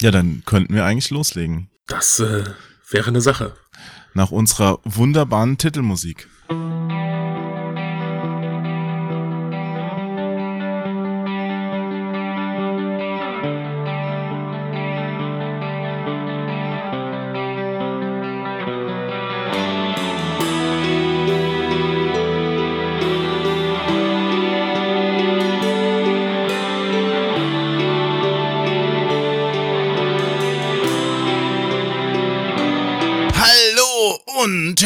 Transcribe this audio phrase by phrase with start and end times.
[0.00, 1.68] Ja, dann könnten wir eigentlich loslegen.
[1.86, 2.44] Das äh,
[2.88, 3.54] wäre eine Sache.
[4.14, 6.26] Nach unserer wunderbaren Titelmusik.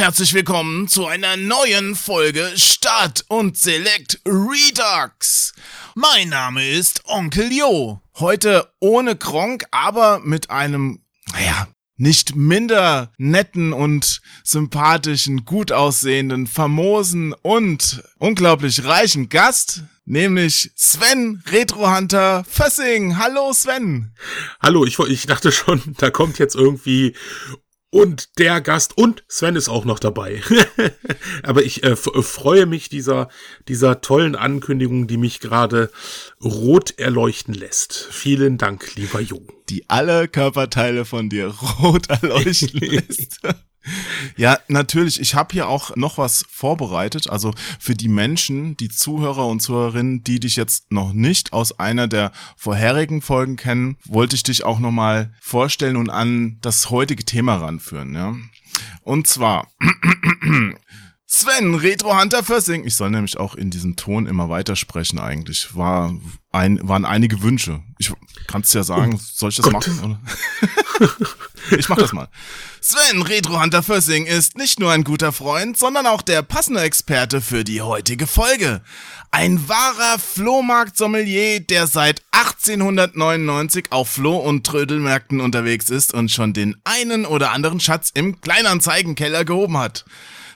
[0.04, 5.54] Herzlich willkommen zu einer neuen Folge Start und Select Redux.
[5.95, 8.02] Mein Name ist Onkel Jo.
[8.16, 17.32] Heute ohne Kronk, aber mit einem, naja, nicht minder netten und sympathischen, gut aussehenden, famosen
[17.40, 23.16] und unglaublich reichen Gast, nämlich Sven Retrohunter Fössing.
[23.16, 24.14] Hallo Sven.
[24.60, 27.14] Hallo, ich, ich dachte schon, da kommt jetzt irgendwie
[27.94, 30.42] und der Gast und Sven ist auch noch dabei.
[31.45, 33.28] Aber ich äh, freue mich dieser,
[33.68, 35.92] dieser tollen Ankündigung, die mich gerade
[36.42, 38.09] rot erleuchten lässt.
[38.10, 39.46] Vielen Dank, lieber Jo.
[39.68, 43.38] Die alle Körperteile von dir rot erleuchten lässt.
[44.37, 45.21] Ja, natürlich.
[45.21, 47.29] Ich habe hier auch noch was vorbereitet.
[47.29, 52.09] Also für die Menschen, die Zuhörer und Zuhörerinnen, die dich jetzt noch nicht aus einer
[52.09, 57.57] der vorherigen Folgen kennen, wollte ich dich auch nochmal vorstellen und an das heutige Thema
[57.57, 58.15] ranführen.
[58.15, 58.35] Ja?
[59.02, 59.68] Und zwar
[61.26, 62.85] Sven, Retro Hunter Fössing.
[62.85, 65.75] Ich soll nämlich auch in diesem Ton immer weitersprechen eigentlich.
[65.75, 66.15] War
[66.53, 67.82] ein, waren einige Wünsche.
[67.98, 68.12] Ich
[68.47, 69.72] kannst ja sagen, oh, soll ich das Gott.
[69.72, 70.00] machen?
[70.04, 70.21] Oder?
[71.70, 72.28] ich mach das mal.
[72.81, 77.41] Sven, Retro Hunter Fössing ist nicht nur ein guter Freund, sondern auch der passende Experte
[77.41, 78.82] für die heutige Folge.
[79.31, 86.76] Ein wahrer Flohmarkt-Sommelier, der seit 1899 auf Floh- und Trödelmärkten unterwegs ist und schon den
[86.84, 90.04] einen oder anderen Schatz im Kleinanzeigenkeller gehoben hat.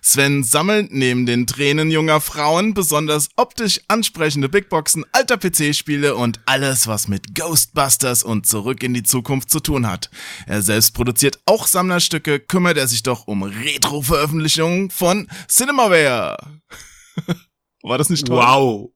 [0.09, 6.87] Sven sammelt neben den Tränen junger Frauen besonders optisch ansprechende Bigboxen, alter PC-Spiele und alles,
[6.87, 10.09] was mit Ghostbusters und Zurück in die Zukunft zu tun hat.
[10.47, 16.39] Er selbst produziert auch Sammlerstücke, kümmert er sich doch um Retro-Veröffentlichungen von Cinemaware.
[17.83, 18.39] War das nicht toll?
[18.39, 18.91] Wow.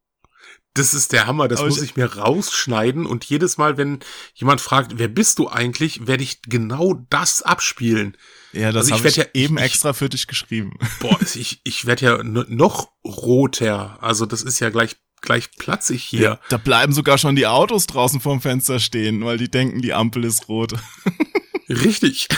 [0.72, 4.00] Das ist der Hammer, das Aber muss ich mir rausschneiden und jedes Mal, wenn
[4.32, 8.16] jemand fragt, wer bist du eigentlich, werde ich genau das abspielen.
[8.52, 10.76] Ja, das also habe ich, ja eben ich, extra für dich geschrieben.
[11.00, 13.98] Boah, ich, ich werde ja noch roter.
[14.02, 16.20] Also das ist ja gleich gleich platzig hier.
[16.20, 19.94] Ja, da bleiben sogar schon die Autos draußen vorm Fenster stehen, weil die denken, die
[19.94, 20.74] Ampel ist rot.
[21.68, 22.28] Richtig.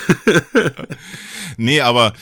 [1.56, 2.12] nee, aber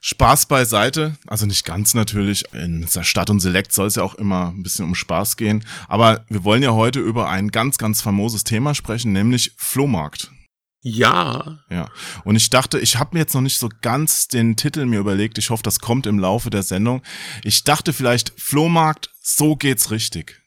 [0.00, 2.44] Spaß beiseite, also nicht ganz natürlich.
[2.52, 5.64] In Stadt und Select soll es ja auch immer ein bisschen um Spaß gehen.
[5.88, 10.30] Aber wir wollen ja heute über ein ganz, ganz famoses Thema sprechen, nämlich Flohmarkt.
[10.88, 11.58] Ja.
[11.68, 11.90] Ja.
[12.22, 15.36] Und ich dachte, ich habe mir jetzt noch nicht so ganz den Titel mir überlegt.
[15.36, 17.02] Ich hoffe, das kommt im Laufe der Sendung.
[17.42, 20.40] Ich dachte vielleicht Flohmarkt, so geht's richtig.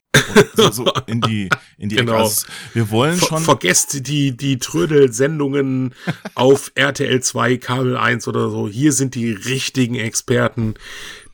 [0.56, 2.20] So, so in die in die genau.
[2.20, 5.94] Also, wir wollen schon Ver vergesst die die Trödel-Sendungen
[6.36, 8.70] auf RTL 2 Kabel 1 oder so.
[8.70, 10.76] Hier sind die richtigen Experten,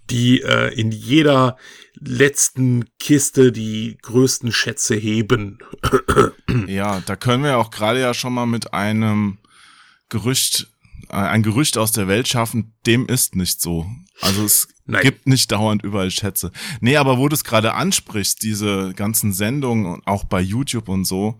[0.10, 1.58] die äh, in jeder
[2.00, 5.60] letzten Kiste die größten Schätze heben.
[6.68, 9.38] ja, da können wir auch gerade ja schon mal mit einem
[10.10, 10.68] Gerücht,
[11.10, 13.90] äh, ein Gerücht aus der Welt schaffen, dem ist nicht so.
[14.22, 15.02] Also es Nein.
[15.02, 16.52] gibt nicht dauernd überall Schätze.
[16.80, 21.40] Nee, aber wo du es gerade ansprichst, diese ganzen Sendungen, auch bei YouTube und so,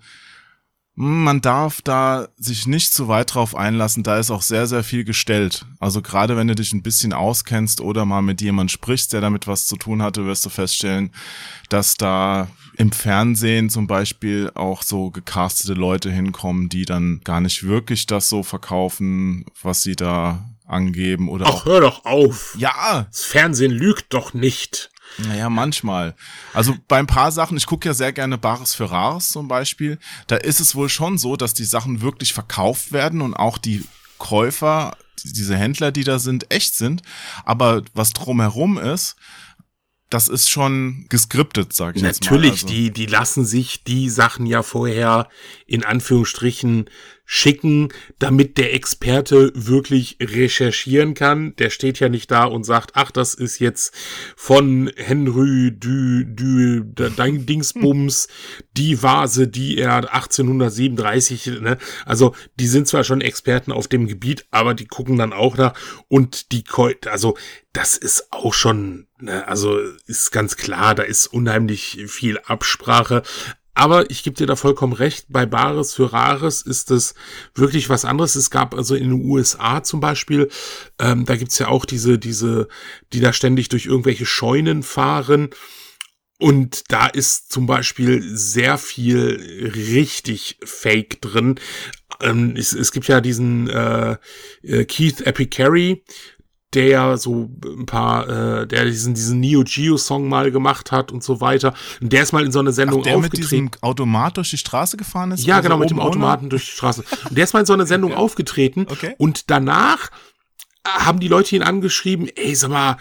[0.96, 5.04] man darf da sich nicht zu weit drauf einlassen, da ist auch sehr, sehr viel
[5.04, 5.66] gestellt.
[5.80, 9.46] Also gerade wenn du dich ein bisschen auskennst oder mal mit jemand sprichst, der damit
[9.46, 11.12] was zu tun hatte, wirst du feststellen,
[11.70, 12.48] dass da
[12.78, 18.30] im Fernsehen zum Beispiel auch so gecastete Leute hinkommen, die dann gar nicht wirklich das
[18.30, 21.46] so verkaufen, was sie da angeben oder.
[21.48, 22.56] Ach, hör doch auf.
[22.58, 23.08] Ja.
[23.12, 24.90] Das Fernsehen lügt doch nicht.
[25.18, 26.16] Naja, manchmal.
[26.54, 29.98] Also bei ein paar Sachen, ich gucke ja sehr gerne Bares für Rares zum Beispiel,
[30.28, 33.84] da ist es wohl schon so, dass die Sachen wirklich verkauft werden und auch die
[34.18, 37.02] Käufer, diese Händler, die da sind, echt sind.
[37.46, 39.16] Aber was drumherum ist,
[40.10, 42.38] das ist schon geskriptet, sag ich Natürlich, jetzt mal.
[42.38, 42.68] Natürlich, also.
[42.68, 45.30] die, die lassen sich die Sachen ja vorher
[45.66, 46.90] in Anführungsstrichen
[47.26, 47.90] schicken,
[48.20, 51.56] damit der Experte wirklich recherchieren kann.
[51.58, 53.94] Der steht ja nicht da und sagt, ach, das ist jetzt
[54.36, 58.28] von Henry du, du, dein Dingsbums,
[58.78, 61.78] die Vase, die er 1837, ne?
[62.06, 65.74] Also, die sind zwar schon Experten auf dem Gebiet, aber die gucken dann auch nach
[66.08, 66.64] und die,
[67.08, 67.36] also,
[67.74, 69.48] das ist auch schon, ne?
[69.48, 73.24] also, ist ganz klar, da ist unheimlich viel Absprache
[73.76, 77.14] Aber ich gebe dir da vollkommen recht, bei Bares für Rares ist es
[77.54, 78.36] wirklich was anderes.
[78.36, 80.50] Es gab also in den USA zum Beispiel,
[80.98, 82.70] ähm, da gibt's ja auch diese, diese,
[83.12, 85.50] die da ständig durch irgendwelche Scheunen fahren.
[86.38, 91.60] Und da ist zum Beispiel sehr viel richtig Fake drin.
[92.22, 94.18] Ähm, es, es, gibt ja diesen äh,
[94.64, 96.04] äh Keith Epicary,
[96.76, 101.12] der ja so ein paar, äh, der diesen, diesen Neo Geo Song mal gemacht hat
[101.12, 101.74] und so weiter.
[102.02, 103.64] Und der ist mal in so eine Sendung Ach, der aufgetreten.
[103.64, 105.46] mit diesem Automat durch die Straße gefahren ist?
[105.46, 106.50] Ja, also genau, mit dem Automaten ohne?
[106.50, 107.04] durch die Straße.
[107.30, 108.18] Und der ist mal in so eine Sendung ja.
[108.18, 108.86] aufgetreten.
[108.90, 109.16] Okay.
[109.18, 110.12] Und danach
[110.86, 112.98] haben die Leute ihn angeschrieben, ey, sag mal,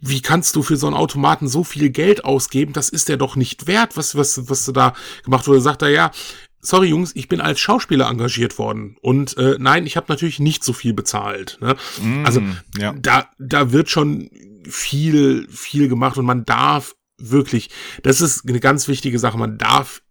[0.00, 2.72] wie kannst du für so einen Automaten so viel Geld ausgeben?
[2.72, 4.94] Das ist der doch nicht wert, was, was, was du da
[5.24, 5.60] gemacht wurde.
[5.60, 6.10] Sagt er, ja,
[6.60, 10.64] sorry Jungs, ich bin als Schauspieler engagiert worden und äh, nein, ich habe natürlich nicht
[10.64, 11.58] so viel bezahlt.
[11.60, 11.76] Ne?
[12.02, 12.42] Mm, also
[12.78, 12.94] ja.
[12.98, 14.30] da da wird schon
[14.68, 17.70] viel viel gemacht und man darf wirklich,
[18.02, 20.02] das ist eine ganz wichtige Sache, man darf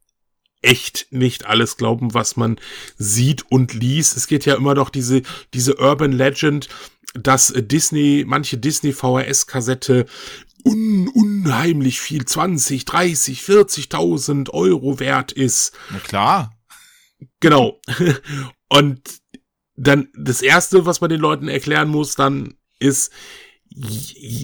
[0.62, 2.60] echt nicht alles glauben, was man
[2.98, 4.18] sieht und liest.
[4.18, 5.22] Es geht ja immer noch diese
[5.54, 6.68] diese Urban Legend,
[7.14, 10.06] dass Disney manche Disney VHS Kassette
[10.68, 15.74] un unheimlich viel 20, 30, 40.000 Euro wert ist.
[15.92, 16.54] Na klar.
[17.40, 17.80] Genau.
[18.70, 19.02] Und
[19.76, 23.12] dann das erste, was man den Leuten erklären muss, dann ist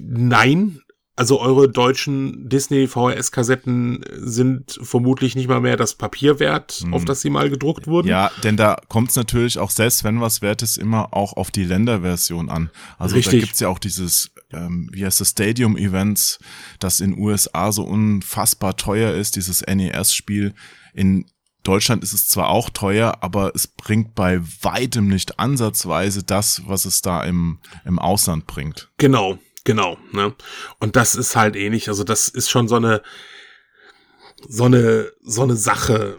[0.05, 0.79] nein,
[1.15, 6.93] also eure deutschen Disney VHS-Kassetten sind vermutlich nicht mal mehr das Papier wert, hm.
[6.93, 8.07] auf das sie mal gedruckt wurden.
[8.07, 11.51] Ja, denn da kommt es natürlich auch, selbst wenn was wert ist, immer auch auf
[11.51, 12.71] die Länderversion an.
[12.97, 13.41] Also Richtig.
[13.41, 16.39] da gibt's ja auch dieses, ähm, wie heißt das, Stadium-Events,
[16.79, 20.53] das in USA so unfassbar teuer ist, dieses NES-Spiel.
[20.93, 21.25] In
[21.63, 26.85] Deutschland ist es zwar auch teuer, aber es bringt bei weitem nicht ansatzweise das, was
[26.85, 28.91] es da im, im Ausland bringt.
[28.97, 30.35] Genau, Genau, ne?
[30.79, 31.87] Und das ist halt ähnlich.
[31.87, 33.01] Also das ist schon so eine,
[34.47, 36.17] so eine, so eine Sache,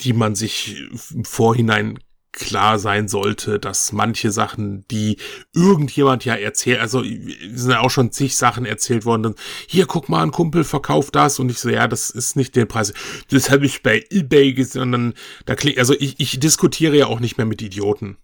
[0.00, 0.76] die man sich
[1.12, 1.98] im Vorhinein
[2.34, 5.18] klar sein sollte, dass manche Sachen, die
[5.54, 9.34] irgendjemand ja erzählt, also sind ja auch schon zig Sachen erzählt worden, dann,
[9.66, 12.66] hier guck mal, ein Kumpel verkauft das und ich so, ja, das ist nicht der
[12.66, 12.92] Preis.
[13.30, 15.14] Das habe ich bei eBay gesehen und dann,
[15.46, 18.18] da klingt, also ich, ich diskutiere ja auch nicht mehr mit Idioten.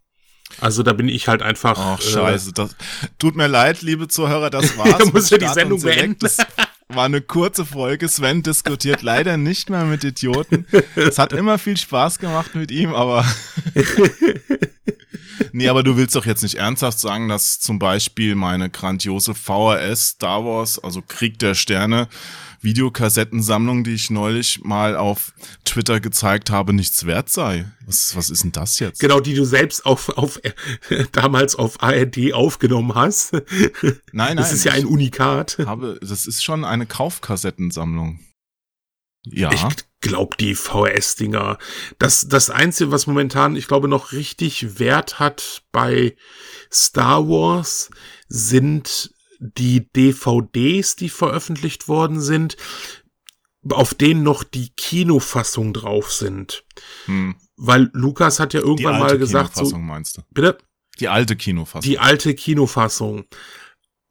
[0.59, 1.79] Also da bin ich halt einfach.
[1.79, 2.51] Ach, scheiße.
[2.51, 2.77] Äh, das,
[3.19, 4.99] tut mir leid, liebe Zuhörer, das war's.
[4.99, 6.19] da muss ja die Sendung beenden.
[6.19, 6.39] Das
[6.95, 8.09] war eine kurze Folge.
[8.09, 10.67] Sven diskutiert leider nicht mehr mit Idioten.
[10.97, 13.25] Es hat immer viel Spaß gemacht mit ihm, aber.
[15.53, 20.11] nee, aber du willst doch jetzt nicht ernsthaft sagen, dass zum Beispiel meine grandiose VHS
[20.11, 22.09] Star Wars, also Krieg der Sterne,
[22.63, 25.33] Videokassettensammlung, die ich neulich mal auf
[25.65, 27.67] Twitter gezeigt habe, nichts wert sei.
[27.87, 29.01] Was, was ist denn das jetzt?
[29.01, 30.41] Genau, die du selbst auf, auf
[31.13, 33.33] damals auf ARD aufgenommen hast.
[33.33, 33.43] Nein,
[34.13, 34.37] nein.
[34.37, 35.57] Das ist ja ein Unikat.
[35.65, 38.21] Habe, das ist schon eine Kaufkassettensammlung.
[39.25, 39.53] Ja.
[39.53, 39.65] Ich
[40.01, 41.59] glaube, die VHS-Dinger.
[41.99, 46.17] Das, das Einzige, was momentan, ich glaube, noch richtig Wert hat bei
[46.73, 47.91] Star Wars,
[48.29, 52.57] sind die DVDs, die veröffentlicht worden sind,
[53.69, 56.65] auf denen noch die Kinofassung drauf sind.
[57.07, 57.37] Hm.
[57.57, 60.23] Weil Lukas hat ja irgendwann mal gesagt, so, meinst du?
[60.31, 60.59] Bitte?
[60.99, 61.89] Die alte Kinofassung.
[61.89, 63.25] Die alte Kinofassung,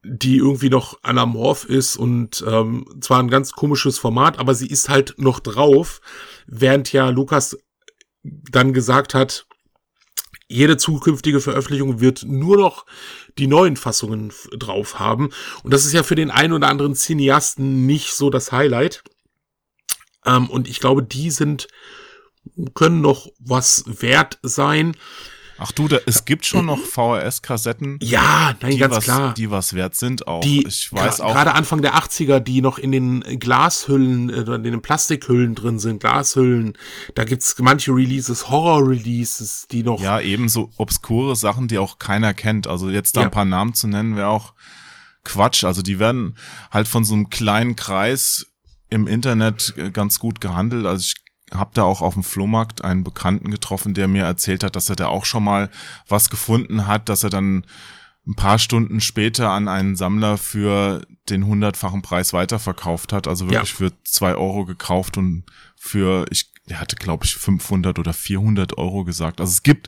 [0.03, 4.89] die irgendwie noch anamorph ist und ähm, zwar ein ganz komisches Format, aber sie ist
[4.89, 6.01] halt noch drauf,
[6.47, 7.57] während ja Lukas
[8.23, 9.45] dann gesagt hat,
[10.47, 12.85] jede zukünftige Veröffentlichung wird nur noch
[13.37, 15.29] die neuen Fassungen drauf haben.
[15.63, 19.03] Und das ist ja für den einen oder anderen Cineasten nicht so das Highlight.
[20.25, 21.67] Ähm, und ich glaube, die sind,
[22.73, 24.97] können noch was wert sein.
[25.59, 27.99] Ach du, da, es gibt schon noch VHS-Kassetten.
[28.01, 29.33] Ja, nein, ganz was, klar.
[29.33, 30.41] Die was wert sind auch.
[30.41, 31.33] Die, ich weiß auch.
[31.33, 35.99] Gerade Anfang der 80er, die noch in den Glashüllen, äh, in den Plastikhüllen drin sind,
[35.99, 36.77] Glashüllen.
[37.15, 40.01] Da gibt's manche Releases, Horror-Releases, die noch.
[40.01, 42.67] Ja, ebenso obskure Sachen, die auch keiner kennt.
[42.67, 43.27] Also jetzt da ja.
[43.27, 44.53] ein paar Namen zu nennen, wäre auch
[45.25, 45.65] Quatsch.
[45.65, 46.37] Also die werden
[46.71, 48.47] halt von so einem kleinen Kreis
[48.89, 50.85] im Internet äh, ganz gut gehandelt.
[50.85, 51.15] Also ich
[51.53, 54.95] habe da auch auf dem Flohmarkt einen Bekannten getroffen, der mir erzählt hat, dass er
[54.95, 55.69] da auch schon mal
[56.07, 57.65] was gefunden hat, dass er dann
[58.27, 63.27] ein paar Stunden später an einen Sammler für den hundertfachen Preis weiterverkauft hat.
[63.27, 63.75] Also wirklich ja.
[63.77, 69.03] für zwei Euro gekauft und für, ich, er hatte glaube ich 500 oder 400 Euro
[69.03, 69.41] gesagt.
[69.41, 69.87] Also es gibt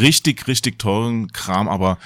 [0.00, 1.98] richtig, richtig teuren Kram, aber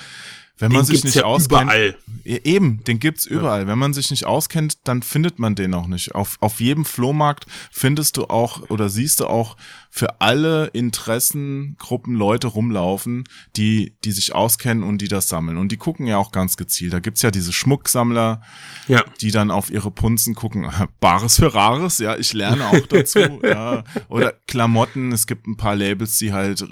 [0.58, 1.96] wenn man sich nicht ja auskennt, überall.
[2.24, 3.62] eben, den gibt's überall.
[3.62, 3.66] Ja.
[3.66, 6.14] Wenn man sich nicht auskennt, dann findet man den auch nicht.
[6.14, 9.58] Auf, auf jedem Flohmarkt findest du auch oder siehst du auch
[9.90, 13.24] für alle Interessengruppen Leute rumlaufen,
[13.56, 15.58] die, die sich auskennen und die das sammeln.
[15.58, 16.94] Und die gucken ja auch ganz gezielt.
[16.94, 18.40] Da gibt's ja diese Schmucksammler,
[18.88, 19.04] ja.
[19.20, 20.70] die dann auf ihre Punzen gucken.
[21.00, 23.18] Bares für Rares, ja, ich lerne auch dazu.
[23.42, 23.84] ja.
[24.08, 26.66] Oder Klamotten, es gibt ein paar Labels, die halt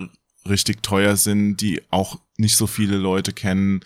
[0.48, 3.80] richtig teuer sind, die auch nicht so viele Leute kennen.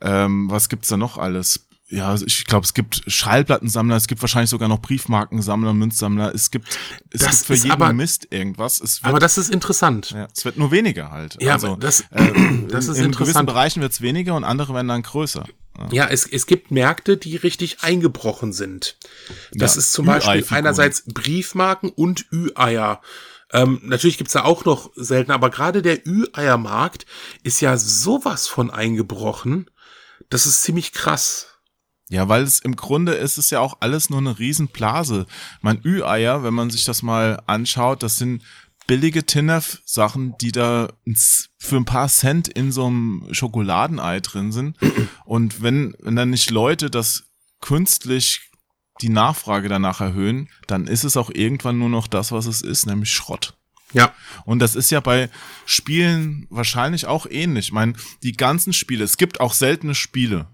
[0.00, 1.66] Ähm, was gibt's da noch alles?
[1.92, 6.32] Ja, ich glaube, es gibt Schallplattensammler, es gibt wahrscheinlich sogar noch Briefmarkensammler, Münzsammler.
[6.32, 6.68] Es gibt,
[7.10, 8.80] es Das gibt für jeden aber- Mist irgendwas.
[8.80, 10.12] Wird, Aber das ist interessant.
[10.12, 11.36] ja, es wird nur weniger halt.
[11.42, 12.30] Ja, also, das, äh,
[12.68, 13.46] das ist in, in gewissen interessant.
[13.48, 15.44] Bereichen wird's weniger und andere werden dann größer.
[15.78, 15.88] Ja.
[15.90, 18.96] Ja, es, es gibt Märkte, die richtig eingebrochen sind.
[19.52, 23.00] Das Ja, ist zum Beispiel einerseits Briefmarken und Ü-Eier.
[23.52, 27.06] Ähm, natürlich gibt's da auch noch selten, aber gerade der Ü-Eier-Markt
[27.42, 29.70] ist ja sowas von eingebrochen.
[30.28, 31.46] Das ist ziemlich krass.
[32.08, 35.26] Ja, weil es im Grunde ist es ja auch alles nur eine Riesenblase.
[35.60, 38.42] Mein Ü-Eier, wenn man sich das mal anschaut, das sind
[38.88, 40.88] billige Tinnef-Sachen, die da
[41.58, 44.76] für ein paar Cent in so einem Schokoladenei drin sind.
[45.24, 47.24] Und wenn, wenn dann nicht Leute das
[47.60, 48.49] künstlich
[49.00, 52.86] die Nachfrage danach erhöhen, dann ist es auch irgendwann nur noch das, was es ist,
[52.86, 53.56] nämlich Schrott.
[53.92, 54.14] Ja,
[54.44, 55.30] Und das ist ja bei
[55.66, 57.66] Spielen wahrscheinlich auch ähnlich.
[57.66, 60.46] Ich meine, die ganzen Spiele, es gibt auch seltene Spiele,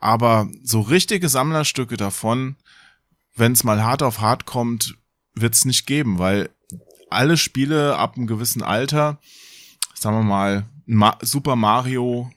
[0.00, 2.56] aber so richtige Sammlerstücke davon,
[3.34, 4.96] wenn es mal hart auf hart kommt,
[5.34, 6.50] wird es nicht geben, weil
[7.10, 9.18] alle Spiele ab einem gewissen Alter,
[9.94, 12.30] sagen wir mal, Ma Super Mario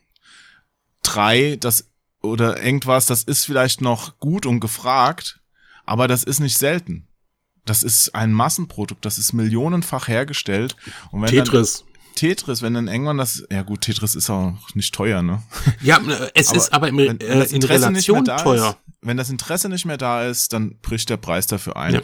[1.04, 1.88] 3, das
[2.26, 5.40] oder irgendwas, das ist vielleicht noch gut und gefragt,
[5.86, 7.08] aber das ist nicht selten.
[7.66, 10.76] Das ist ein Massenprodukt, das ist millionenfach hergestellt.
[11.12, 11.84] Und wenn Tetris.
[12.16, 15.44] Tetris, wenn dann irgendwann das, ja gut, Tetris ist auch nicht teuer, ne?
[15.82, 18.26] Ja, äh, es ist aber im, wenn, wenn äh, das in Interesse nicht mehr Relation
[18.26, 18.70] da teuer.
[18.70, 21.96] Ist, wenn das Interesse nicht mehr da ist, dann bricht der Preis dafür ein.
[21.96, 22.02] Ja.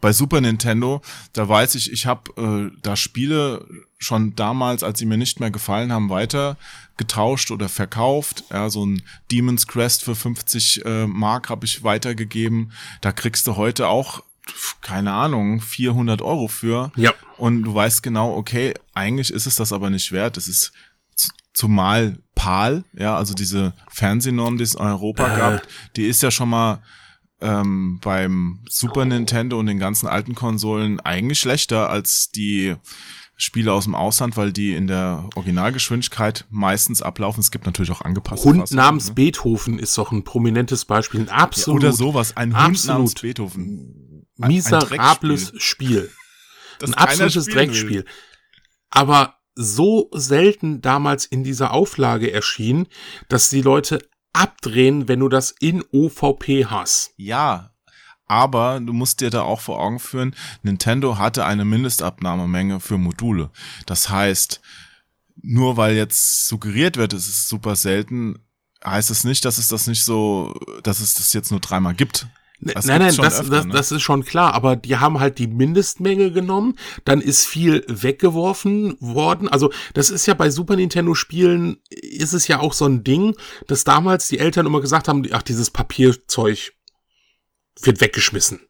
[0.00, 1.00] Bei Super Nintendo,
[1.32, 3.66] da weiß ich, ich habe äh, da Spiele
[3.98, 6.58] schon damals, als sie mir nicht mehr gefallen haben, weiter
[6.96, 8.44] getauscht oder verkauft.
[8.50, 12.72] Ja, so ein Demon's Crest für 50 äh, Mark habe ich weitergegeben.
[13.00, 14.22] Da kriegst du heute auch
[14.80, 16.92] keine Ahnung, 400 Euro für.
[16.96, 17.12] Ja.
[17.38, 20.36] Und du weißt genau, okay, eigentlich ist es das aber nicht wert.
[20.36, 20.72] Es ist
[21.52, 25.38] zumal PAL, ja, also diese Fernsehnorm, die es in Europa Äh.
[25.38, 25.62] gab,
[25.96, 26.82] die ist ja schon mal
[27.40, 32.74] ähm, beim Super Nintendo und den ganzen alten Konsolen eigentlich schlechter als die
[33.36, 37.40] Spiele aus dem Ausland, weil die in der Originalgeschwindigkeit meistens ablaufen.
[37.40, 39.14] Es gibt natürlich auch angepasste Hund Fassungen, namens ne?
[39.14, 41.20] Beethoven ist doch ein prominentes Beispiel.
[41.20, 44.03] Ein absolut Oder sowas, ein Hund namens Beethoven.
[44.40, 45.60] Ein miserables Dreckspiel.
[45.60, 46.12] Spiel.
[46.80, 47.46] Das ein absolutes.
[47.46, 48.04] Dreckspiel.
[48.90, 52.88] Aber so selten damals in dieser Auflage erschien,
[53.28, 54.00] dass die Leute
[54.32, 57.12] abdrehen, wenn du das in OVP hast.
[57.16, 57.74] Ja,
[58.26, 63.50] aber du musst dir da auch vor Augen führen, Nintendo hatte eine Mindestabnahmemenge für Module.
[63.86, 64.60] Das heißt,
[65.42, 68.38] nur weil jetzt suggeriert wird, es ist super selten,
[68.84, 72.26] heißt es nicht, dass es das nicht so, dass es das jetzt nur dreimal gibt.
[72.60, 73.72] Das nein, nein, das, öfter, das, ne?
[73.72, 78.96] das ist schon klar, aber die haben halt die Mindestmenge genommen, dann ist viel weggeworfen
[79.00, 79.48] worden.
[79.48, 83.36] Also das ist ja bei Super Nintendo Spielen, ist es ja auch so ein Ding,
[83.66, 86.72] dass damals die Eltern immer gesagt haben, ach, dieses Papierzeug
[87.82, 88.60] wird weggeschmissen.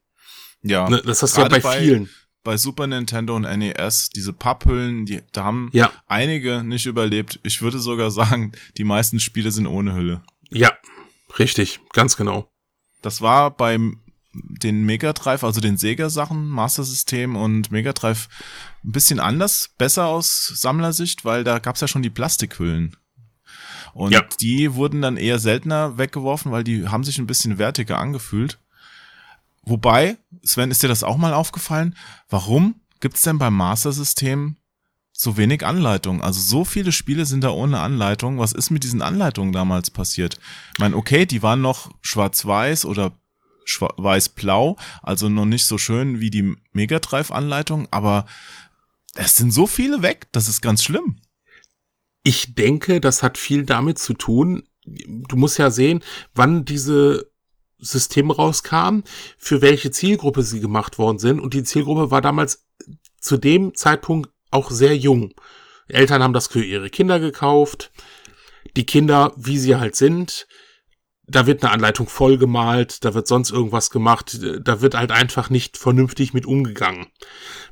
[0.62, 2.08] Ja, Ne, Das hast du ja gerade bei vielen.
[2.42, 7.40] Bei Super Nintendo und NES, diese Papphüllen, die, da haben Ja, einige nicht überlebt.
[7.42, 10.22] Ich würde sogar sagen, die meisten Spiele sind ohne Hülle.
[10.50, 10.72] ja,
[11.38, 12.50] richtig, ganz genau.
[13.04, 14.00] Das war beim
[14.32, 18.28] den Mega Drive, also den Sega-Sachen, Master System und Mega Drive
[18.82, 22.96] ein bisschen anders, besser aus Sammlersicht, weil da gab's ja schon die Plastikhüllen.
[23.92, 24.22] Und Ja.
[24.40, 28.58] die wurden dann eher seltener weggeworfen, weil die haben sich ein bisschen wertiger angefühlt.
[29.62, 31.94] Wobei, Sven, ist dir das auch mal aufgefallen?
[32.28, 34.56] Warum gibt's denn beim Master System
[35.16, 36.20] so wenig Anleitung?
[36.20, 38.38] Also so viele Spiele sind da ohne Anleitung.
[38.38, 40.38] Was ist mit diesen Anleitungen damals passiert?
[40.74, 43.12] Ich meine, okay, die waren noch schwarz-weiß oder
[43.96, 48.26] weiß-blau, also noch nicht so schön wie die Mega Drive-Anleitung, aber
[49.14, 51.16] es sind so viele weg, das ist ganz schlimm.
[52.24, 54.64] Ich denke, das hat viel damit zu tun.
[54.84, 56.02] Du musst ja sehen,
[56.34, 57.30] wann diese
[57.78, 59.04] Systeme rauskamen,
[59.38, 61.40] für welche Zielgruppe sie gemacht worden sind.
[61.40, 62.66] Und die Zielgruppe war damals
[63.20, 65.34] zu dem Zeitpunkt auch sehr jung.
[65.88, 67.90] Eltern haben das für ihre Kinder gekauft.
[68.76, 70.46] Die Kinder, wie sie halt sind,
[71.26, 75.76] da wird eine Anleitung vollgemalt, da wird sonst irgendwas gemacht, da wird halt einfach nicht
[75.76, 77.06] vernünftig mit umgegangen.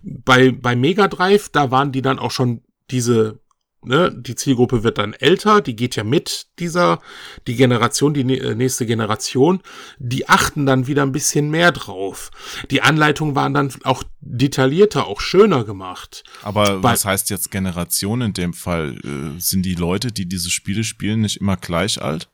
[0.03, 3.41] Bei, bei Mega Drive, da waren die dann auch schon diese
[3.85, 7.01] ne, die Zielgruppe wird dann älter, die geht ja mit dieser,
[7.47, 9.61] die Generation, die äh, nächste Generation,
[9.99, 12.31] die achten dann wieder ein bisschen mehr drauf.
[12.71, 16.23] Die Anleitungen waren dann auch detaillierter, auch schöner gemacht.
[16.43, 18.97] Aber Bei, was heißt jetzt Generation in dem Fall?
[19.05, 22.29] Äh, sind die Leute, die diese Spiele spielen, nicht immer gleich alt?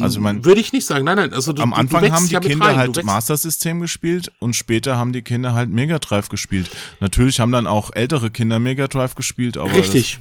[0.00, 1.04] Also man würde ich nicht sagen.
[1.04, 1.32] Nein, nein.
[1.32, 4.96] Also du, am Anfang du haben die ja Kinder halt Master System gespielt und später
[4.96, 6.70] haben die Kinder halt Mega Drive gespielt.
[7.00, 10.18] Natürlich haben dann auch ältere Kinder Mega Drive gespielt, aber richtig.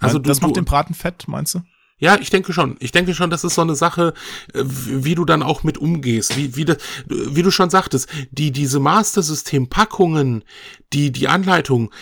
[0.00, 1.60] Also du, das macht den Braten fett, meinst du?
[1.98, 2.76] Ja, ich denke schon.
[2.80, 4.14] Ich denke schon, das ist so eine Sache,
[4.54, 6.36] äh, wie du dann auch mit umgehst.
[6.36, 10.42] Wie, wie, das, wie du schon sagtest, die, diese Master-System-Packungen,
[10.94, 11.92] die, die Anleitung,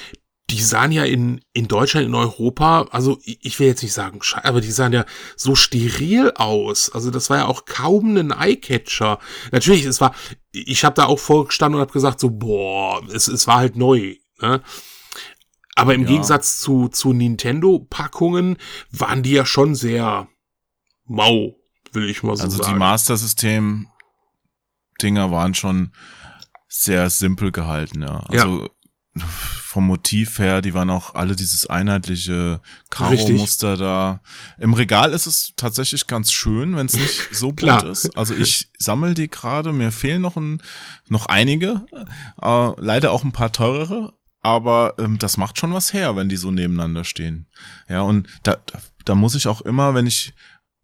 [0.50, 4.62] die sahen ja in, in Deutschland, in Europa, also ich will jetzt nicht sagen, aber
[4.62, 5.04] die sahen ja
[5.36, 6.90] so steril aus.
[6.90, 9.18] Also das war ja auch kaum ein Eyecatcher.
[9.52, 10.14] Natürlich, es war,
[10.52, 14.14] ich habe da auch vorgestanden und habe gesagt, so, boah, es, es war halt neu.
[14.40, 14.62] Ne?
[15.78, 16.08] Aber im ja.
[16.08, 18.56] Gegensatz zu, zu Nintendo-Packungen
[18.90, 20.26] waren die ja schon sehr
[21.04, 21.54] mau,
[21.92, 22.64] will ich mal so also sagen.
[22.64, 25.92] Also die Master System-Dinger waren schon
[26.66, 28.24] sehr simpel gehalten, ja.
[28.28, 28.68] Also
[29.14, 29.24] ja.
[29.24, 34.20] vom Motiv her, die waren auch alle dieses einheitliche Karo-Muster da.
[34.58, 38.18] Im Regal ist es tatsächlich ganz schön, wenn es nicht so bunt ist.
[38.18, 40.60] Also ich sammle die gerade, mir fehlen noch ein,
[41.08, 41.86] noch einige,
[42.42, 46.36] äh, leider auch ein paar teurere, aber ähm, das macht schon was her, wenn die
[46.36, 47.46] so nebeneinander stehen.
[47.88, 50.32] Ja, und da, da, da muss ich auch immer, wenn ich,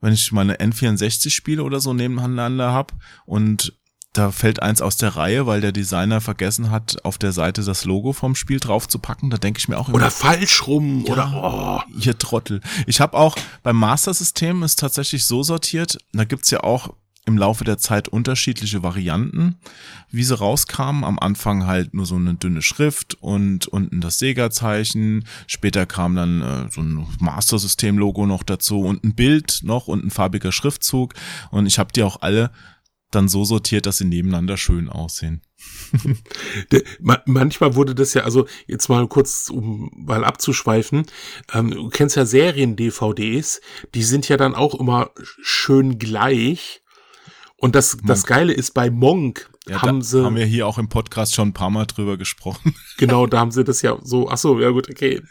[0.01, 2.93] wenn ich meine N64 spiele oder so nebeneinander hab
[3.27, 3.75] und
[4.15, 7.85] da fällt eins aus der Reihe, weil der Designer vergessen hat, auf der Seite das
[7.85, 9.29] Logo vom Spiel draufzupacken.
[9.29, 9.97] Da denke ich mir auch immer.
[9.97, 11.05] Oder falsch rum.
[11.05, 11.99] Ja, oder oh.
[11.99, 12.61] ihr Trottel.
[12.87, 15.99] Ich habe auch beim Master System ist tatsächlich so sortiert.
[16.13, 16.95] Da gibt's ja auch
[17.27, 19.57] im Laufe der Zeit unterschiedliche Varianten,
[20.11, 21.05] wie sie rauskamen.
[21.05, 25.25] Am Anfang halt nur so eine dünne Schrift und unten das Sega-Zeichen.
[25.47, 30.11] Später kam dann äh, so ein Master-System-Logo noch dazu und ein Bild noch und ein
[30.11, 31.15] farbiger Schriftzug.
[31.51, 32.51] Und ich habe die auch alle
[33.11, 35.41] dann so sortiert, dass sie nebeneinander schön aussehen.
[37.25, 41.07] Manchmal wurde das ja, also jetzt mal kurz, um mal abzuschweifen,
[41.53, 43.61] ähm, du kennst ja Serien-DVDs,
[43.95, 45.11] die sind ja dann auch immer
[45.43, 46.83] schön gleich
[47.65, 50.23] und das, das Geile ist, bei Monk ja, haben sie.
[50.23, 52.75] Haben wir hier auch im Podcast schon ein paar Mal drüber gesprochen.
[52.99, 55.23] Genau, da haben sie das ja so, ach so, ja gut, okay.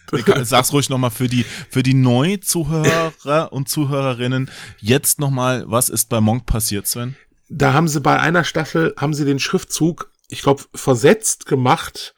[0.42, 3.14] Sag's ruhig nochmal für die, für die Neuzuhörer
[3.54, 4.50] und Zuhörerinnen.
[4.80, 7.16] Jetzt nochmal, was ist bei Monk passiert, Sven?
[7.50, 12.16] Da haben sie bei einer Staffel, haben sie den Schriftzug, ich glaube, versetzt gemacht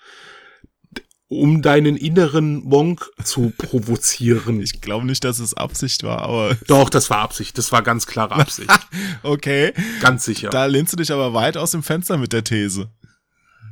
[1.28, 4.62] um deinen inneren Monk zu provozieren.
[4.62, 6.56] Ich glaube nicht, dass es Absicht war, aber.
[6.68, 7.58] Doch, das war Absicht.
[7.58, 8.70] Das war ganz klare Absicht.
[9.24, 9.74] okay.
[10.02, 10.50] Ganz sicher.
[10.50, 12.92] Da lehnst du dich aber weit aus dem Fenster mit der These.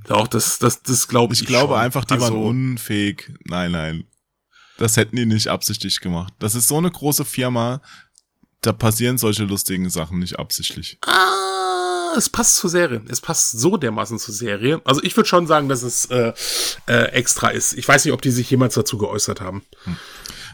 [0.08, 1.42] Doch, das, das, das glaube ich.
[1.42, 1.82] Ich glaube schon.
[1.82, 3.32] einfach, die also, waren unfähig.
[3.46, 4.04] Nein, nein.
[4.78, 6.34] Das hätten die nicht absichtlich gemacht.
[6.39, 7.82] Das ist so eine große Firma,
[8.62, 10.98] da passieren solche lustigen Sachen nicht absichtlich.
[11.06, 11.62] Ah
[12.17, 13.02] es passt zur Serie.
[13.10, 14.82] Es passt so dermaßen zur Serie.
[14.86, 16.34] Also ich würde schon sagen, dass es äh,
[16.88, 17.73] äh, extra ist.
[17.73, 19.63] Ich weiß nicht, ob die sich jemals dazu geäußert haben.
[19.84, 19.97] Hm.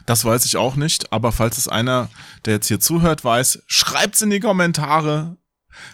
[0.06, 2.10] Das weiß ich auch nicht, aber falls es einer,
[2.46, 5.38] der jetzt hier zuhört, weiß, schreibt's in die Kommentare.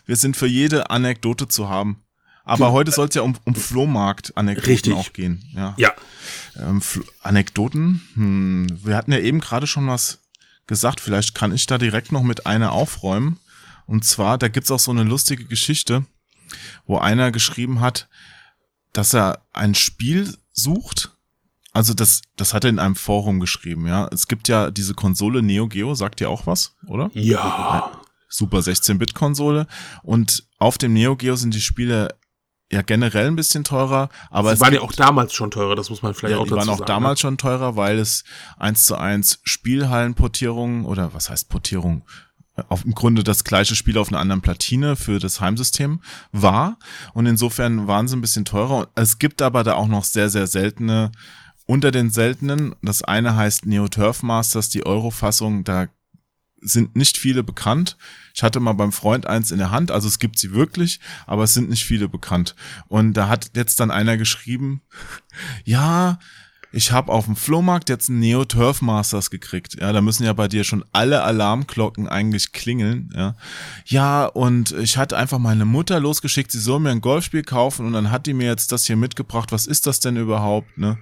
[0.05, 2.05] Wir sind für jede Anekdote zu haben.
[2.45, 5.43] Aber heute soll es ja um, um Flohmarkt-Anekdoten auch gehen.
[5.55, 5.73] Ja.
[5.77, 5.93] ja.
[6.59, 6.81] Ähm,
[7.21, 8.07] Anekdoten?
[8.13, 10.19] Hm, wir hatten ja eben gerade schon was
[10.67, 11.01] gesagt.
[11.01, 13.39] Vielleicht kann ich da direkt noch mit einer aufräumen.
[13.85, 16.05] Und zwar, da gibt's auch so eine lustige Geschichte,
[16.85, 18.07] wo einer geschrieben hat,
[18.93, 21.11] dass er ein Spiel sucht.
[21.73, 24.07] Also das, das hat er in einem Forum geschrieben, ja.
[24.11, 27.09] Es gibt ja diese Konsole Neo Geo, sagt ja auch was, oder?
[27.13, 27.91] Ja.
[28.29, 29.67] Super 16-Bit-Konsole.
[30.01, 32.15] Und auf dem Neo Geo sind die Spiele
[32.71, 36.01] ja generell ein bisschen teurer, aber Sie waren ja auch damals schon teurer, das muss
[36.01, 36.65] man vielleicht ja, auch dazu sagen.
[36.65, 37.21] Die waren auch damals ne?
[37.21, 38.23] schon teurer, weil es
[38.57, 42.03] eins zu eins Spielhallenportierungen oder was heißt Portierung?
[42.69, 46.77] Auf im Grunde das gleiche Spiel auf einer anderen Platine für das Heimsystem war.
[47.13, 48.89] Und insofern waren sie ein bisschen teurer.
[48.95, 51.11] Es gibt aber da auch noch sehr, sehr seltene
[51.65, 52.75] unter den seltenen.
[52.81, 55.63] Das eine heißt Neo Turf Masters, die Euro-Fassung.
[55.63, 55.87] Da
[56.61, 57.97] sind nicht viele bekannt.
[58.33, 61.43] Ich hatte mal beim Freund eins in der Hand, also es gibt sie wirklich, aber
[61.43, 62.55] es sind nicht viele bekannt.
[62.87, 64.81] Und da hat jetzt dann einer geschrieben,
[65.63, 66.19] ja,
[66.75, 69.77] ich habe auf dem Flohmarkt jetzt einen Neo Turf Masters gekriegt.
[69.79, 73.13] Ja, da müssen ja bei dir schon alle Alarmglocken eigentlich klingeln.
[73.15, 73.35] Ja,
[73.85, 77.93] ja und ich hatte einfach meine Mutter losgeschickt, sie soll mir ein Golfspiel kaufen und
[77.93, 79.53] dann hat die mir jetzt das hier mitgebracht.
[79.53, 80.77] Was ist das denn überhaupt?
[80.77, 80.97] Ne?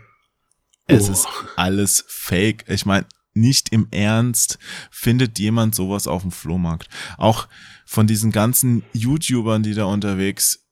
[0.86, 1.14] Es oh.
[1.14, 2.66] ist alles Fake.
[2.68, 4.60] Ich meine, nicht im Ernst
[4.92, 6.88] findet jemand sowas auf dem Flohmarkt.
[7.18, 7.48] Auch
[7.88, 10.68] von diesen ganzen YouTubern, die da unterwegs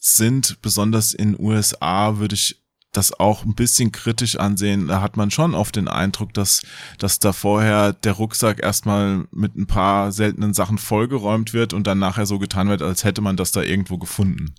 [0.00, 2.61] sind, besonders in USA, würde ich
[2.92, 4.86] das auch ein bisschen kritisch ansehen.
[4.86, 6.62] Da hat man schon oft den Eindruck, dass,
[6.98, 11.98] dass da vorher der Rucksack erstmal mit ein paar seltenen Sachen vollgeräumt wird und dann
[11.98, 14.54] nachher so getan wird, als hätte man das da irgendwo gefunden.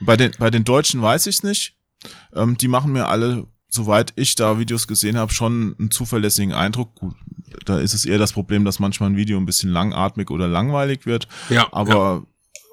[0.00, 1.76] Bei den, bei den Deutschen weiß ich nicht.
[2.34, 6.94] Ähm, die machen mir alle, soweit ich da Videos gesehen habe, schon einen zuverlässigen Eindruck.
[6.94, 7.14] Gut,
[7.66, 11.04] da ist es eher das Problem, dass manchmal ein Video ein bisschen langatmig oder langweilig
[11.04, 11.28] wird.
[11.50, 11.68] Ja.
[11.72, 12.24] Aber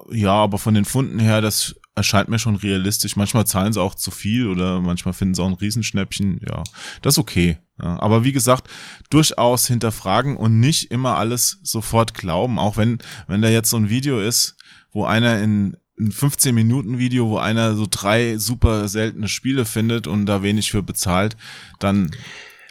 [0.09, 3.15] ja, ja aber von den Funden her, das erscheint mir schon realistisch.
[3.15, 6.39] Manchmal zahlen sie auch zu viel oder manchmal finden sie auch ein Riesenschnäppchen.
[6.47, 6.63] Ja,
[7.01, 7.57] das ist okay.
[7.81, 8.69] Ja, aber wie gesagt,
[9.09, 12.59] durchaus hinterfragen und nicht immer alles sofort glauben.
[12.59, 14.55] Auch wenn, wenn da jetzt so ein Video ist,
[14.91, 20.05] wo einer in ein 15 Minuten Video, wo einer so drei super seltene Spiele findet
[20.07, 21.35] und da wenig für bezahlt,
[21.79, 22.11] dann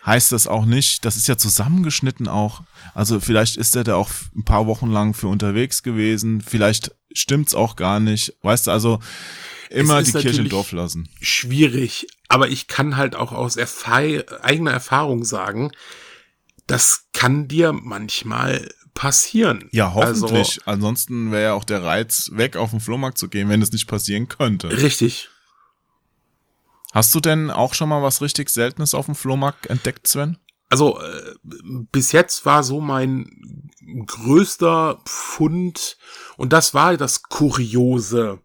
[0.07, 2.63] heißt das auch nicht, das ist ja zusammengeschnitten auch.
[2.95, 7.55] Also vielleicht ist er da auch ein paar Wochen lang für unterwegs gewesen, vielleicht stimmt's
[7.55, 8.35] auch gar nicht.
[8.43, 9.01] Weißt du, also
[9.69, 11.09] immer die Kirche im Dorf lassen.
[11.21, 13.97] Schwierig, aber ich kann halt auch aus Erfa
[14.43, 15.73] eigener Erfahrung sagen,
[16.67, 19.69] das kann dir manchmal passieren.
[19.73, 20.33] Ja, hoffentlich.
[20.33, 23.73] Also, Ansonsten wäre ja auch der Reiz weg, auf den Flohmarkt zu gehen, wenn es
[23.73, 24.71] nicht passieren könnte.
[24.71, 25.29] Richtig.
[26.97, 30.39] Hast du denn auch schon mal was richtig Seltenes auf dem Flohmarkt entdeckt, Sven?
[30.71, 31.35] Also äh,
[31.93, 33.71] bis jetzt war so mein
[34.07, 35.99] größter Fund
[36.39, 38.41] und das war das Kuriose.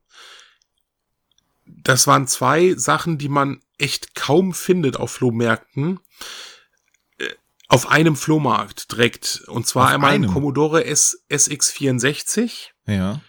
[1.65, 6.01] Das waren zwei Sachen, die man echt kaum findet auf Flohmärkten
[7.71, 9.43] auf einem Flohmarkt direkt.
[9.47, 10.25] Und zwar auf einmal einem.
[10.25, 12.71] ein Commodore S SX64.
[12.85, 13.21] Ja.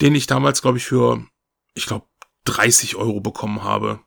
[0.00, 1.26] Den ich damals, glaube ich, für,
[1.74, 2.06] ich glaube,
[2.44, 3.98] 30 Euro bekommen habe.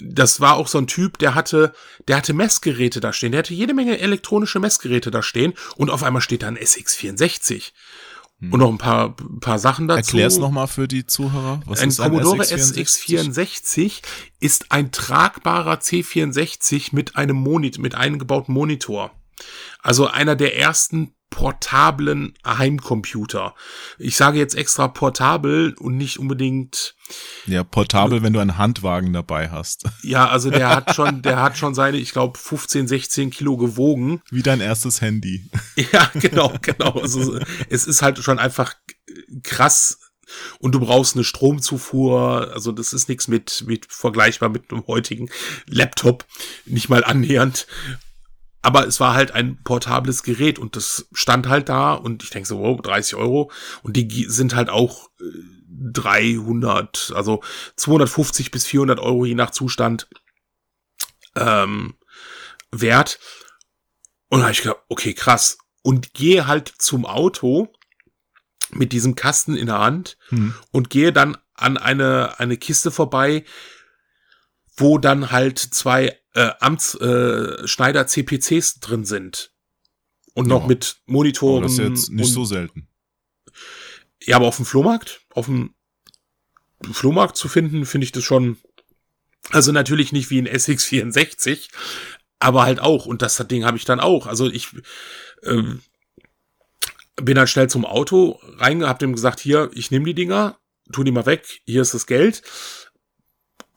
[0.00, 1.72] Das war auch so ein Typ, der hatte,
[2.08, 3.32] der hatte Messgeräte da stehen.
[3.32, 5.54] Der hatte jede Menge elektronische Messgeräte da stehen.
[5.76, 7.72] Und auf einmal steht da ein SX64.
[8.40, 8.52] Hm.
[8.52, 10.16] Und noch ein paar, paar Sachen dazu.
[10.16, 11.60] Erklär's nochmal für die Zuhörer.
[11.66, 13.28] Was ein ist ein Commodore SX64?
[13.28, 13.92] SX64
[14.40, 19.12] ist ein tragbarer C64 mit einem Monitor, mit eingebauten Monitor.
[19.80, 23.54] Also einer der ersten portablen Heimcomputer.
[23.98, 26.94] Ich sage jetzt extra portabel und nicht unbedingt.
[27.46, 29.84] Ja, portabel, wenn du einen Handwagen dabei hast.
[30.02, 34.22] Ja, also der hat schon, der hat schon seine, ich glaube, 15, 16 Kilo gewogen.
[34.30, 35.50] Wie dein erstes Handy.
[35.92, 36.92] Ja, genau, genau.
[36.92, 37.38] Also
[37.68, 38.74] es ist halt schon einfach
[39.42, 39.98] krass
[40.58, 45.30] und du brauchst eine Stromzufuhr, also das ist nichts mit, mit vergleichbar mit einem heutigen
[45.66, 46.26] Laptop,
[46.66, 47.66] nicht mal annähernd.
[48.68, 52.46] Aber es war halt ein portables Gerät und das stand halt da und ich denke
[52.46, 53.50] so, wow, 30 Euro.
[53.82, 55.08] Und die sind halt auch
[55.70, 57.42] 300, äh, also
[57.76, 60.06] 250 bis 400 Euro je nach Zustand
[61.34, 61.94] ähm,
[62.70, 63.18] wert.
[64.28, 65.56] Und da habe ich gedacht, okay, krass.
[65.80, 67.72] Und gehe halt zum Auto
[68.68, 70.54] mit diesem Kasten in der Hand hm.
[70.72, 73.46] und gehe dann an eine, eine Kiste vorbei,
[74.78, 79.52] wo dann halt zwei äh, Amtsschneider äh, Schneider CPCs drin sind.
[80.34, 80.68] Und noch ja.
[80.68, 81.58] mit Monitoren.
[81.58, 82.88] Aber das ist jetzt nicht so selten.
[84.22, 85.74] Ja, aber auf dem Flohmarkt, auf dem
[86.92, 88.56] Flohmarkt zu finden, finde ich das schon.
[89.50, 91.70] Also natürlich nicht wie ein SX64,
[92.38, 93.06] aber halt auch.
[93.06, 94.26] Und das Ding habe ich dann auch.
[94.26, 94.68] Also ich
[95.42, 95.80] ähm,
[97.16, 100.58] bin halt schnell zum Auto rein, hab dem gesagt, hier, ich nehme die Dinger,
[100.92, 102.42] tu die mal weg, hier ist das Geld.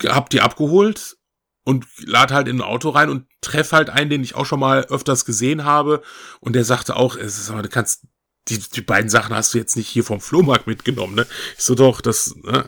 [0.03, 1.17] Hab die abgeholt,
[1.63, 4.59] und lad halt in ein Auto rein und treff halt einen, den ich auch schon
[4.59, 6.01] mal öfters gesehen habe.
[6.39, 8.07] Und der sagte auch, es ist aber, du kannst,
[8.47, 11.27] die, die beiden Sachen hast du jetzt nicht hier vom Flohmarkt mitgenommen, ne?
[11.57, 12.67] Ich so doch, das, ne?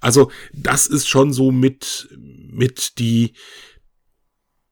[0.00, 3.34] Also, das ist schon so mit, mit die,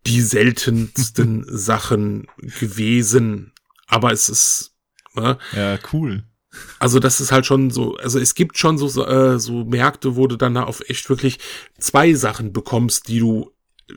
[0.07, 3.53] die seltensten Sachen gewesen.
[3.87, 4.75] Aber es ist,
[5.15, 5.39] ne?
[5.55, 6.25] Ja, cool.
[6.79, 10.27] Also das ist halt schon so, also es gibt schon so, äh, so Märkte, wo
[10.27, 11.39] du dann auf echt wirklich
[11.79, 13.51] zwei Sachen bekommst, die du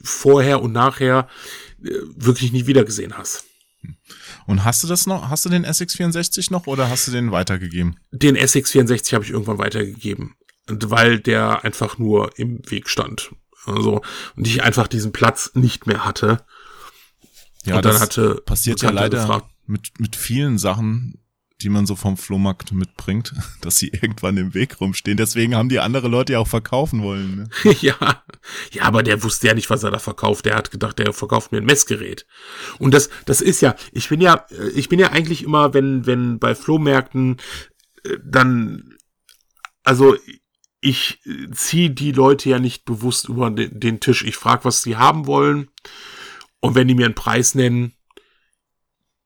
[0.04, 1.28] vorher und nachher
[1.84, 3.46] äh, wirklich nie wieder gesehen hast.
[4.48, 7.98] Und hast du das noch, hast du den SX64 noch oder hast du den weitergegeben?
[8.12, 10.36] Den SX64 habe ich irgendwann weitergegeben,
[10.68, 13.32] weil der einfach nur im Weg stand.
[13.66, 14.02] Also,
[14.36, 16.46] und ich einfach diesen Platz nicht mehr hatte.
[17.66, 21.20] Ja, und dann hatte passiert ja leider gefragt, mit, mit vielen Sachen,
[21.62, 25.18] die man so vom Flohmarkt mitbringt, dass sie irgendwann im Weg rumstehen.
[25.18, 27.36] Deswegen haben die andere Leute ja auch verkaufen wollen.
[27.64, 27.72] Ne?
[27.82, 28.24] ja,
[28.72, 30.46] ja, aber der wusste ja nicht, was er da verkauft.
[30.46, 32.26] Der hat gedacht, der verkauft mir ein Messgerät.
[32.78, 36.40] Und das, das ist ja, ich bin ja, ich bin ja eigentlich immer, wenn, wenn
[36.40, 37.38] bei Flohmärkten
[38.04, 38.96] äh, dann,
[39.84, 40.16] also
[40.82, 44.24] ich ziehe die Leute ja nicht bewusst über den, den Tisch.
[44.24, 45.70] Ich frage, was sie haben wollen.
[46.60, 47.94] Und wenn die mir einen Preis nennen,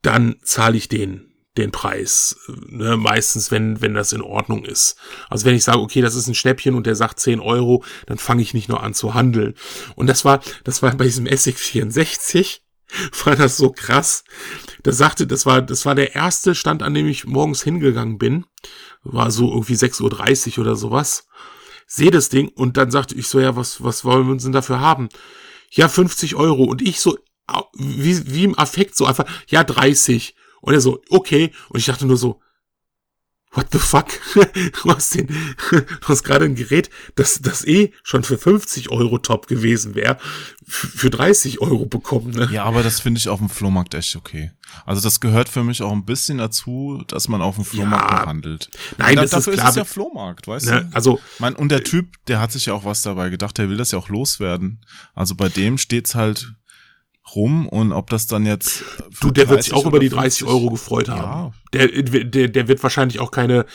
[0.01, 2.37] dann zahle ich den den Preis.
[2.67, 2.97] Ne?
[2.97, 4.95] Meistens, wenn, wenn das in Ordnung ist.
[5.29, 8.17] Also wenn ich sage, okay, das ist ein Schnäppchen und der sagt 10 Euro, dann
[8.17, 9.55] fange ich nicht nur an zu handeln.
[9.95, 12.63] Und das war, das war bei diesem Essig 64
[13.25, 14.23] war das so krass.
[14.83, 18.45] Da sagte, das war, das war der erste Stand, an dem ich morgens hingegangen bin.
[19.03, 21.27] War so irgendwie 6.30 Uhr oder sowas.
[21.87, 24.79] Sehe das Ding und dann sagte ich so, ja, was, was wollen wir denn dafür
[24.79, 25.09] haben?
[25.71, 26.63] Ja, 50 Euro.
[26.63, 27.17] Und ich so,
[27.73, 30.35] wie, wie im Affekt so einfach, ja, 30.
[30.61, 31.51] Und er so, okay.
[31.69, 32.41] Und ich dachte nur so,
[33.51, 34.07] what the fuck?
[34.83, 35.27] du hast, den,
[35.71, 40.17] du hast gerade ein Gerät, das, das eh schon für 50 Euro top gewesen wäre,
[40.67, 42.31] für 30 Euro bekommen.
[42.31, 42.49] Ne?
[42.51, 44.51] Ja, aber das finde ich auf dem Flohmarkt echt okay.
[44.85, 48.25] Also das gehört für mich auch ein bisschen dazu, dass man auf dem Flohmarkt ja,
[48.27, 48.69] handelt.
[48.97, 50.95] Nein, da, das dafür ist, klar, ist es ja Flohmarkt, weißt ne, du?
[50.95, 53.77] Also, mein, und der Typ, der hat sich ja auch was dabei gedacht, der will
[53.77, 54.85] das ja auch loswerden.
[55.15, 56.53] Also bei dem steht's halt
[57.35, 58.83] rum und ob das dann jetzt.
[59.21, 61.21] Du, der wird sich auch über die 30 Euro gefreut haben.
[61.21, 61.51] Ja.
[61.73, 61.87] Der,
[62.23, 63.65] der, der wird wahrscheinlich auch keine,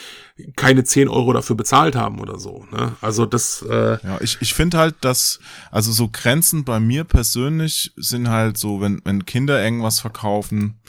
[0.57, 2.64] keine 10 Euro dafür bezahlt haben oder so.
[2.73, 2.97] Ne?
[3.01, 3.62] Also das.
[3.62, 5.40] Äh ja, ich, ich finde halt, dass,
[5.71, 10.81] also so Grenzen bei mir persönlich sind halt so, wenn, wenn Kinder irgendwas verkaufen,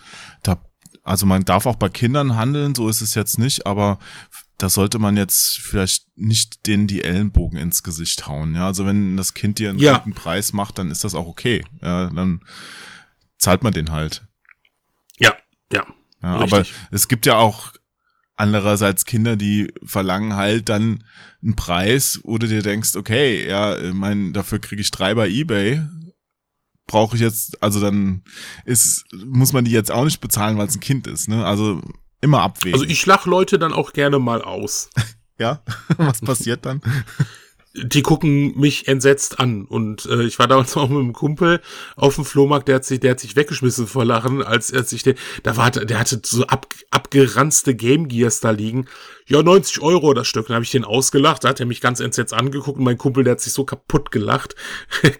[0.43, 0.57] da,
[1.03, 3.99] also man darf auch bei Kindern handeln, so ist es jetzt nicht, aber
[4.57, 8.55] da sollte man jetzt vielleicht nicht denen die Ellenbogen ins Gesicht hauen.
[8.55, 9.97] Ja, also wenn das Kind dir einen ja.
[9.97, 11.63] guten Preis macht, dann ist das auch okay.
[11.81, 12.41] Ja, dann
[13.37, 14.25] zahlt man den halt.
[15.19, 15.35] Ja,
[15.71, 15.85] ja.
[16.21, 17.73] ja aber es gibt ja auch
[18.37, 21.03] andererseits Kinder, die verlangen halt dann
[21.41, 25.81] einen Preis, wo du dir denkst, okay, ja, mein, dafür kriege ich drei bei eBay.
[26.87, 28.23] Brauche ich jetzt, also dann
[28.63, 31.43] ist, muss man die jetzt auch nicht bezahlen, weil es ein Kind ist, ne?
[31.43, 31.81] Also
[32.25, 32.73] Immer abwägen.
[32.73, 34.89] Also ich lach Leute dann auch gerne mal aus.
[35.37, 35.61] ja?
[35.97, 36.81] Was passiert dann?
[37.77, 39.65] die gucken mich entsetzt an.
[39.65, 41.61] Und äh, ich war damals auch mit einem Kumpel
[41.95, 45.03] auf dem Flohmarkt, der hat sich, der hat sich weggeschmissen vor Lachen, als er sich
[45.03, 48.87] den, da war, der hatte so ab, abgeranzte Game Gears da liegen.
[49.27, 50.47] Ja, 90 Euro das Stück.
[50.47, 53.23] Dann habe ich den ausgelacht, da hat er mich ganz entsetzt angeguckt und mein Kumpel,
[53.23, 54.55] der hat sich so kaputt gelacht.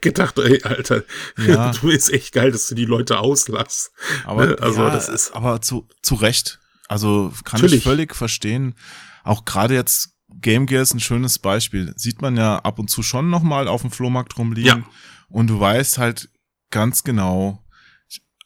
[0.01, 1.03] gedacht, ey, Alter,
[1.45, 1.71] ja.
[1.71, 3.91] du bist echt geil, dass du die Leute auslachst.
[4.25, 5.35] Aber, also, ja, das ist.
[5.35, 6.59] Aber zu, zu Recht.
[6.88, 7.80] Also kann Natürlich.
[7.80, 8.76] ich völlig verstehen.
[9.24, 11.93] Auch gerade jetzt Game Gear ist ein schönes Beispiel.
[11.95, 14.82] Sieht man ja ab und zu schon nochmal auf dem Flohmarkt rumliegen.
[14.82, 14.89] Ja.
[15.30, 16.30] Und du weißt halt
[16.69, 17.63] ganz genau,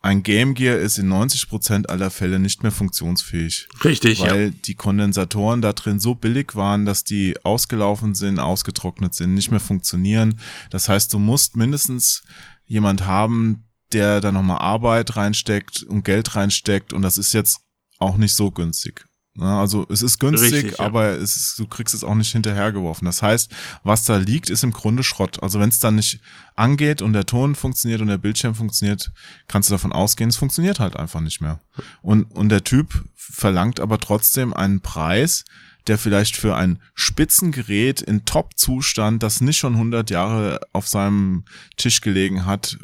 [0.02, 3.68] ein Game Gear ist in 90 Prozent aller Fälle nicht mehr funktionsfähig.
[3.84, 4.50] Richtig, Weil ja.
[4.66, 9.60] die Kondensatoren da drin so billig waren, dass die ausgelaufen sind, ausgetrocknet sind, nicht mehr
[9.60, 10.40] funktionieren.
[10.70, 12.24] Das heißt, du musst mindestens
[12.66, 16.94] jemand haben, der da nochmal Arbeit reinsteckt und Geld reinsteckt.
[16.94, 17.60] Und das ist jetzt
[18.00, 19.06] auch nicht so günstig.
[19.38, 20.86] Also es ist günstig, Richtig, ja.
[20.86, 23.06] aber es ist, du kriegst es auch nicht hinterhergeworfen.
[23.06, 23.52] Das heißt,
[23.84, 25.42] was da liegt, ist im Grunde Schrott.
[25.42, 26.20] Also wenn es dann nicht
[26.56, 29.12] angeht und der Ton funktioniert und der Bildschirm funktioniert,
[29.48, 31.62] kannst du davon ausgehen, es funktioniert halt einfach nicht mehr.
[32.02, 35.46] Und, und der Typ verlangt aber trotzdem einen Preis,
[35.88, 41.46] der vielleicht für ein Spitzengerät in Top-Zustand, das nicht schon 100 Jahre auf seinem
[41.78, 42.78] Tisch gelegen hat,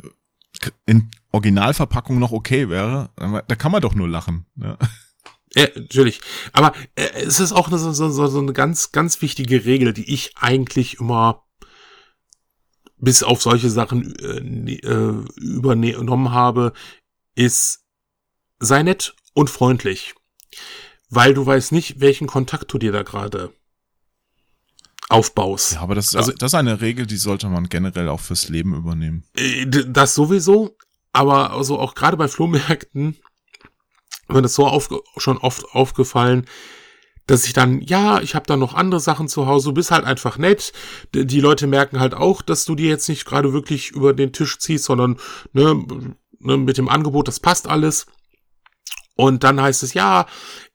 [0.85, 3.09] in Originalverpackung noch okay wäre.
[3.17, 4.45] Da kann man doch nur lachen.
[4.55, 4.77] Ja.
[5.55, 6.21] Ja, natürlich.
[6.51, 10.33] Aber äh, es ist auch so, so, so eine ganz, ganz wichtige Regel, die ich
[10.37, 11.45] eigentlich immer
[12.97, 16.73] bis auf solche Sachen äh, äh, übernommen habe,
[17.35, 17.85] ist
[18.59, 20.15] sei nett und freundlich.
[21.09, 23.53] Weil du weißt nicht, welchen Kontakt du dir da gerade
[25.09, 25.73] aufbaust.
[25.73, 28.73] Ja, aber das, also, das ist eine Regel, die sollte man generell auch fürs Leben
[28.73, 29.23] übernehmen.
[29.35, 30.77] Äh, das sowieso,
[31.13, 33.17] aber also auch gerade bei Flohmärkten
[34.27, 36.45] mir das so auf, schon oft aufgefallen,
[37.27, 40.05] dass ich dann, ja, ich habe da noch andere Sachen zu Hause, du bist halt
[40.05, 40.73] einfach nett.
[41.13, 44.59] Die Leute merken halt auch, dass du die jetzt nicht gerade wirklich über den Tisch
[44.59, 45.17] ziehst, sondern
[45.53, 45.83] ne,
[46.39, 48.05] ne, mit dem Angebot, das passt alles.
[49.15, 50.25] Und dann heißt es, ja,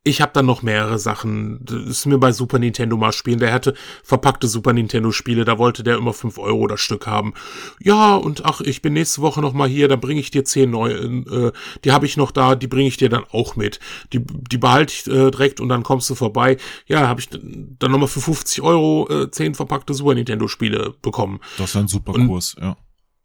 [0.03, 1.63] ich habe dann noch mehrere Sachen.
[1.63, 3.39] Das ist mir bei Super Nintendo mal spielen.
[3.39, 7.35] Der hatte verpackte Super Nintendo Spiele, da wollte der immer fünf Euro das Stück haben.
[7.81, 10.71] Ja, und ach, ich bin nächste Woche noch mal hier, dann bringe ich dir zehn
[10.71, 10.95] neue.
[10.95, 11.53] Äh,
[11.85, 13.79] die habe ich noch da, die bringe ich dir dann auch mit.
[14.15, 16.57] Die, die behalte ich äh, direkt und dann kommst du vorbei.
[16.87, 20.95] Ja, habe ich dann noch mal für 50 Euro äh, zehn verpackte Super Nintendo Spiele
[21.03, 21.41] bekommen.
[21.59, 22.77] Das ist ein super Kurs, und, ja.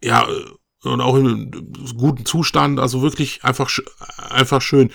[0.04, 0.28] Ja,
[0.86, 1.52] und auch in
[1.98, 3.70] guten Zustand, also wirklich einfach
[4.30, 4.92] einfach schön.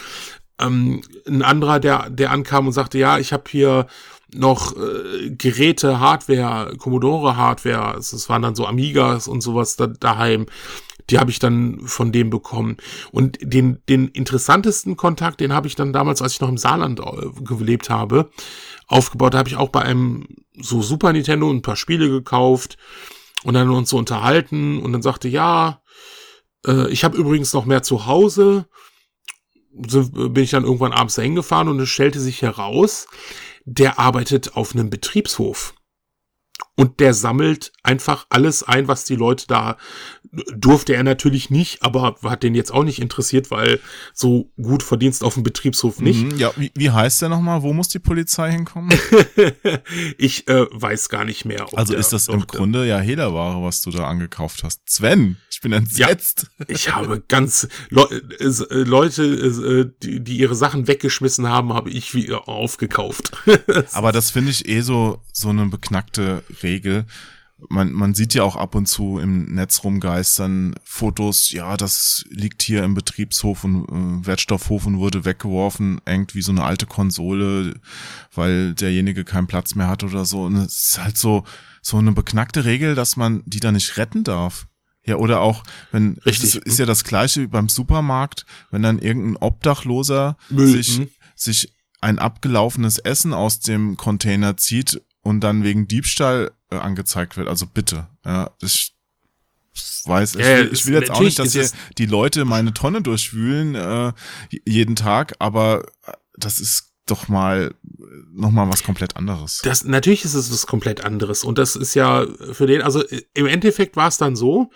[0.58, 3.86] Ähm, ein anderer, der der ankam und sagte, ja, ich habe hier
[4.34, 10.46] noch äh, Geräte, Hardware, Commodore Hardware, es waren dann so Amigas und sowas da, daheim.
[11.08, 12.76] Die habe ich dann von dem bekommen.
[13.10, 17.00] Und den, den interessantesten Kontakt, den habe ich dann damals, als ich noch im Saarland
[17.00, 18.30] äh, gelebt habe,
[18.86, 19.34] aufgebaut.
[19.34, 20.26] Da habe ich auch bei einem
[20.60, 22.76] so Super Nintendo ein paar Spiele gekauft
[23.42, 25.79] und dann uns so unterhalten und dann sagte, ja,
[26.66, 28.66] äh, ich habe übrigens noch mehr zu Hause
[29.72, 33.06] bin ich dann irgendwann abends dahin gefahren und es stellte sich heraus,
[33.64, 35.74] der arbeitet auf einem Betriebshof.
[36.76, 39.76] Und der sammelt einfach alles ein, was die Leute da
[40.32, 43.80] durfte er natürlich nicht, aber hat den jetzt auch nicht interessiert, weil
[44.14, 46.22] so gut Verdienst auf dem Betriebshof nicht.
[46.22, 47.62] Mhm, ja, wie, wie heißt der nochmal?
[47.62, 48.96] Wo muss die Polizei hinkommen?
[50.18, 51.66] ich äh, weiß gar nicht mehr.
[51.74, 54.82] Also ist das im Grunde ja Hehlerware, was du da angekauft hast.
[54.88, 56.46] Sven, ich bin entsetzt.
[56.58, 58.06] Ja, ich habe ganz Le
[58.38, 63.32] äh, äh, Leute, äh, die, die ihre Sachen weggeschmissen haben, habe ich wieder aufgekauft.
[63.92, 67.06] aber das finde ich eh so, so eine beknackte Regel
[67.68, 72.62] man, man sieht ja auch ab und zu im Netz rumgeistern Fotos, ja, das liegt
[72.62, 77.74] hier im Betriebshof und äh, Wertstoffhof und wurde weggeworfen, irgendwie so eine alte Konsole,
[78.34, 80.44] weil derjenige keinen Platz mehr hat oder so.
[80.44, 81.44] Und es ist halt so,
[81.82, 84.66] so eine beknackte Regel, dass man die da nicht retten darf.
[85.04, 86.56] Ja, oder auch, wenn, Richtig.
[86.56, 91.08] ist, ist ja das gleiche wie beim Supermarkt, wenn dann irgendein Obdachloser Müll, sich, hm.
[91.34, 97.48] sich ein abgelaufenes Essen aus dem Container zieht und dann wegen Diebstahl äh, angezeigt wird.
[97.48, 98.08] Also bitte.
[98.24, 98.94] Ja, ich
[100.04, 103.74] weiß, ich will, ich will jetzt auch nicht, dass hier die Leute meine Tonne durchwühlen
[103.74, 104.12] äh,
[104.64, 105.86] jeden Tag, aber
[106.36, 107.74] das ist doch mal
[108.32, 109.60] noch mal was komplett anderes.
[109.64, 113.02] Das natürlich ist es was komplett anderes und das ist ja für den also
[113.34, 114.70] im Endeffekt war es dann so,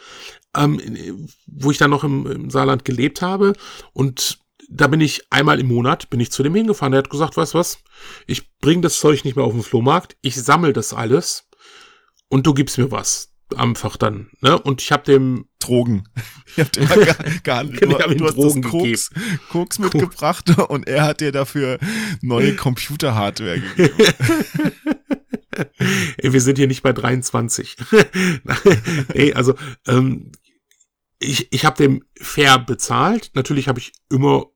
[0.56, 3.54] ähm, wo ich dann noch im, im Saarland gelebt habe
[3.92, 6.92] und da bin ich einmal im Monat, bin ich zu dem hingefahren.
[6.92, 7.78] Der hat gesagt, weißt du was,
[8.26, 11.48] ich bring das Zeug nicht mehr auf den Flohmarkt, ich sammel das alles
[12.28, 13.30] und du gibst mir was.
[13.56, 14.58] Einfach dann, ne?
[14.58, 16.08] Und ich habe dem Drogen.
[16.56, 16.86] Ich hab dir
[17.42, 17.82] gar, nicht.
[17.82, 19.10] du, du hast Drogen Koks,
[19.48, 21.80] Koks mitgebracht und er hat dir dafür
[22.20, 23.94] neue Computer-Hardware gegeben.
[26.22, 27.76] Wir sind hier nicht bei 23.
[29.14, 29.56] Ey, also
[29.88, 30.30] ähm,
[31.18, 33.32] ich, ich habe dem fair bezahlt.
[33.34, 34.46] Natürlich habe ich immer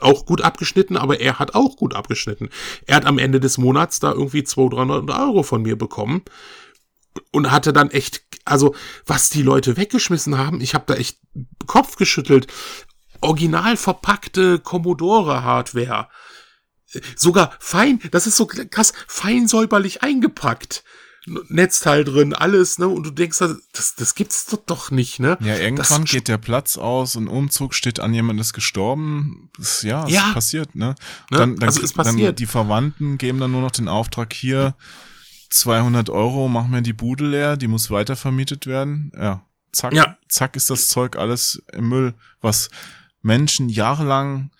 [0.00, 2.50] auch gut abgeschnitten, aber er hat auch gut abgeschnitten.
[2.86, 6.22] Er hat am Ende des Monats da irgendwie 200, 300 Euro von mir bekommen
[7.32, 8.74] und hatte dann echt, also
[9.06, 11.18] was die Leute weggeschmissen haben, ich habe da echt
[11.66, 12.46] Kopf geschüttelt.
[13.20, 16.08] Original verpackte Commodore-Hardware.
[17.16, 20.84] Sogar fein, das ist so krass, fein säuberlich eingepackt.
[21.48, 22.88] Netzteil drin, alles, ne?
[22.88, 23.38] Und du denkst,
[23.72, 25.36] das, das gibt's doch, doch nicht, ne?
[25.40, 29.50] Ja, irgendwann das geht der Platz aus, ein Umzug steht an, jemand ist gestorben.
[29.58, 30.32] Das, ja, ja.
[30.32, 30.94] passiert, ne?
[31.30, 31.38] ne?
[31.38, 32.28] Dann, dann, also ist passiert.
[32.28, 34.76] Dann die Verwandten geben dann nur noch den Auftrag hier,
[35.50, 39.10] 200 Euro, mach mir die Bude leer, die muss weitervermietet werden.
[39.16, 40.16] Ja, zack, ja.
[40.28, 42.70] zack ist das Zeug alles im Müll, was
[43.22, 44.50] Menschen jahrelang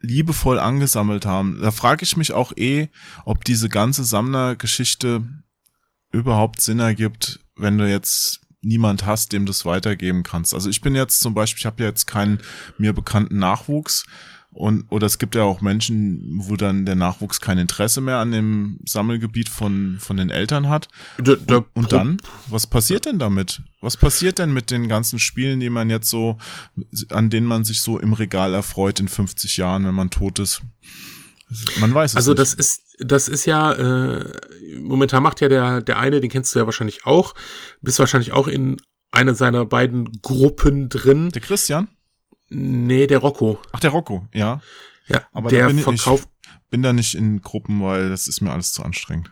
[0.00, 1.60] liebevoll angesammelt haben.
[1.60, 2.88] Da frage ich mich auch eh,
[3.24, 5.22] ob diese ganze Sammlergeschichte
[6.14, 10.54] überhaupt Sinn ergibt, wenn du jetzt niemand hast, dem du es weitergeben kannst.
[10.54, 12.40] Also ich bin jetzt zum Beispiel, ich habe ja jetzt keinen
[12.78, 14.06] mir bekannten Nachwuchs
[14.54, 18.30] und oder es gibt ja auch Menschen, wo dann der Nachwuchs kein Interesse mehr an
[18.30, 20.88] dem Sammelgebiet von von den Eltern hat.
[21.18, 23.62] Da, da, und, und dann, was passiert denn damit?
[23.80, 26.38] Was passiert denn mit den ganzen Spielen, die man jetzt so,
[27.10, 30.62] an denen man sich so im Regal erfreut in 50 Jahren, wenn man tot ist?
[31.78, 32.40] Man weiß es also nicht.
[32.40, 34.24] das ist das ist ja, äh,
[34.78, 37.34] momentan macht ja der, der eine, den kennst du ja wahrscheinlich auch,
[37.80, 41.30] bist wahrscheinlich auch in einer seiner beiden Gruppen drin.
[41.30, 41.88] Der Christian?
[42.48, 43.60] Nee, der Rocco.
[43.72, 44.60] Ach, der Rocco, ja.
[45.06, 46.28] Ja, aber der bin verkauft.
[46.42, 49.30] Ich bin da nicht in Gruppen, weil das ist mir alles zu anstrengend.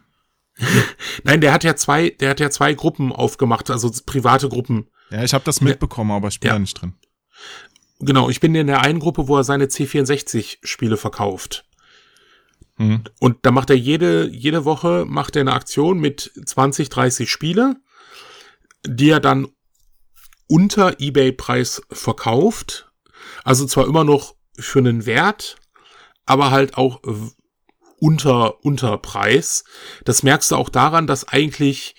[1.24, 4.88] Nein, der hat ja zwei, der hat ja zwei Gruppen aufgemacht, also private Gruppen.
[5.10, 6.54] Ja, ich habe das mitbekommen, aber ich bin ja.
[6.54, 6.94] da nicht drin.
[8.00, 11.64] Genau, ich bin in der einen Gruppe, wo er seine C64-Spiele verkauft.
[12.82, 13.04] Mhm.
[13.20, 17.76] Und da macht er jede, jede Woche macht er eine Aktion mit 20, 30 Spiele,
[18.84, 19.48] die er dann
[20.48, 22.90] unter Ebay-Preis verkauft.
[23.44, 25.56] Also zwar immer noch für einen Wert,
[26.26, 27.00] aber halt auch
[27.98, 29.64] unter, unter Preis.
[30.04, 31.94] Das merkst du auch daran, dass eigentlich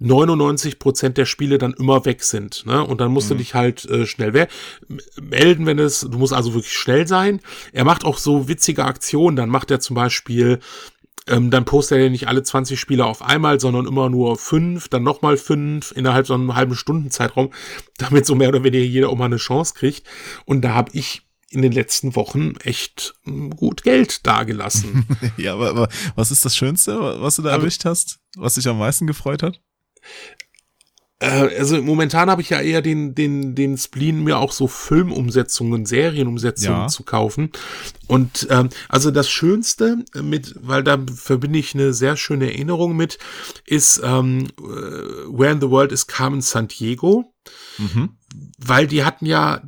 [0.00, 2.64] 99 Prozent der Spiele dann immer weg sind.
[2.66, 2.84] Ne?
[2.84, 3.34] Und dann musst mhm.
[3.34, 4.48] du dich halt äh, schnell
[5.20, 7.40] melden, wenn es, du musst also wirklich schnell sein.
[7.72, 9.36] Er macht auch so witzige Aktionen.
[9.36, 10.60] Dann macht er zum Beispiel,
[11.26, 15.02] ähm, dann postet er nicht alle 20 Spiele auf einmal, sondern immer nur fünf, dann
[15.02, 17.50] nochmal fünf innerhalb so einem halben Stundenzeitraum,
[17.98, 20.06] damit so mehr oder weniger jeder auch mal eine Chance kriegt.
[20.44, 25.06] Und da habe ich in den letzten Wochen echt hm, gut Geld dagelassen.
[25.36, 28.20] ja, aber, aber was ist das Schönste, was du da aber, erwischt hast?
[28.36, 29.60] Was dich am meisten gefreut hat?
[31.20, 35.84] Äh, also momentan habe ich ja eher den, den, den Spleen, mir auch so Filmumsetzungen,
[35.86, 36.88] Serienumsetzungen ja.
[36.88, 37.50] zu kaufen.
[38.06, 43.18] Und ähm, also das Schönste mit, weil da verbinde ich eine sehr schöne Erinnerung mit,
[43.66, 47.34] ist ähm, Where in the World is Carmen San Diego.
[47.78, 48.16] Mhm.
[48.58, 49.62] Weil die hatten ja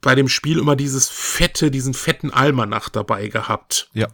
[0.00, 3.90] bei dem Spiel immer dieses fette, diesen fetten Almanach dabei gehabt.
[3.92, 4.08] Ja.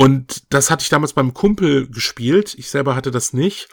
[0.00, 2.54] Und das hatte ich damals beim Kumpel gespielt.
[2.56, 3.68] Ich selber hatte das nicht.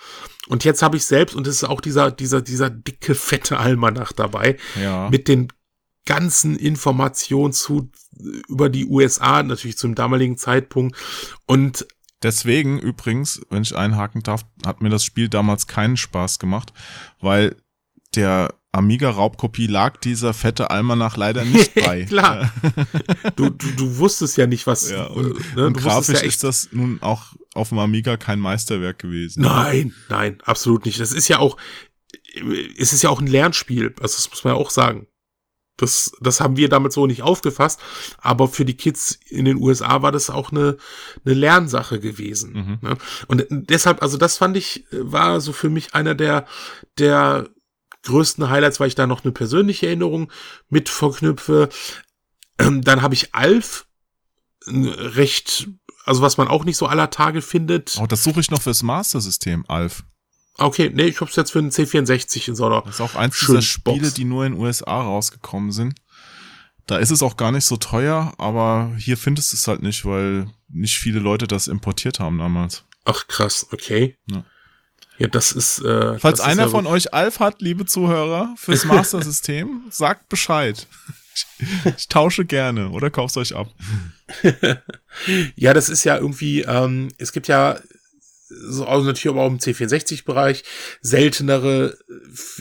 [0.49, 4.11] Und jetzt habe ich selbst, und es ist auch dieser, dieser, dieser dicke, fette Almanach
[4.11, 4.57] dabei.
[4.75, 5.09] Ja.
[5.09, 5.47] Mit den
[6.05, 7.91] ganzen Informationen zu,
[8.49, 10.97] über die USA, natürlich zum damaligen Zeitpunkt.
[11.45, 11.87] Und
[12.23, 16.73] Deswegen übrigens, wenn ich einhaken darf, hat mir das Spiel damals keinen Spaß gemacht,
[17.21, 17.55] weil
[18.15, 22.05] der Amiga-Raubkopie lag dieser fette Almanach leider nicht bei.
[22.05, 22.51] Klar.
[23.35, 24.89] du, du, du wusstest ja nicht, was.
[24.89, 27.79] Ja, und, äh, ne, und du wusstest grafisch ja ist das nun auch auf dem
[27.79, 29.41] Amiga kein Meisterwerk gewesen.
[29.41, 30.99] Nein, nein, absolut nicht.
[30.99, 31.57] Das ist ja auch,
[32.77, 33.93] es ist ja auch ein Lernspiel.
[33.99, 35.07] Also das muss man ja auch sagen.
[35.77, 37.79] Das, das haben wir damit so nicht aufgefasst.
[38.19, 40.77] Aber für die Kids in den USA war das auch eine,
[41.23, 42.53] eine Lernsache gewesen.
[42.53, 42.89] Mhm.
[42.89, 42.97] Ne?
[43.27, 46.45] Und deshalb, also das fand ich, war so für mich einer der,
[46.97, 47.49] der
[48.03, 50.31] größten Highlights, weil ich da noch eine persönliche Erinnerung
[50.69, 51.69] mit verknüpfe.
[52.59, 53.87] Ähm, Dann habe ich Alf,
[54.67, 55.67] ein recht,
[56.05, 57.97] also was man auch nicht so aller Tage findet.
[58.01, 60.03] Oh, das suche ich noch fürs Master-System, Alf.
[60.59, 62.81] Okay, nee, ich hab's jetzt für den C64 in so einer.
[62.81, 64.13] Das ist auch eins dieser Spiele, Box.
[64.15, 65.93] die nur in den USA rausgekommen sind.
[66.87, 70.05] Da ist es auch gar nicht so teuer, aber hier findest du es halt nicht,
[70.05, 72.85] weil nicht viele Leute das importiert haben damals.
[73.05, 74.17] Ach krass, okay.
[74.31, 74.43] Ja.
[75.17, 75.79] Ja, das ist.
[75.79, 80.29] Äh, Falls das einer ist ja von euch Alf hat, liebe Zuhörer, fürs Master-System, sagt
[80.29, 80.87] Bescheid.
[81.33, 81.45] Ich,
[81.97, 83.73] ich tausche gerne oder kauf's euch ab.
[85.55, 87.79] Ja, das ist ja irgendwie, ähm, es gibt ja
[88.49, 90.63] so also natürlich aber auch im C64-Bereich
[91.01, 91.97] seltenere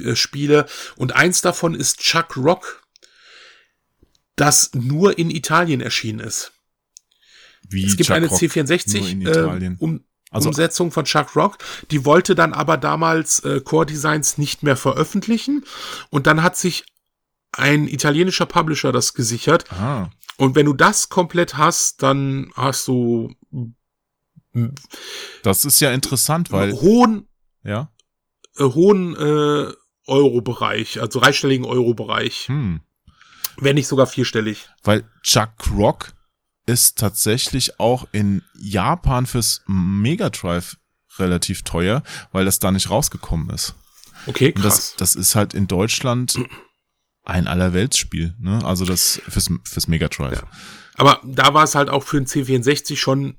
[0.04, 2.86] äh, Spiele und eins davon ist Chuck Rock,
[4.36, 6.52] das nur in Italien erschienen ist.
[7.68, 9.76] Wie es gibt Chuck eine Rock, C64 nur in äh, Italien.
[9.78, 10.04] um,
[10.36, 11.58] Also- Umsetzung von Chuck Rock.
[11.90, 15.64] Die wollte dann aber damals äh, Core Designs nicht mehr veröffentlichen.
[16.10, 16.84] Und dann hat sich
[17.52, 19.64] ein italienischer Publisher das gesichert.
[19.72, 23.34] Ah, und wenn du das komplett hast, dann hast du
[25.42, 27.28] das ist ja interessant, weil, hohen,
[27.62, 27.90] ja,
[28.56, 29.72] äh, hohen äh,
[30.06, 32.80] Euro-Bereich, also dreistelligen Euro-Bereich, hm,
[33.58, 34.68] wenn nicht sogar vierstellig.
[34.82, 36.12] weil Chuck Rock
[36.66, 40.76] ist tatsächlich auch in Japan fürs Mega Drive
[41.18, 42.02] relativ teuer,
[42.32, 43.74] weil das da nicht rausgekommen ist.
[44.26, 44.64] Okay, krass.
[44.64, 46.38] das, das ist halt in Deutschland
[47.22, 48.64] ein Allerweltsspiel, ne?
[48.64, 50.42] Also das fürs, fürs Mega Drive.
[50.42, 50.48] Ja.
[50.94, 53.36] Aber da war es halt auch für den C64 schon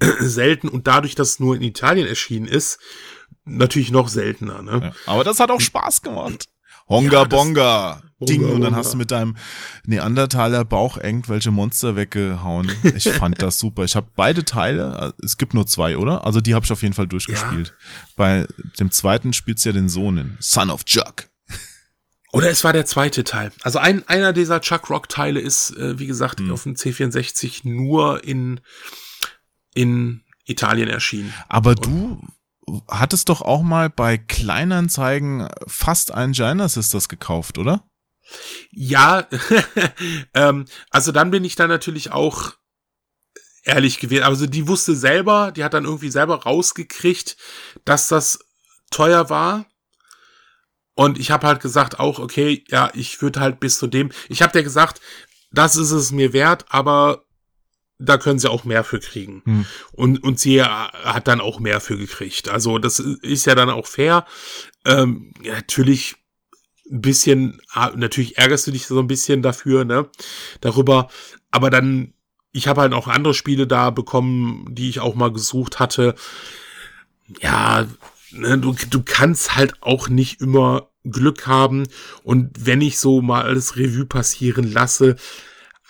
[0.20, 2.78] selten und dadurch, dass es nur in Italien erschienen ist,
[3.44, 4.62] natürlich noch seltener.
[4.62, 4.80] Ne?
[4.82, 5.12] Ja.
[5.12, 6.46] Aber das hat auch Spaß gemacht.
[6.88, 8.02] Honga Ja, Bonga.
[8.20, 8.44] Ding.
[8.44, 9.36] Und dann hast du mit deinem
[9.86, 12.70] Neandertaler Bauch irgendwelche Monster weggehauen.
[12.94, 13.84] Ich fand das super.
[13.84, 16.24] Ich habe beide Teile, es gibt nur zwei, oder?
[16.24, 17.74] Also die habe ich auf jeden Fall durchgespielt.
[18.16, 18.46] Bei
[18.78, 21.28] dem zweiten spielst du ja den Sohn in Son of Chuck.
[22.32, 23.50] Oder es war der zweite Teil.
[23.62, 26.52] Also ein, einer dieser Chuck Rock Teile ist, äh, wie gesagt, Hm.
[26.52, 28.60] auf dem C64 nur in,
[29.74, 31.32] in Italien erschienen.
[31.48, 32.22] Aber du
[32.88, 37.82] hattest doch auch mal bei Kleinanzeigen fast einen Giant Sisters gekauft, oder?
[38.70, 39.26] Ja,
[40.34, 42.54] ähm, also dann bin ich dann natürlich auch
[43.64, 44.24] ehrlich gewesen.
[44.24, 47.36] Also die wusste selber, die hat dann irgendwie selber rausgekriegt,
[47.84, 48.40] dass das
[48.90, 49.66] teuer war.
[50.94, 54.10] Und ich habe halt gesagt auch, okay, ja, ich würde halt bis zu dem.
[54.28, 55.00] Ich habe dir gesagt,
[55.50, 57.24] das ist es mir wert, aber
[57.98, 59.42] da können sie auch mehr für kriegen.
[59.44, 59.66] Hm.
[59.92, 62.48] Und, und sie hat dann auch mehr für gekriegt.
[62.48, 64.26] Also das ist ja dann auch fair.
[64.84, 66.16] Ähm, ja, natürlich
[66.90, 70.08] ein bisschen, ah, natürlich ärgerst du dich so ein bisschen dafür, ne?
[70.60, 71.08] Darüber.
[71.50, 72.14] Aber dann,
[72.52, 76.14] ich habe halt auch andere Spiele da bekommen, die ich auch mal gesucht hatte.
[77.40, 77.86] Ja,
[78.32, 81.86] ne, du, du kannst halt auch nicht immer Glück haben.
[82.22, 85.16] Und wenn ich so mal alles Revue passieren lasse,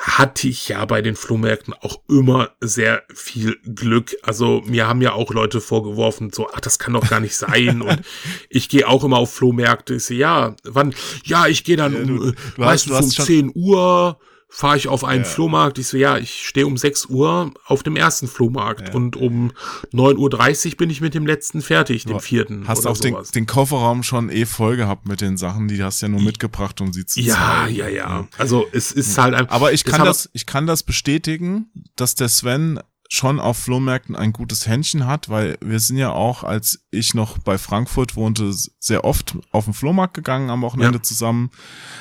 [0.02, 4.16] hatte ich ja bei den Flohmärkten auch immer sehr viel Glück.
[4.22, 7.82] Also mir haben ja auch Leute vorgeworfen, so, ach, das kann doch gar nicht sein.
[7.82, 8.00] Und
[8.48, 9.96] ich gehe auch immer auf Flohmärkte.
[9.96, 10.94] Ich so, ja, wann?
[11.24, 14.18] Ja, ich gehe dann um, du- äh, du hast- meistens du um schon- 10 Uhr
[14.50, 15.28] fahre ich auf einen Ja.
[15.30, 15.78] Flohmarkt.
[15.78, 18.94] Ich so, ja, ich stehe um 6 Uhr auf dem ersten Flohmarkt Ja.
[18.94, 19.52] und um
[19.92, 22.66] 9.30 Uhr bin ich mit dem letzten fertig, dem vierten.
[22.66, 26.06] Hast auch den, den Kofferraum schon eh voll gehabt mit den Sachen, die hast du
[26.06, 27.76] ja nur mitgebracht, um sie zu ja, zeigen.
[27.76, 28.28] ja, ja.
[28.38, 29.48] Also es ist halt ein.
[29.48, 32.80] Aber ich kann das, ich kann das bestätigen, dass der Sven
[33.12, 37.38] schon auf Flohmärkten ein gutes Händchen hat, weil wir sind ja auch, als ich noch
[37.38, 41.02] bei Frankfurt wohnte, sehr oft auf den Flohmarkt gegangen am Wochenende Ja.
[41.02, 41.50] zusammen.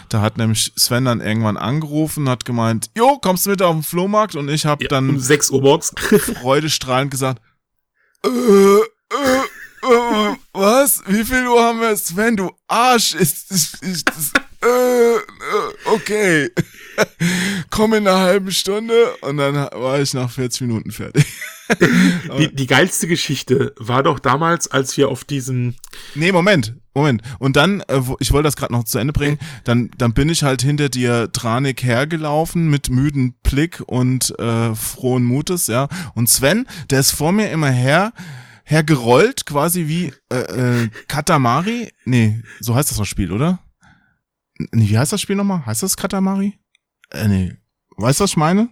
[0.10, 3.82] Da hat nämlich Sven dann irgendwann angerufen, hat gemeint, jo, kommst du mit auf den
[3.82, 4.36] Flohmarkt?
[4.36, 5.92] Und ich habe Ja, dann um 6 Uhr morgens.
[6.42, 7.42] freudestrahlend gesagt,
[8.24, 8.82] äh, äh,
[9.82, 11.02] äh, was?
[11.08, 11.98] Wie viel Uhr haben wir?
[11.98, 13.16] Sven, du Arsch!
[13.16, 14.12] Ist, ist, ist,
[14.62, 15.22] äh, äh,
[15.86, 16.50] okay,
[17.70, 21.26] komm in einer halben Stunde und dann war ich nach 40 Minuten fertig.
[22.40, 25.76] die, die geilste Geschichte war doch damals, als wir auf diesem.
[26.16, 27.22] Nee, Moment, Moment.
[27.38, 30.44] Und dann, äh, ich wollte das gerade noch zu Ende bringen, dann, dann bin ich
[30.44, 35.88] halt hinter dir tranig hergelaufen mit müden Blick und äh, frohen Mutes, ja.
[36.16, 38.14] Und Sven, der ist vor mir immer her,
[38.64, 41.90] hergerollt, quasi wie äh, äh, Katamari.
[42.06, 43.60] Nee, so heißt das das Spiel, oder?
[44.72, 45.66] Nee, wie heißt das Spiel nochmal?
[45.66, 46.60] Heißt das Katamari?
[47.12, 47.58] Äh, nee.
[47.98, 48.70] Weißt du, was ich meine?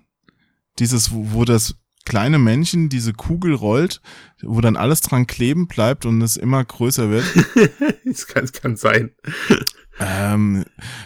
[0.80, 1.76] Dieses, wo, wo das
[2.06, 4.02] kleine Männchen diese Kugel rollt,
[4.42, 7.26] wo dann alles dran kleben bleibt und es immer größer wird.
[8.06, 9.12] das kann, das kann sein.
[10.00, 10.64] Ähm,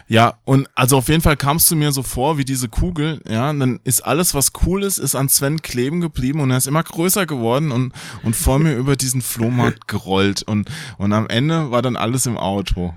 [0.07, 3.49] ja, und also auf jeden Fall kamst du mir so vor wie diese Kugel, ja,
[3.49, 6.67] und dann ist alles, was cool ist, ist an Sven kleben geblieben und er ist
[6.67, 11.71] immer größer geworden und, und vor mir über diesen Flohmarkt gerollt und, und am Ende
[11.71, 12.93] war dann alles im Auto.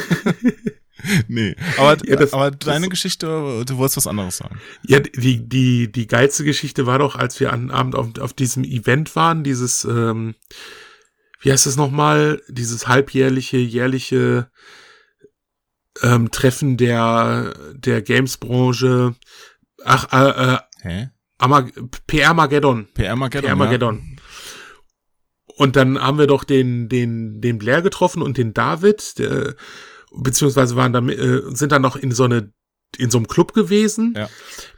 [1.28, 3.26] nee, aber, ja, das, aber deine das, Geschichte,
[3.66, 4.60] du wolltest was anderes sagen.
[4.82, 8.64] Ja, die, die, die geilste Geschichte war doch, als wir an Abend auf, auf diesem
[8.64, 10.34] Event waren, dieses, ähm,
[11.40, 14.50] wie heißt es nochmal, dieses halbjährliche, jährliche
[16.02, 19.14] ähm, Treffen der, der Games-Branche.
[19.84, 21.10] Ach, äh, äh, Hä?
[21.38, 22.88] PR-Mageddon.
[22.94, 23.48] PR-Mageddon.
[23.48, 24.16] PR-Mageddon.
[24.16, 24.22] Ja.
[25.56, 29.56] Und dann haben wir doch den, den, den Blair getroffen und den David, der,
[30.14, 32.52] beziehungsweise waren dann, äh, sind dann noch in so eine,
[32.96, 34.14] in so einem Club gewesen.
[34.16, 34.28] Ja.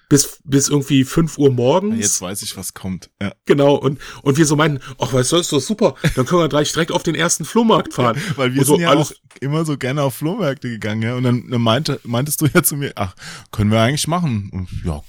[0.08, 1.94] Bis, bis irgendwie fünf Uhr morgens.
[1.94, 3.10] Ja, jetzt weiß ich, was kommt.
[3.22, 3.32] Ja.
[3.46, 3.76] Genau.
[3.76, 5.94] Und, und wir so meinten, ach, weißt du, ist doch super.
[6.16, 8.20] Dann können wir gleich direkt auf den ersten Flohmarkt fahren.
[8.34, 11.14] Weil wir und sind so ja auch immer so gerne auf Flohmärkte gegangen, ja.
[11.14, 13.14] Und dann, dann meinte, meintest du ja zu mir, ach,
[13.52, 14.50] können wir eigentlich machen.
[14.52, 15.00] Und ja,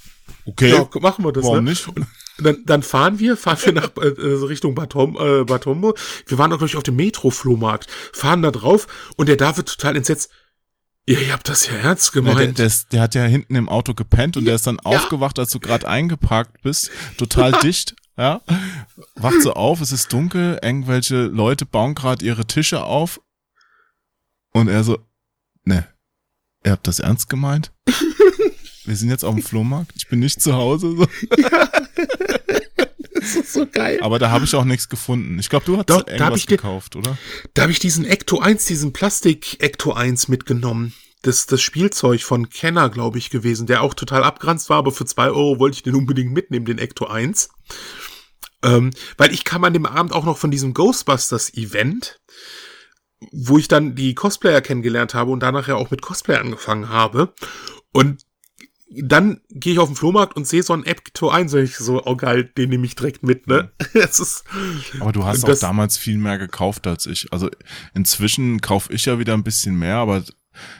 [0.45, 0.71] okay.
[0.71, 1.43] Ja, machen wir das.
[1.43, 1.71] Warum ne?
[1.71, 1.87] nicht?
[1.87, 2.07] Und
[2.37, 5.95] dann, dann fahren wir, fahren wir nach äh, Richtung Batom, äh, Batombo.
[6.27, 9.95] Wir waren doch, glaube ich, auf dem Metro-Flohmarkt, fahren da drauf und der David total
[9.95, 10.31] entsetzt.
[11.07, 12.39] Ja, ihr habt das ja ernst gemeint.
[12.39, 14.81] Ja, der, der, der, hat ja hinten im Auto gepennt und der ist dann ja.
[14.83, 17.95] aufgewacht, als du gerade eingeparkt bist, total dicht.
[18.17, 18.41] Ja,
[19.15, 23.21] wacht so auf, es ist dunkel, irgendwelche Leute bauen gerade ihre Tische auf
[24.51, 24.99] und er so,
[25.63, 25.87] ne,
[26.63, 27.71] ihr habt das ernst gemeint?
[28.85, 30.95] Wir sind jetzt auf dem Flohmarkt, ich bin nicht zu Hause.
[30.95, 31.07] So.
[31.37, 31.69] Ja.
[33.21, 33.99] Das ist so geil.
[34.01, 35.37] Aber da habe ich auch nichts gefunden.
[35.37, 37.17] Ich glaube, du hast Doch, irgendwas gekauft, oder?
[37.53, 40.93] Da habe ich diesen Ecto 1, diesen Plastik Ecto 1 mitgenommen.
[41.21, 45.05] Das, das Spielzeug von Kenner, glaube ich, gewesen, der auch total abgranzt war, aber für
[45.05, 47.49] zwei Euro wollte ich den unbedingt mitnehmen, den Ecto 1.
[48.63, 52.19] Ähm, weil ich kam an dem Abend auch noch von diesem Ghostbusters Event,
[53.31, 57.33] wo ich dann die Cosplayer kennengelernt habe und danach ja auch mit Cosplay angefangen habe.
[57.93, 58.23] Und
[58.93, 62.05] dann gehe ich auf den Flohmarkt und sehe so ein Epto 1 und ich so,
[62.05, 63.71] oh geil, den nehme ich direkt mit, ne?
[63.93, 64.43] es ist,
[64.99, 67.31] aber du hast auch damals viel mehr gekauft als ich.
[67.31, 67.49] Also
[67.93, 70.23] inzwischen kaufe ich ja wieder ein bisschen mehr, aber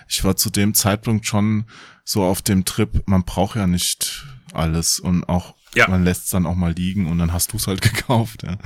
[0.10, 1.66] ich war zu dem Zeitpunkt schon
[2.04, 5.88] so auf dem Trip, man braucht ja nicht alles und auch ja.
[5.88, 8.58] man lässt es dann auch mal liegen und dann hast du es halt gekauft, ja.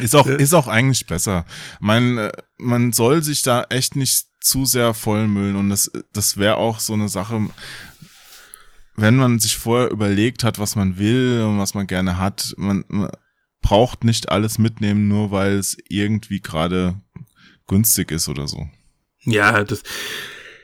[0.00, 1.46] Ist auch, ist auch eigentlich besser.
[1.78, 6.56] Man, äh, man soll sich da echt nicht zu sehr vollmüllen und das, das wäre
[6.56, 7.48] auch so eine Sache,
[8.96, 12.84] wenn man sich vorher überlegt hat, was man will und was man gerne hat, man,
[12.88, 13.10] man
[13.62, 17.00] braucht nicht alles mitnehmen, nur weil es irgendwie gerade
[17.66, 18.68] günstig ist oder so.
[19.24, 19.82] Ja, das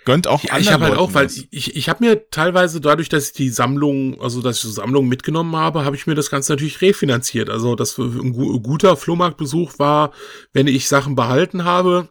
[0.05, 3.29] gönnt auch ja, Ich habe halt auch, weil ich, ich habe mir teilweise dadurch, dass
[3.29, 6.53] ich die Sammlung, also dass ich die Sammlung mitgenommen habe, habe ich mir das Ganze
[6.53, 7.51] natürlich refinanziert.
[7.51, 8.33] Also das ein
[8.63, 10.13] guter Flohmarktbesuch war,
[10.53, 12.09] wenn ich Sachen behalten habe,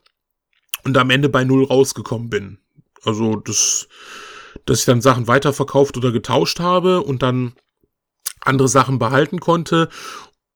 [0.83, 2.57] und am Ende bei null rausgekommen bin.
[3.03, 3.87] Also das,
[4.65, 7.53] dass ich dann Sachen weiterverkauft oder getauscht habe und dann
[8.41, 9.89] andere Sachen behalten konnte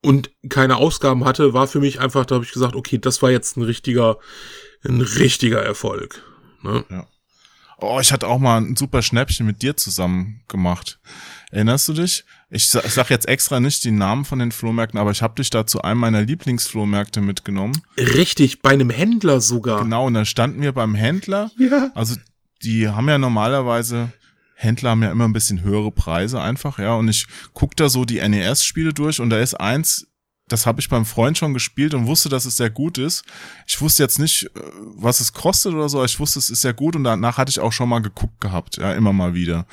[0.01, 3.31] und keine Ausgaben hatte, war für mich einfach, da habe ich gesagt, okay, das war
[3.31, 4.17] jetzt ein richtiger,
[4.83, 6.23] ein richtiger Erfolg.
[6.61, 6.85] Ne?
[6.89, 7.07] Ja.
[7.79, 10.99] Oh, ich hatte auch mal ein super Schnäppchen mit dir zusammen gemacht.
[11.49, 12.25] Erinnerst du dich?
[12.49, 15.35] Ich sag, ich sag jetzt extra nicht die Namen von den Flohmärkten, aber ich habe
[15.35, 17.81] dich da zu einem meiner Lieblingsflohmärkte mitgenommen.
[17.97, 19.83] Richtig, bei einem Händler sogar.
[19.83, 21.51] Genau, und dann standen wir beim Händler.
[21.57, 21.91] Ja.
[21.95, 22.15] Also
[22.63, 24.11] die haben ja normalerweise
[24.55, 26.95] Händler haben ja immer ein bisschen höhere Preise einfach, ja.
[26.95, 30.07] Und ich guck da so die NES-Spiele durch und da ist eins,
[30.47, 33.23] das habe ich beim Freund schon gespielt und wusste, dass es sehr gut ist.
[33.67, 34.61] Ich wusste jetzt nicht, äh,
[34.95, 37.59] was es kostet oder so, ich wusste, es ist sehr gut und danach hatte ich
[37.59, 39.67] auch schon mal geguckt gehabt, ja, immer mal wieder.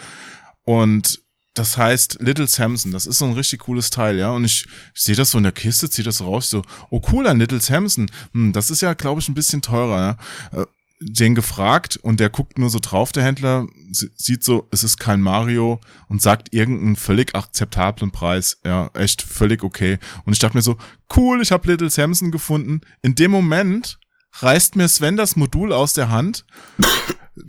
[0.65, 1.24] Und
[1.55, 4.31] das heißt Little Samson, das ist so ein richtig cooles Teil, ja.
[4.31, 7.27] Und ich, ich sehe das so in der Kiste, ziehe das raus, so, oh cool,
[7.27, 8.11] ein Little Samson.
[8.33, 10.19] Hm, das ist ja, glaube ich, ein bisschen teurer,
[10.53, 10.61] ja.
[10.61, 10.67] Äh,
[11.01, 15.21] den gefragt und der guckt nur so drauf, der Händler, sieht so, es ist kein
[15.21, 18.59] Mario und sagt irgendeinen völlig akzeptablen Preis.
[18.65, 19.99] Ja, echt völlig okay.
[20.25, 20.77] Und ich dachte mir so,
[21.17, 22.81] cool, ich habe Little Samson gefunden.
[23.03, 23.99] In dem Moment
[24.43, 26.45] reißt mir Sven das Modul aus der Hand,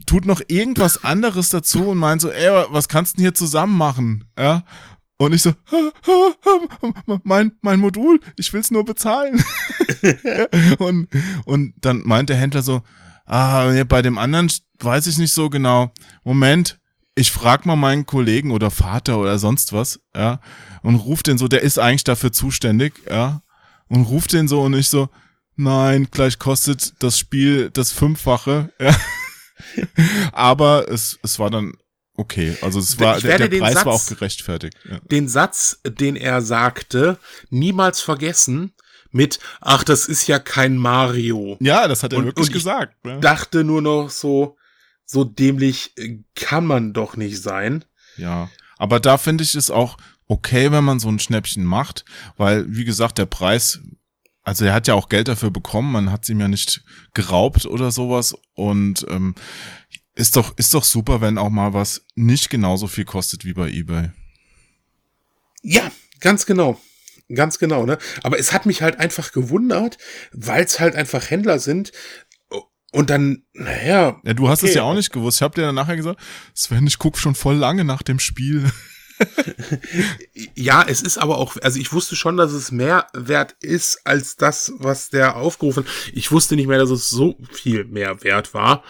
[0.05, 3.77] tut noch irgendwas anderes dazu und meint so, ey, was kannst du denn hier zusammen
[3.77, 4.25] machen?
[4.37, 4.63] Ja.
[5.17, 5.53] Und ich so,
[7.23, 9.43] mein, mein Modul, ich will's nur bezahlen.
[10.79, 11.07] und,
[11.45, 12.81] und dann meint der Händler so,
[13.25, 15.93] ah, bei dem anderen weiß ich nicht so genau.
[16.25, 16.79] Moment,
[17.15, 20.41] ich frag mal meinen Kollegen oder Vater oder sonst was, ja,
[20.81, 23.41] und ruft den so, der ist eigentlich dafür zuständig, ja,
[23.87, 25.09] und ruft den so und ich so,
[25.55, 28.95] nein, gleich kostet das Spiel das Fünffache, ja.
[30.31, 31.73] Aber es, es war dann
[32.15, 32.57] okay.
[32.61, 34.77] Also es war, der, der Preis Satz, war auch gerechtfertigt.
[34.89, 34.99] Ja.
[34.99, 37.17] Den Satz, den er sagte,
[37.49, 38.73] niemals vergessen
[39.11, 41.57] mit, ach, das ist ja kein Mario.
[41.61, 42.95] Ja, das hat er und, wirklich und gesagt.
[43.05, 43.17] Ja.
[43.19, 44.57] Dachte nur noch so,
[45.05, 45.93] so dämlich
[46.35, 47.85] kann man doch nicht sein.
[48.17, 49.97] Ja, aber da finde ich es auch
[50.27, 52.03] okay, wenn man so ein Schnäppchen macht,
[52.37, 53.79] weil, wie gesagt, der Preis
[54.45, 56.83] also er hat ja auch Geld dafür bekommen, man hat ihm ja nicht
[57.13, 59.35] geraubt oder sowas und ähm,
[60.15, 63.69] ist doch ist doch super, wenn auch mal was nicht genauso viel kostet wie bei
[63.69, 64.11] eBay.
[65.61, 65.91] Ja,
[66.21, 66.79] ganz genau.
[67.33, 67.97] Ganz genau, ne?
[68.21, 69.97] Aber es hat mich halt einfach gewundert,
[70.31, 71.91] weil es halt einfach Händler sind,
[72.95, 74.21] und dann, naja.
[74.23, 74.69] Ja, du hast okay.
[74.69, 75.39] es ja auch nicht gewusst.
[75.39, 76.17] Ich habe dir dann nachher gesagt,
[76.53, 78.71] Sven, ich guck schon voll lange nach dem Spiel.
[80.55, 84.35] Ja, es ist aber auch, also ich wusste schon, dass es mehr wert ist als
[84.35, 85.85] das, was der aufgerufen.
[86.13, 88.83] Ich wusste nicht mehr, dass es so viel mehr wert war.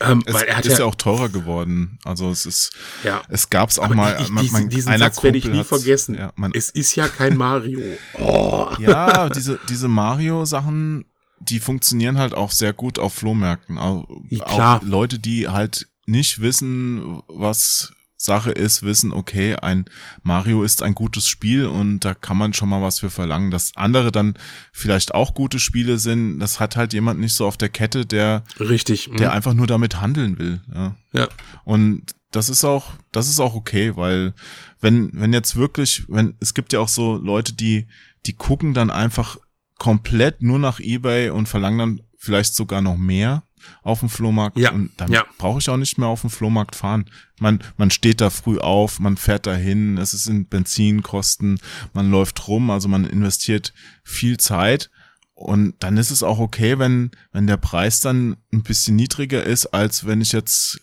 [0.00, 1.98] Ähm, es weil er hat ist ja, ja, auch teurer geworden.
[2.04, 2.72] Also es ist,
[3.04, 3.22] ja.
[3.28, 4.16] es gab's auch mal.
[4.20, 6.16] Ich, diesen, mein, diesen Satz werde ich nie vergessen.
[6.16, 7.80] Ja, man, es ist ja kein Mario.
[8.14, 8.52] Oh.
[8.80, 11.04] Ja, diese diese Mario Sachen,
[11.38, 13.78] die funktionieren halt auch sehr gut auf Flohmärkten.
[13.78, 14.08] Auch,
[14.40, 17.92] auch Leute, die halt nicht wissen, was
[18.24, 19.84] Sache ist, wissen, okay, ein
[20.22, 23.50] Mario ist ein gutes Spiel und da kann man schon mal was für verlangen.
[23.50, 24.34] Dass andere dann
[24.72, 28.44] vielleicht auch gute Spiele sind, das hat halt jemand nicht so auf der Kette, der
[28.58, 29.34] richtig, der mhm.
[29.34, 30.60] einfach nur damit handeln will.
[30.74, 30.96] Ja.
[31.12, 31.28] ja.
[31.64, 34.34] Und das ist auch, das ist auch okay, weil
[34.80, 37.86] wenn, wenn jetzt wirklich, wenn, es gibt ja auch so Leute, die,
[38.26, 39.36] die gucken dann einfach
[39.78, 43.42] komplett nur nach eBay und verlangen dann vielleicht sogar noch mehr
[43.82, 44.58] auf dem Flohmarkt.
[44.58, 44.72] Ja.
[44.72, 45.24] Und dann ja.
[45.38, 47.06] brauche ich auch nicht mehr auf dem Flohmarkt fahren.
[47.38, 51.58] Man, man steht da früh auf, man fährt dahin, es sind Benzinkosten,
[51.92, 54.90] man läuft rum, also man investiert viel Zeit.
[55.34, 59.66] Und dann ist es auch okay, wenn, wenn der Preis dann ein bisschen niedriger ist,
[59.66, 60.80] als wenn ich jetzt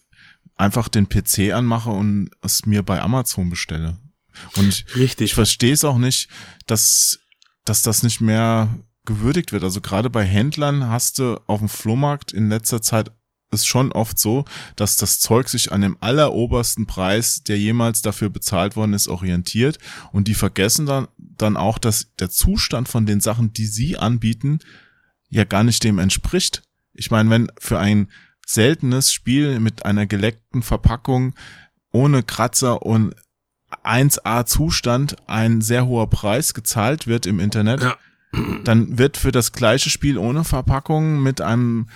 [0.57, 3.97] einfach den PC anmache und es mir bei Amazon bestelle.
[4.57, 5.25] Und ich, Richtig.
[5.25, 6.29] ich verstehe es auch nicht,
[6.67, 7.19] dass,
[7.65, 8.69] dass das nicht mehr
[9.11, 9.63] gewürdigt wird.
[9.63, 13.11] Also gerade bei Händlern hast du auf dem Flohmarkt in letzter Zeit
[13.53, 14.45] ist schon oft so,
[14.77, 19.77] dass das Zeug sich an dem allerobersten Preis, der jemals dafür bezahlt worden ist, orientiert
[20.13, 24.59] und die vergessen dann, dann auch, dass der Zustand von den Sachen, die sie anbieten,
[25.29, 26.63] ja gar nicht dem entspricht.
[26.93, 28.09] Ich meine, wenn für ein
[28.45, 31.35] seltenes Spiel mit einer geleckten Verpackung
[31.91, 33.13] ohne Kratzer und
[33.83, 37.97] 1A Zustand ein sehr hoher Preis gezahlt wird im Internet, ja
[38.63, 41.87] dann wird für das gleiche Spiel ohne Verpackung mit einem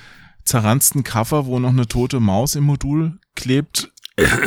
[0.43, 3.91] zerranzten Cover, wo noch eine tote Maus im Modul klebt,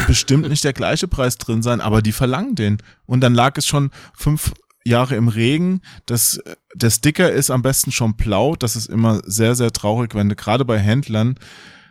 [0.06, 2.78] bestimmt nicht der gleiche Preis drin sein, aber die verlangen den.
[3.06, 4.52] Und dann lag es schon fünf
[4.84, 5.82] Jahre im Regen.
[6.06, 6.40] Das,
[6.74, 8.56] der Sticker ist am besten schon blau.
[8.56, 11.38] Das ist immer sehr, sehr traurig, wenn gerade bei Händlern,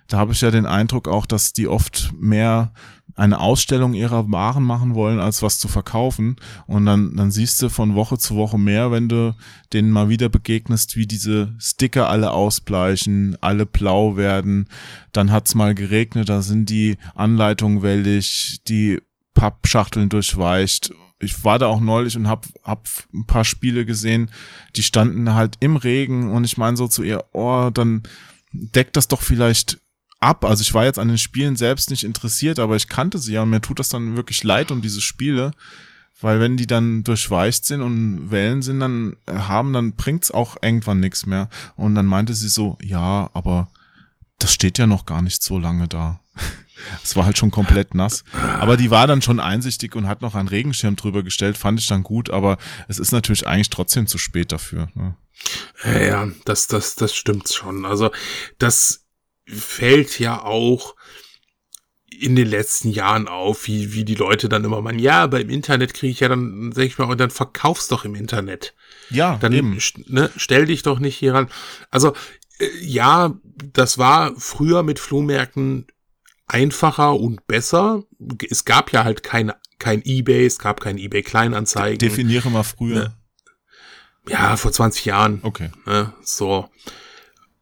[0.07, 2.71] da habe ich ja den Eindruck auch, dass die oft mehr
[3.17, 6.37] eine Ausstellung ihrer Waren machen wollen, als was zu verkaufen.
[6.67, 9.35] Und dann, dann siehst du von Woche zu Woche mehr, wenn du
[9.73, 14.69] denen mal wieder begegnest, wie diese Sticker alle ausbleichen, alle blau werden.
[15.11, 19.01] Dann hat's mal geregnet, da sind die Anleitungen wellig, die
[19.33, 20.93] Pappschachteln durchweicht.
[21.19, 24.29] Ich war da auch neulich und hab, hab ein paar Spiele gesehen,
[24.75, 28.03] die standen halt im Regen und ich meine so zu ihr, oh, dann
[28.51, 29.79] deckt das doch vielleicht
[30.19, 30.45] ab.
[30.45, 33.43] Also ich war jetzt an den Spielen selbst nicht interessiert, aber ich kannte sie ja
[33.43, 35.51] und mir tut das dann wirklich leid um diese Spiele.
[36.19, 40.57] Weil wenn die dann durchweicht sind und Wellen sind, dann äh, haben, dann bringt's auch
[40.61, 41.47] irgendwann nichts mehr.
[41.75, 43.69] Und dann meinte sie so, ja, aber
[44.39, 46.19] das steht ja noch gar nicht so lange da.
[47.03, 48.23] Es war halt schon komplett nass.
[48.59, 51.87] Aber die war dann schon einsichtig und hat noch einen Regenschirm drüber gestellt, fand ich
[51.87, 54.87] dann gut, aber es ist natürlich eigentlich trotzdem zu spät dafür.
[54.93, 55.15] Ne?
[55.83, 57.83] Ja, ja, das, das, das stimmt schon.
[57.83, 58.11] Also,
[58.59, 59.06] das
[59.47, 60.95] fällt ja auch
[62.19, 65.49] in den letzten Jahren auf, wie, wie die Leute dann immer meinen, ja, aber im
[65.49, 68.73] Internet kriege ich ja dann, sag ich mal, und dann verkaufst doch im Internet.
[69.09, 69.77] Ja, dann eben.
[70.07, 71.49] Ne, stell dich doch nicht hier ran.
[71.91, 72.13] Also,
[72.59, 73.35] äh, ja,
[73.73, 75.87] das war früher mit Flohmärkten
[76.47, 78.03] einfacher und besser.
[78.49, 81.99] Es gab ja halt kein, kein Ebay, es gab kein Ebay Kleinanzeigen.
[81.99, 82.95] Definiere mal früher.
[82.95, 83.17] Ne?
[84.29, 85.39] Ja, vor 20 Jahren.
[85.43, 85.69] Okay.
[85.85, 86.69] Ne, so.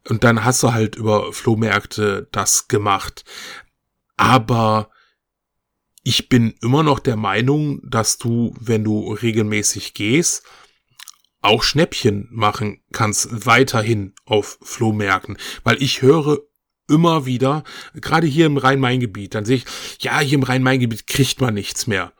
[0.08, 3.24] Und dann hast du halt über Flohmärkte das gemacht.
[4.16, 4.90] Aber
[6.02, 10.44] ich bin immer noch der Meinung, dass du, wenn du regelmäßig gehst,
[11.40, 15.36] auch Schnäppchen machen kannst weiterhin auf Flohmärkten.
[15.64, 16.38] Weil ich höre
[16.88, 19.64] immer wieder, gerade hier im Rhein-Main-Gebiet, dann sehe ich,
[20.00, 22.12] ja, hier im Rhein-Main-Gebiet kriegt man nichts mehr.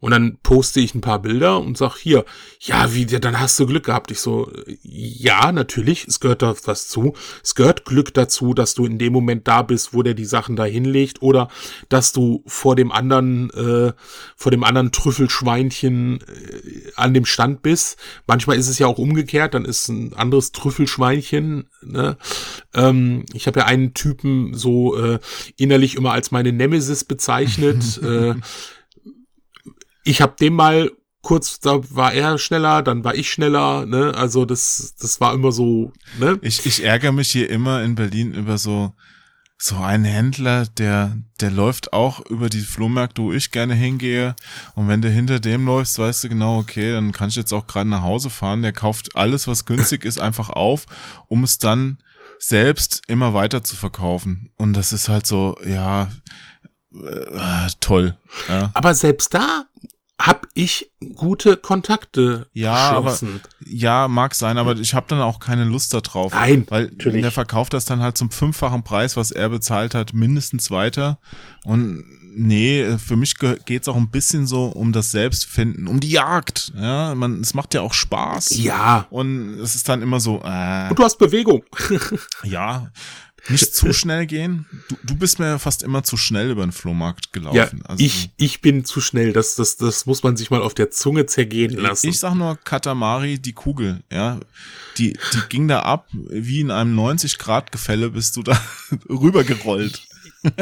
[0.00, 2.24] Und dann poste ich ein paar Bilder und sag hier,
[2.58, 4.10] ja, wie, dann hast du Glück gehabt.
[4.10, 4.50] Ich so,
[4.82, 7.12] ja, natürlich, es gehört da was zu.
[7.44, 10.56] Es gehört Glück dazu, dass du in dem Moment da bist, wo der die Sachen
[10.56, 11.48] da hinlegt oder
[11.90, 13.92] dass du vor dem anderen, äh,
[14.36, 17.98] vor dem anderen Trüffelschweinchen äh, an dem Stand bist.
[18.26, 21.68] Manchmal ist es ja auch umgekehrt, dann ist ein anderes Trüffelschweinchen.
[21.82, 22.16] Ne?
[22.72, 25.18] Ähm, ich habe ja einen Typen so äh,
[25.56, 27.98] innerlich immer als meine Nemesis bezeichnet.
[28.02, 28.34] äh,
[30.10, 30.90] ich habe dem mal
[31.22, 34.14] kurz, da war er schneller, dann war ich schneller, ne?
[34.14, 36.38] Also das, das war immer so, ne?
[36.42, 38.92] Ich, ich ärgere mich hier immer in Berlin über so,
[39.58, 44.34] so einen Händler, der, der läuft auch über die Flohmärkte, wo ich gerne hingehe.
[44.74, 47.66] Und wenn du hinter dem läufst, weißt du genau, okay, dann kann ich jetzt auch
[47.66, 48.62] gerade nach Hause fahren.
[48.62, 50.86] Der kauft alles, was günstig ist, einfach auf,
[51.28, 51.98] um es dann
[52.38, 54.50] selbst immer weiter zu verkaufen.
[54.56, 56.10] Und das ist halt so, ja,
[56.94, 58.16] äh, toll.
[58.48, 58.70] Ja.
[58.72, 59.66] Aber selbst da
[60.20, 62.46] hab ich gute Kontakte.
[62.52, 63.18] Ja, aber
[63.64, 66.32] ja, mag sein, aber ich habe dann auch keine Lust darauf.
[66.34, 67.22] Nein, weil natürlich.
[67.22, 71.18] der verkauft das dann halt zum fünffachen Preis, was er bezahlt hat, mindestens weiter.
[71.64, 72.04] Und
[72.34, 76.72] nee, für mich geht's auch ein bisschen so um das Selbstfinden, um die Jagd.
[76.76, 78.58] Ja, man, es macht ja auch Spaß.
[78.58, 79.06] Ja.
[79.10, 80.42] Und es ist dann immer so.
[80.44, 81.64] Äh, Und du hast Bewegung.
[82.44, 82.90] ja.
[83.48, 84.66] Nicht zu schnell gehen.
[84.88, 87.56] Du, du bist mir ja fast immer zu schnell über den Flohmarkt gelaufen.
[87.56, 89.32] Ja, also, ich, ich bin zu schnell.
[89.32, 92.08] Das, das, das muss man sich mal auf der Zunge zergehen lassen.
[92.08, 94.40] Ich sag nur Katamari, die Kugel, ja.
[94.98, 98.60] Die, die ging da ab, wie in einem 90-Grad-Gefälle bist du da
[99.08, 100.02] rübergerollt.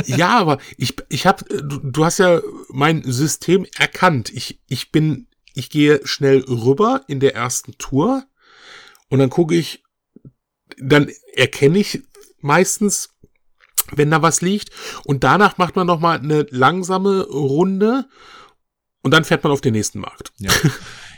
[0.07, 4.31] ja, aber ich, ich hab, du, du hast ja mein System erkannt.
[4.31, 8.25] Ich, ich bin, ich gehe schnell rüber in der ersten Tour
[9.09, 9.83] und dann gucke ich,
[10.81, 12.03] dann erkenne ich
[12.41, 13.11] meistens,
[13.93, 14.71] wenn da was liegt.
[15.05, 18.09] Und danach macht man noch mal eine langsame Runde
[19.03, 20.33] und dann fährt man auf den nächsten Markt.
[20.39, 20.53] Ja,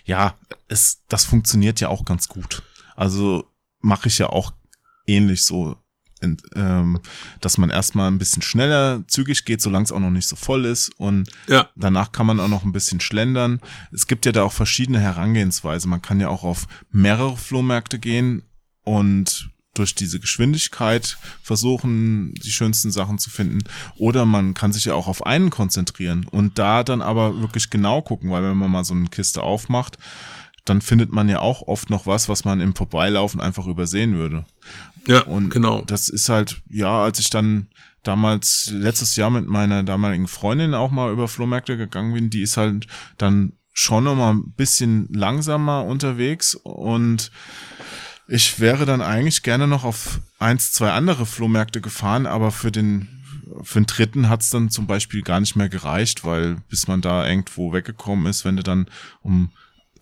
[0.05, 0.35] ja
[0.69, 2.63] es, das funktioniert ja auch ganz gut.
[2.97, 3.45] Also
[3.81, 4.53] mache ich ja auch
[5.07, 5.77] ähnlich so,
[6.55, 7.01] ähm,
[7.41, 10.67] dass man erstmal ein bisschen schneller zügig geht, solange es auch noch nicht so voll
[10.67, 11.69] ist und ja.
[11.77, 13.61] danach kann man auch noch ein bisschen schlendern.
[13.91, 15.89] Es gibt ja da auch verschiedene Herangehensweise.
[15.89, 18.43] Man kann ja auch auf mehrere Flohmärkte gehen
[18.83, 23.63] und durch diese Geschwindigkeit versuchen, die schönsten Sachen zu finden.
[23.97, 28.03] Oder man kann sich ja auch auf einen konzentrieren und da dann aber wirklich genau
[28.03, 29.99] gucken, weil wenn man mal so eine Kiste aufmacht,
[30.65, 34.45] dann findet man ja auch oft noch was, was man im Vorbeilaufen einfach übersehen würde.
[35.07, 35.83] Ja, und genau.
[35.83, 37.69] Das ist halt, ja, als ich dann
[38.03, 42.57] damals letztes Jahr mit meiner damaligen Freundin auch mal über Flohmärkte gegangen bin, die ist
[42.57, 42.87] halt
[43.19, 47.31] dann schon noch mal ein bisschen langsamer unterwegs und
[48.31, 53.09] ich wäre dann eigentlich gerne noch auf eins, zwei andere Flohmärkte gefahren, aber für den
[53.63, 57.29] für den dritten hat's dann zum Beispiel gar nicht mehr gereicht, weil bis man da
[57.29, 58.87] irgendwo weggekommen ist, wenn du dann
[59.23, 59.51] um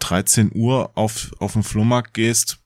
[0.00, 2.58] 13 Uhr auf, auf den Flohmarkt gehst,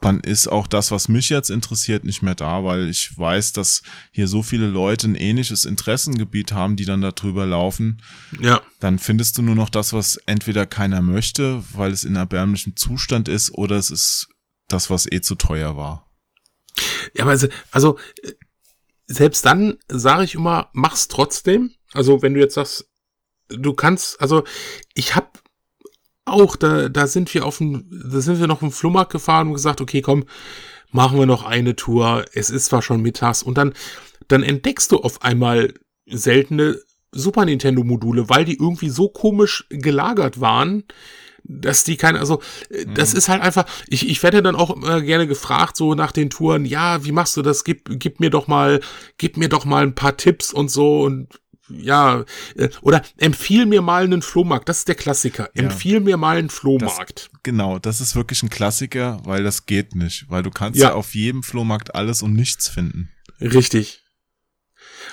[0.00, 3.82] dann ist auch das, was mich jetzt interessiert, nicht mehr da, weil ich weiß, dass
[4.12, 8.02] hier so viele Leute ein ähnliches Interessengebiet haben, die dann da drüber laufen.
[8.40, 8.62] Ja.
[8.80, 13.28] Dann findest du nur noch das, was entweder keiner möchte, weil es in erbärmlichem Zustand
[13.28, 14.28] ist, oder es ist
[14.68, 16.10] das, was eh zu teuer war.
[17.14, 17.98] Ja, aber also, also
[19.06, 21.74] selbst dann sage ich immer, mach's trotzdem.
[21.92, 22.88] Also wenn du jetzt sagst,
[23.48, 24.44] du kannst, also
[24.94, 25.42] ich hab
[26.24, 29.54] auch, da, da sind wir auf dem, da sind wir noch im Flohmarkt gefahren und
[29.54, 30.24] gesagt, okay, komm,
[30.90, 32.24] machen wir noch eine Tour.
[32.32, 33.74] Es ist zwar schon mittags und dann,
[34.28, 35.72] dann entdeckst du auf einmal
[36.06, 36.80] seltene
[37.12, 40.84] Super Nintendo Module, weil die irgendwie so komisch gelagert waren,
[41.48, 42.40] dass die keine, also
[42.70, 43.18] äh, das mhm.
[43.18, 46.64] ist halt einfach, ich, ich werde dann auch immer gerne gefragt, so nach den Touren,
[46.64, 47.64] ja, wie machst du das?
[47.64, 48.80] Gib, gib mir doch mal,
[49.18, 51.28] gib mir doch mal ein paar Tipps und so und
[51.68, 52.24] ja,
[52.54, 55.50] äh, oder empfiehl mir mal einen Flohmarkt, das ist der Klassiker.
[55.54, 55.64] Ja.
[55.64, 57.30] Empfiehl mir mal einen Flohmarkt.
[57.32, 60.90] Das, genau, das ist wirklich ein Klassiker, weil das geht nicht, weil du kannst ja,
[60.90, 63.10] ja auf jedem Flohmarkt alles und nichts finden.
[63.40, 64.05] Richtig.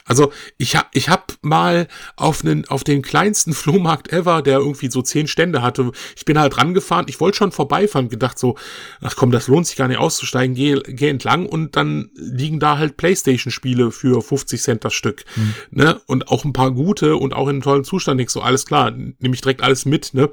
[0.06, 4.89] Also ich hab, ich hab mal auf, einen, auf den kleinsten Flohmarkt ever, der irgendwie
[4.89, 8.56] so zehn Stände hatte, ich bin halt rangefahren, ich wollte schon vorbeifahren, gedacht so,
[9.02, 12.78] ach komm, das lohnt sich gar nicht auszusteigen, geh, geh entlang und dann liegen da
[12.78, 15.24] halt Playstation-Spiele für 50 Cent das Stück.
[15.36, 15.54] Hm.
[15.72, 16.02] Ne?
[16.08, 18.22] Und auch ein paar gute und auch in einem tollen Zustand.
[18.22, 20.14] Ich so, alles klar, nehme ich direkt alles mit.
[20.14, 20.30] Ne?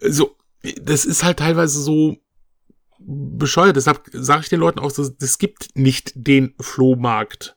[0.00, 0.36] So,
[0.80, 2.18] das ist halt teilweise so,
[3.06, 3.76] bescheuert.
[3.76, 7.56] Deshalb sage ich den Leuten auch, es gibt nicht den Flohmarkt.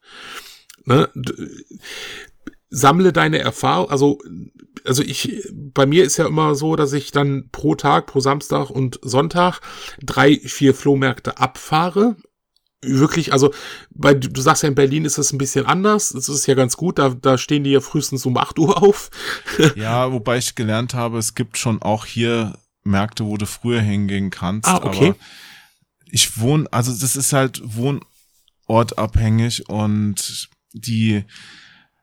[0.87, 1.09] Ne?
[2.69, 4.19] Sammle deine Erfahrung, also
[4.85, 8.69] also ich, bei mir ist ja immer so, dass ich dann pro Tag, pro Samstag
[8.69, 9.59] und Sonntag
[10.01, 12.15] drei, vier Flohmärkte abfahre
[12.81, 13.53] wirklich, also
[13.89, 16.09] bei, du sagst ja in Berlin ist das ein bisschen anders.
[16.09, 16.99] Das ist ja ganz gut.
[16.99, 19.09] Da, da stehen die ja frühestens um 8 Uhr auf.
[19.75, 24.29] ja, wobei ich gelernt habe, es gibt schon auch hier Märkte, wo du früher hingehen
[24.29, 24.69] kannst.
[24.69, 25.09] Ah, okay.
[25.09, 25.17] Aber
[26.09, 31.23] ich wohne, also das ist halt wohnortabhängig und die,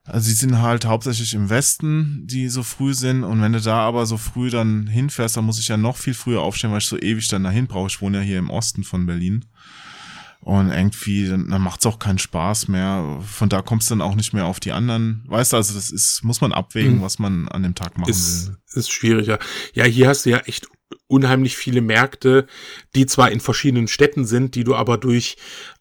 [0.03, 3.23] also sie sind halt hauptsächlich im Westen, die so früh sind.
[3.23, 6.13] Und wenn du da aber so früh dann hinfährst, dann muss ich ja noch viel
[6.13, 7.87] früher aufstehen, weil ich so ewig dann dahin brauche.
[7.87, 9.45] Ich wohne ja hier im Osten von Berlin.
[10.41, 13.19] Und irgendwie, dann, dann macht's auch keinen Spaß mehr.
[13.25, 15.23] Von da kommst du dann auch nicht mehr auf die anderen.
[15.25, 17.01] Weißt du, also das ist, muss man abwägen, mhm.
[17.01, 18.57] was man an dem Tag machen ist, will.
[18.75, 19.39] Ist schwieriger.
[19.73, 20.67] Ja, hier hast du ja echt
[21.07, 22.45] unheimlich viele Märkte,
[22.93, 25.37] die zwar in verschiedenen Städten sind, die du aber durch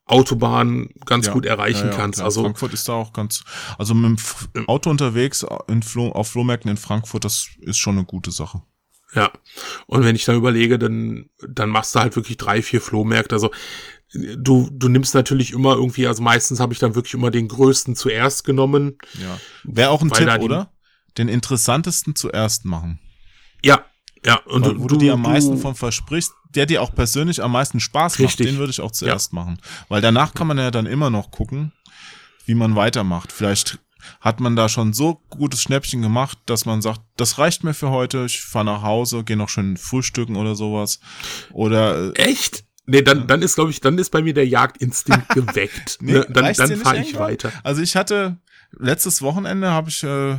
[0.07, 2.19] Autobahn ganz ja, gut erreichen ja, ja, kannst.
[2.19, 2.27] Klar.
[2.27, 3.45] Also Frankfurt ist da auch ganz,
[3.79, 4.21] also mit
[4.55, 8.63] dem Auto unterwegs in Flo, auf Flohmärkten in Frankfurt, das ist schon eine gute Sache.
[9.15, 9.31] Ja.
[9.87, 13.35] Und wenn ich dann überlege, dann, dann machst du halt wirklich drei, vier Flohmärkte.
[13.35, 13.51] Also
[14.13, 17.97] du, du nimmst natürlich immer irgendwie, also meistens habe ich dann wirklich immer den größten
[17.97, 18.99] zuerst genommen.
[19.15, 19.39] Ja.
[19.63, 20.73] Wäre auch ein Tipp, oder?
[21.17, 22.99] Den interessantesten zuerst machen.
[23.63, 23.85] Ja,
[24.25, 24.37] ja.
[24.47, 27.53] Und Weil, wo du, du dir am meisten von versprichst, der dir auch persönlich am
[27.53, 28.47] meisten Spaß richtig.
[28.47, 29.37] macht, den würde ich auch zuerst ja.
[29.41, 29.59] machen.
[29.89, 31.73] Weil danach kann man ja dann immer noch gucken,
[32.47, 33.33] wie man weitermacht.
[33.33, 33.79] Vielleicht
[34.21, 37.91] hat man da schon so gutes Schnäppchen gemacht, dass man sagt, das reicht mir für
[37.91, 41.01] heute, ich fahre nach Hause, gehe noch schön frühstücken oder sowas.
[41.53, 42.65] Oder äh, Echt?
[42.87, 45.99] Nee, dann, dann ist, glaube ich, dann ist bei mir der Jagdinstinkt geweckt.
[46.01, 46.27] nee, ne?
[46.29, 47.51] Dann, dann fahre ich weiter.
[47.63, 48.37] Also ich hatte
[48.79, 50.39] letztes Wochenende habe ich äh,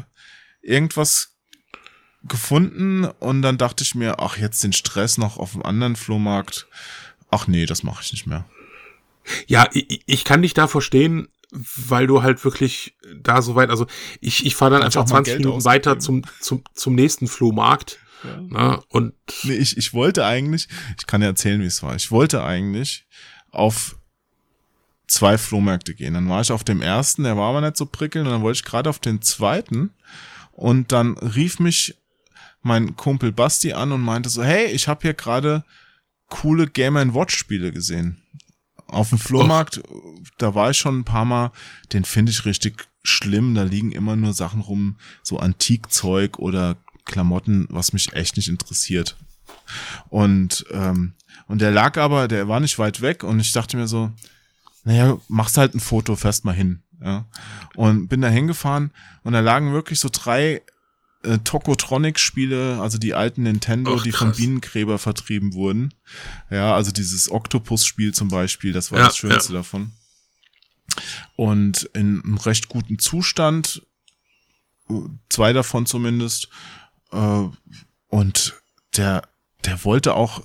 [0.62, 1.35] irgendwas
[2.28, 6.68] gefunden und dann dachte ich mir, ach, jetzt den Stress noch auf dem anderen Flohmarkt.
[7.30, 8.46] Ach nee, das mache ich nicht mehr.
[9.48, 13.88] Ja, ich, ich kann dich da verstehen, weil du halt wirklich da so weit, also
[14.22, 15.74] ich, ich fahre dann einfach 20 Minuten ausgeben.
[15.74, 18.42] weiter zum, zum, zum nächsten Flohmarkt ja.
[18.50, 19.14] Na, und
[19.44, 20.68] nee, ich, ich wollte eigentlich,
[20.98, 21.96] ich kann ja erzählen, wie es war.
[21.96, 23.06] Ich wollte eigentlich
[23.52, 23.98] auf
[25.08, 26.14] zwei Flohmärkte gehen.
[26.14, 28.58] Dann war ich auf dem ersten, der war aber nicht so prickelnd, und dann wollte
[28.58, 29.92] ich gerade auf den zweiten.
[30.52, 31.96] Und dann rief mich
[32.66, 35.64] mein Kumpel Basti an und meinte so, hey, ich habe hier gerade
[36.30, 38.22] coole Game Watch Spiele gesehen.
[38.88, 40.20] Auf dem Flohmarkt, oh.
[40.38, 41.52] da war ich schon ein paar Mal,
[41.94, 43.54] den finde ich richtig schlimm.
[43.54, 49.16] Da liegen immer nur Sachen rum, so Antikzeug oder Klamotten, was mich echt nicht interessiert.
[50.10, 51.14] Und, ähm,
[51.48, 54.12] und der lag aber, der war nicht weit weg und ich dachte mir so,
[54.84, 56.82] naja, machst halt ein Foto, fährst mal hin.
[57.00, 57.26] Ja.
[57.76, 58.92] Und bin da hingefahren
[59.24, 60.64] und da lagen wirklich so drei
[61.26, 65.94] äh, Tokotronic-Spiele, also die alten Nintendo, Ach, die von Bienenkräber vertrieben wurden.
[66.50, 69.60] Ja, also dieses Octopus-Spiel zum Beispiel, das war ja, das Schönste ja.
[69.60, 69.92] davon.
[71.36, 73.82] Und in einem recht guten Zustand,
[75.30, 76.50] zwei davon zumindest.
[77.12, 77.44] Äh,
[78.08, 78.62] und
[78.96, 79.28] der,
[79.66, 80.44] der wollte auch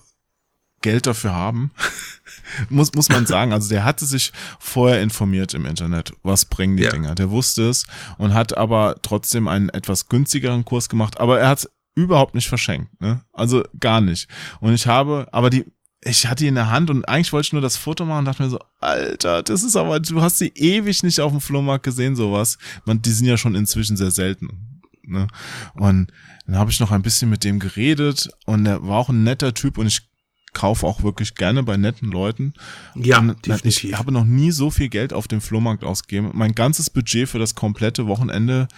[0.83, 1.71] Geld dafür haben.
[2.69, 3.53] muss, muss man sagen.
[3.53, 6.91] Also der hatte sich vorher informiert im Internet, was bringen die ja.
[6.91, 7.15] Dinger.
[7.15, 7.87] Der wusste es
[8.19, 11.21] und hat aber trotzdem einen etwas günstigeren Kurs gemacht.
[11.21, 13.01] Aber er hat überhaupt nicht verschenkt.
[13.01, 13.23] Ne?
[13.33, 14.29] Also gar nicht.
[14.61, 15.65] Und ich habe, aber die,
[16.03, 18.25] ich hatte die in der Hand und eigentlich wollte ich nur das Foto machen und
[18.25, 21.85] dachte mir so, Alter, das ist aber, du hast sie ewig nicht auf dem Flohmarkt
[21.85, 22.59] gesehen, sowas.
[22.87, 24.81] Man, die sind ja schon inzwischen sehr selten.
[25.03, 25.27] Ne?
[25.75, 26.13] Und
[26.47, 29.53] dann habe ich noch ein bisschen mit dem geredet und er war auch ein netter
[29.53, 30.10] Typ und ich
[30.53, 32.55] kaufe auch wirklich gerne bei netten Leuten.
[32.95, 33.85] Ja, und definitiv.
[33.85, 36.31] Ich habe noch nie so viel Geld auf dem Flohmarkt ausgegeben.
[36.35, 38.69] Mein ganzes Budget für das komplette Wochenende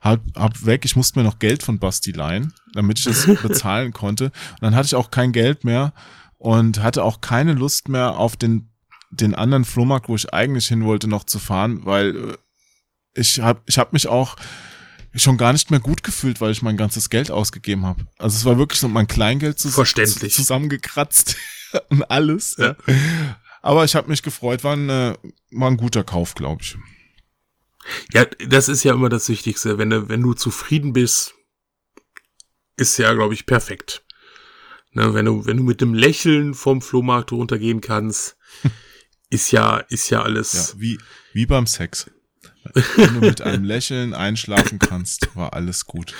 [0.00, 0.84] hab, hab weg.
[0.84, 4.26] Ich musste mir noch Geld von Basti leihen, damit ich das bezahlen konnte.
[4.26, 5.92] Und dann hatte ich auch kein Geld mehr
[6.38, 8.70] und hatte auch keine Lust mehr auf den,
[9.10, 12.36] den anderen Flohmarkt, wo ich eigentlich hin wollte, noch zu fahren, weil äh,
[13.14, 14.36] ich habe ich hab mich auch
[15.14, 18.06] schon gar nicht mehr gut gefühlt, weil ich mein ganzes Geld ausgegeben habe.
[18.18, 20.34] Also es war wirklich so mein Kleingeld zus Verständlich.
[20.34, 21.36] zusammengekratzt
[21.88, 22.56] und alles.
[22.58, 22.76] Ja.
[23.62, 25.16] Aber ich habe mich gefreut, war ein, äh,
[25.50, 26.76] war ein guter Kauf, glaube ich.
[28.12, 29.78] Ja, das ist ja immer das Wichtigste.
[29.78, 31.34] Wenn du, wenn du zufrieden bist,
[32.76, 34.04] ist ja, glaube ich, perfekt.
[34.92, 38.36] Ne, wenn du, wenn du mit dem Lächeln vom Flohmarkt runtergehen kannst,
[39.30, 40.52] ist ja, ist ja alles.
[40.74, 40.98] Ja, wie,
[41.32, 42.10] wie beim Sex.
[42.96, 46.14] Wenn du mit einem Lächeln einschlafen kannst, war alles gut.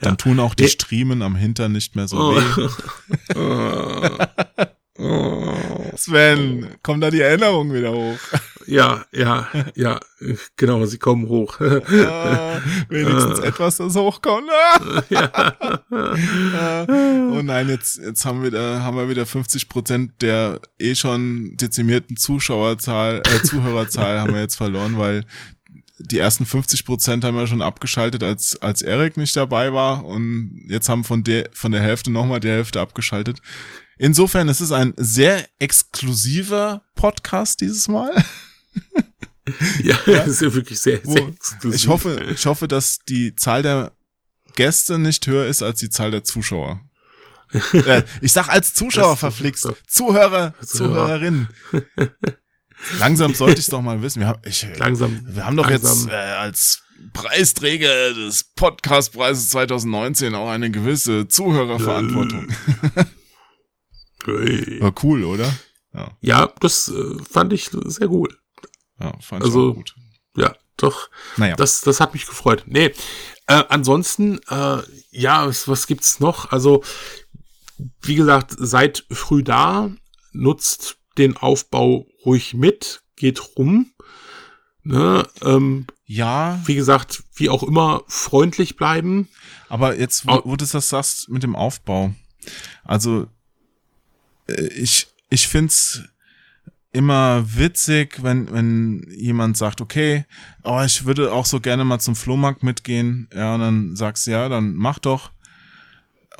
[0.00, 0.16] Dann ja.
[0.16, 2.36] tun auch die Striemen am Hintern nicht mehr so oh.
[2.36, 2.68] weh.
[5.96, 8.18] Sven, kommt da die Erinnerung wieder hoch?
[8.66, 9.98] Ja, ja, ja,
[10.56, 11.58] genau, sie kommen hoch.
[11.60, 14.48] Ah, wenigstens etwas, das hochkommt.
[15.08, 16.86] ja.
[16.88, 21.56] oh nein, jetzt, jetzt haben wir, da, haben wir wieder 50 Prozent der eh schon
[21.56, 25.24] dezimierten Zuschauerzahl, äh, Zuhörerzahl haben wir jetzt verloren, weil
[26.00, 30.04] die ersten 50 Prozent haben wir schon abgeschaltet, als, als Erik nicht dabei war.
[30.04, 33.40] Und jetzt haben von der, von der Hälfte nochmal die Hälfte abgeschaltet.
[33.98, 38.12] Insofern es ist ein sehr exklusiver Podcast dieses Mal.
[39.82, 41.80] ja, ja, das ist ja wirklich sehr, sehr exklusiv.
[41.80, 43.92] Ich hoffe, ich hoffe, dass die Zahl der
[44.56, 46.80] Gäste nicht höher ist als die Zahl der Zuschauer.
[47.72, 49.68] äh, ich sag als Zuschauer verflixt.
[49.86, 51.48] Zuhörer, Zuhörerinnen.
[52.98, 54.20] Langsam sollte ich es doch mal wissen.
[54.20, 55.98] Wir haben, ich, langsam, wir haben doch langsam.
[55.98, 62.48] jetzt äh, als Preisträger des Podcastpreises 2019 auch eine gewisse Zuhörerverantwortung.
[64.26, 65.52] War cool, oder?
[65.94, 68.38] Ja, ja das äh, fand ich sehr gut.
[68.98, 69.94] Ja, fand also, ich gut.
[70.36, 71.08] Ja, doch.
[71.36, 71.56] Naja.
[71.56, 72.64] Das, das hat mich gefreut.
[72.66, 72.92] Nee,
[73.46, 74.78] äh, ansonsten, äh,
[75.10, 76.52] ja, was, was gibt's noch?
[76.52, 76.84] Also,
[78.02, 79.90] wie gesagt, seid früh da,
[80.32, 83.92] nutzt den Aufbau ruhig mit, geht rum.
[84.82, 86.60] Ne, ähm, ja.
[86.64, 89.28] Wie gesagt, wie auch immer, freundlich bleiben.
[89.68, 92.14] Aber jetzt, wo, wo du das sagst mit dem Aufbau.
[92.84, 93.26] Also,
[94.48, 96.02] äh, ich, ich find's
[96.92, 100.24] immer witzig, wenn, wenn jemand sagt, okay,
[100.64, 103.28] oh, ich würde auch so gerne mal zum Flohmarkt mitgehen.
[103.32, 105.30] Ja, und dann sagst du, ja, dann mach doch.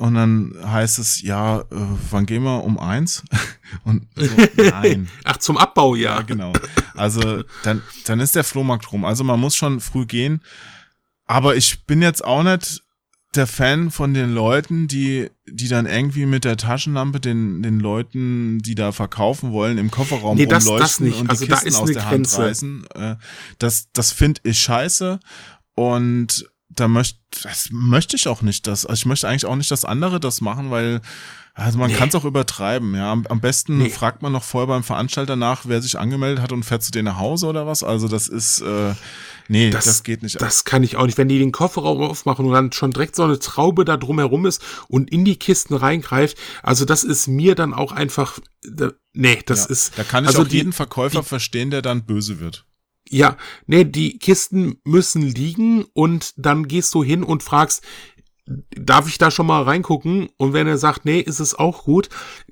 [0.01, 1.65] Und dann heißt es, ja, äh,
[2.09, 2.63] wann gehen wir?
[2.63, 3.21] Um eins?
[3.83, 5.07] Und so, nein.
[5.23, 6.15] Ach, zum Abbau, ja.
[6.15, 6.53] Ja, genau.
[6.95, 9.05] Also dann, dann ist der Flohmarkt rum.
[9.05, 10.41] Also man muss schon früh gehen.
[11.27, 12.81] Aber ich bin jetzt auch nicht
[13.35, 18.57] der Fan von den Leuten, die, die dann irgendwie mit der Taschenlampe den, den Leuten,
[18.57, 21.19] die da verkaufen wollen, im Kofferraum nee, das, das nicht.
[21.19, 22.37] und also die Kisten aus der Grenze.
[22.37, 22.85] Hand reißen.
[22.95, 23.15] Äh,
[23.59, 25.19] das, das finde ich scheiße.
[25.75, 29.71] Und da möchte, das möchte ich auch nicht, dass, also ich möchte eigentlich auch nicht,
[29.71, 31.01] dass andere das machen, weil,
[31.53, 31.97] also man nee.
[31.97, 33.11] kann es auch übertreiben, ja.
[33.11, 33.89] Am, am besten nee.
[33.89, 37.05] fragt man noch vorher beim Veranstalter nach, wer sich angemeldet hat und fährt zu denen
[37.05, 37.83] nach Hause oder was.
[37.83, 38.93] Also das ist, äh,
[39.47, 40.41] nee, das, das geht nicht.
[40.41, 41.17] Das kann ich auch nicht.
[41.17, 44.61] Wenn die den Kofferraum aufmachen und dann schon direkt so eine Traube da drumherum ist
[44.87, 48.39] und in die Kisten reingreift, also das ist mir dann auch einfach,
[49.13, 49.97] nee, das ja, ist.
[49.97, 52.65] Da kann ich also auch die, jeden Verkäufer die, verstehen, der dann böse wird.
[53.13, 53.35] Ja,
[53.67, 57.83] nee, die Kisten müssen liegen und dann gehst du hin und fragst,
[58.69, 60.29] darf ich da schon mal reingucken?
[60.37, 62.07] Und wenn er sagt, nee, ist es auch gut,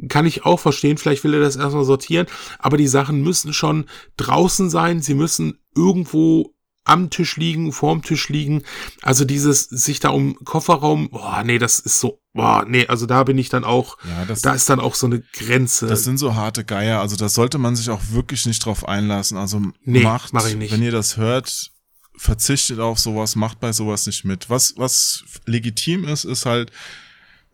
[0.10, 0.98] kann ich auch verstehen.
[0.98, 2.28] Vielleicht will er das erstmal sortieren.
[2.60, 3.86] Aber die Sachen müssen schon
[4.18, 5.02] draußen sein.
[5.02, 6.54] Sie müssen irgendwo
[6.90, 8.64] am Tisch liegen, vorm Tisch liegen.
[9.02, 13.24] Also dieses sich da um Kofferraum, boah, nee, das ist so, boah, nee, also da
[13.24, 15.88] bin ich dann auch, ja, das, da ist dann auch so eine Grenze.
[15.88, 19.38] Das sind so harte Geier, also da sollte man sich auch wirklich nicht drauf einlassen.
[19.38, 20.74] Also nee, macht, mach ich nicht.
[20.74, 21.72] wenn ihr das hört,
[22.16, 24.50] verzichtet auf sowas, macht bei sowas nicht mit.
[24.50, 26.72] Was, was legitim ist, ist halt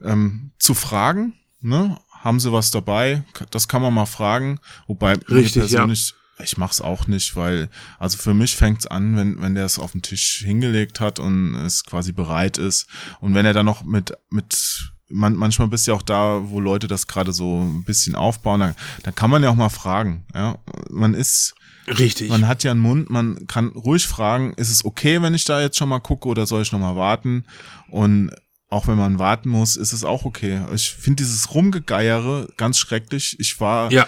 [0.01, 1.99] ähm, zu fragen, ne?
[2.11, 3.23] Haben sie was dabei?
[3.51, 4.59] Das kann man mal fragen.
[4.87, 9.41] Wobei Richtig, persönlich ja ich mach's auch nicht, weil, also für mich fängt's an, wenn,
[9.41, 12.87] wenn der es auf den Tisch hingelegt hat und es quasi bereit ist.
[13.21, 16.59] Und wenn er dann noch mit, mit, man, manchmal bist du ja auch da, wo
[16.59, 20.25] Leute das gerade so ein bisschen aufbauen, dann, dann kann man ja auch mal fragen,
[20.33, 20.57] ja.
[20.89, 21.55] Man ist,
[21.87, 22.29] Richtig.
[22.29, 25.61] Man hat ja einen Mund, man kann ruhig fragen, ist es okay, wenn ich da
[25.61, 27.45] jetzt schon mal gucke oder soll ich noch mal warten?
[27.89, 28.31] Und
[28.69, 30.65] auch wenn man warten muss, ist es auch okay.
[30.73, 33.39] Ich finde dieses Rumgegeiere ganz schrecklich.
[33.39, 34.07] Ich war ja.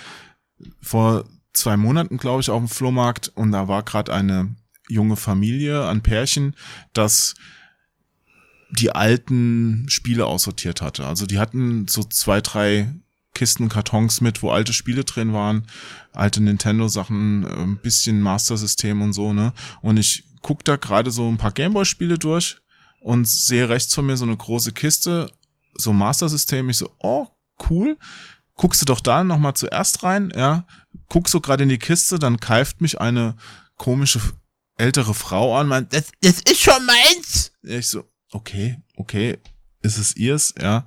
[0.81, 1.25] vor
[1.57, 4.55] zwei Monaten, glaube ich, auf dem Flohmarkt und da war gerade eine
[4.87, 6.55] junge Familie, ein Pärchen,
[6.93, 7.35] das
[8.69, 11.05] die alten Spiele aussortiert hatte.
[11.05, 12.93] Also die hatten so zwei, drei
[13.33, 15.67] Kisten Kartons mit, wo alte Spiele drin waren,
[16.11, 19.53] alte Nintendo-Sachen, ein bisschen Master-System und so, ne?
[19.81, 22.57] Und ich guck da gerade so ein paar Gameboy-Spiele durch
[22.99, 25.31] und sehe rechts von mir so eine große Kiste,
[25.75, 26.69] so Master-System.
[26.69, 27.27] Ich so, oh,
[27.69, 27.97] cool.
[28.57, 30.65] Guckst du doch da nochmal zuerst rein, ja?
[31.09, 33.35] guck so gerade in die Kiste, dann keift mich eine
[33.77, 34.19] komische
[34.77, 37.51] ältere Frau an, meint, das, das ist schon meins.
[37.63, 39.37] Ich so, okay, okay,
[39.81, 40.85] ist es ihrs, ja.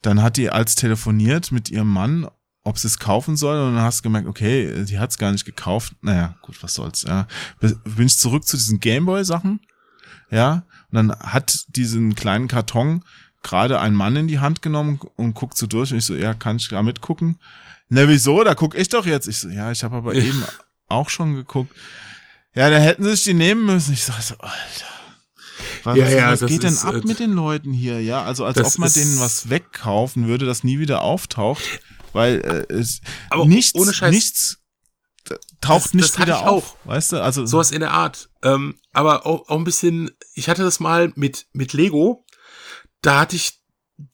[0.00, 2.28] Dann hat die als telefoniert mit ihrem Mann,
[2.64, 5.32] ob sie es kaufen soll, und dann hast du gemerkt, okay, sie hat es gar
[5.32, 5.94] nicht gekauft.
[6.00, 7.26] Naja, gut, was soll's, ja.
[7.60, 9.60] Bin ich zurück zu diesen Gameboy-Sachen,
[10.30, 13.04] ja, und dann hat diesen kleinen Karton
[13.42, 16.34] gerade ein Mann in die Hand genommen und guckt so durch und ich so, ja,
[16.34, 17.38] kann ich da mitgucken?
[17.88, 18.42] Na wieso?
[18.44, 19.28] Da guck ich doch jetzt.
[19.28, 20.42] Ich so, ja, ich habe aber eben
[20.88, 21.74] auch schon geguckt.
[22.54, 23.92] Ja, da hätten sie sich die nehmen müssen.
[23.92, 24.86] Ich so, so Alter.
[25.84, 28.00] Was, ja, ja, was geht denn ab äh, mit den Leuten hier?
[28.00, 31.62] Ja, also als ob man denen was wegkaufen würde, das nie wieder auftaucht,
[32.12, 34.10] weil äh, es aber nichts, ohne Scheiß.
[34.12, 34.58] nichts
[35.60, 36.76] taucht das, nicht das wieder auf.
[36.84, 36.86] auch.
[36.86, 37.46] Weißt du, also.
[37.46, 38.28] Sowas in der Art.
[38.42, 42.24] Ähm, aber auch, auch ein bisschen, ich hatte das mal mit, mit Lego.
[43.02, 43.60] Da hatte ich,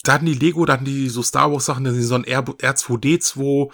[0.03, 2.25] da hatten die Lego, da hatten die so Star Wars Sachen, da sind so ein
[2.25, 3.73] R, R2D2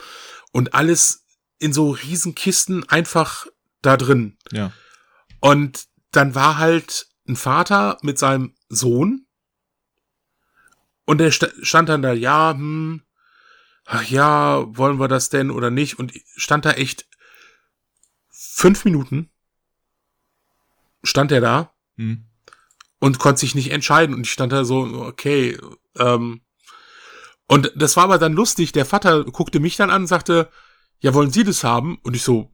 [0.53, 1.25] und alles
[1.59, 3.47] in so riesen Kisten einfach
[3.81, 4.37] da drin.
[4.53, 4.73] ja.
[5.41, 9.27] Und dann war halt ein Vater mit seinem Sohn.
[11.05, 13.03] Und der sta- stand dann da, ja, hm,
[13.85, 15.99] ach ja, wollen wir das denn oder nicht?
[15.99, 17.07] Und stand da echt
[18.31, 19.29] fünf Minuten.
[21.03, 22.25] Stand er da Hm.
[23.05, 24.15] Und konnte sich nicht entscheiden.
[24.15, 25.59] Und ich stand da so, okay,
[25.99, 26.41] ähm,
[27.47, 28.73] und das war aber dann lustig.
[28.73, 30.49] Der Vater guckte mich dann an und sagte,
[31.01, 31.99] ja, wollen Sie das haben?
[32.03, 32.51] Und ich so,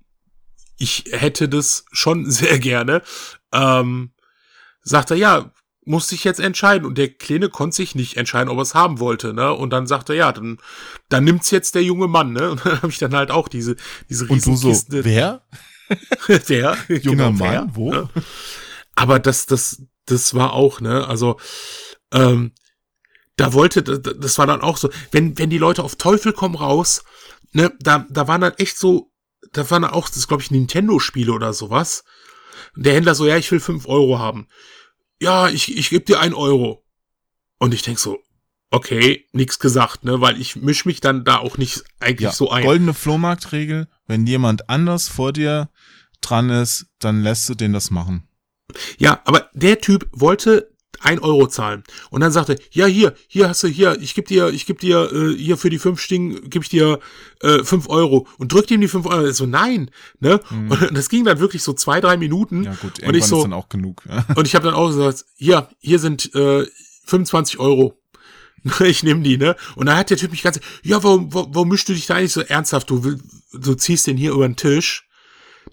[0.76, 3.03] ich hätte das schon sehr gerne.
[3.53, 4.11] Ähm,
[4.82, 5.53] sagt er, ja,
[5.84, 6.84] muss sich jetzt entscheiden.
[6.84, 9.53] Und der Kleine konnte sich nicht entscheiden, ob er es haben wollte, ne?
[9.53, 10.59] Und dann sagt er, ja, dann,
[11.11, 12.51] dann nimmt's jetzt der junge Mann, ne?
[12.51, 13.76] Und dann habe ich dann halt auch diese,
[14.09, 15.46] diese Und du so, wer?
[16.26, 16.76] wer?
[16.88, 17.92] Junger Genau, wer, Mann, wo?
[17.92, 18.09] ne?
[18.96, 19.80] Aber das, das,
[20.11, 21.06] das war auch, ne?
[21.06, 21.38] Also,
[22.12, 22.52] ähm,
[23.36, 26.32] da wollte, da- da- das war dann auch so, wenn, wenn die Leute auf Teufel
[26.32, 27.02] komm raus,
[27.52, 29.11] ne, da, da waren dann echt so,
[29.52, 32.04] da waren dann auch, das glaube ich, Nintendo-Spiele oder sowas.
[32.76, 34.46] Und der Händler so, ja, ich will fünf Euro haben.
[35.20, 36.84] Ja, ich, ich gebe dir ein Euro.
[37.58, 38.18] Und ich denk so,
[38.70, 42.50] okay, nix gesagt, ne, weil ich misch mich dann da auch nicht eigentlich Ja, so
[42.50, 42.64] ein.
[42.64, 43.88] goldene Flohmarktregel.
[44.06, 45.70] Wenn jemand anders vor dir
[46.20, 48.28] dran ist, dann lässt du den das machen.
[48.98, 51.82] Ja, aber der Typ wollte ein Euro zahlen.
[52.10, 55.10] Und dann sagte, ja, hier, hier hast du, hier, ich geb dir, ich geb dir,
[55.12, 57.00] äh, hier für die fünf Sting, geb ich dir
[57.40, 58.26] äh, fünf Euro.
[58.38, 59.30] Und drückt ihm die fünf Euro.
[59.32, 59.90] So, nein,
[60.20, 60.40] ne?
[60.50, 62.58] Und das ging dann wirklich so zwei, drei Minuten.
[62.58, 62.64] Mhm.
[62.64, 64.02] Ja gut, und irgendwann ich so, ist dann auch genug.
[64.08, 64.26] Ja.
[64.36, 66.66] und ich habe dann auch gesagt, hier, hier sind äh,
[67.06, 67.96] 25 Euro.
[68.80, 69.56] Ich nehme die, ne?
[69.74, 72.16] Und dann hat der Typ mich ganz, ja, warum, warum, warum mischst du dich da
[72.16, 72.90] eigentlich so ernsthaft?
[72.90, 73.18] Du, will,
[73.54, 75.08] du ziehst den hier über den Tisch.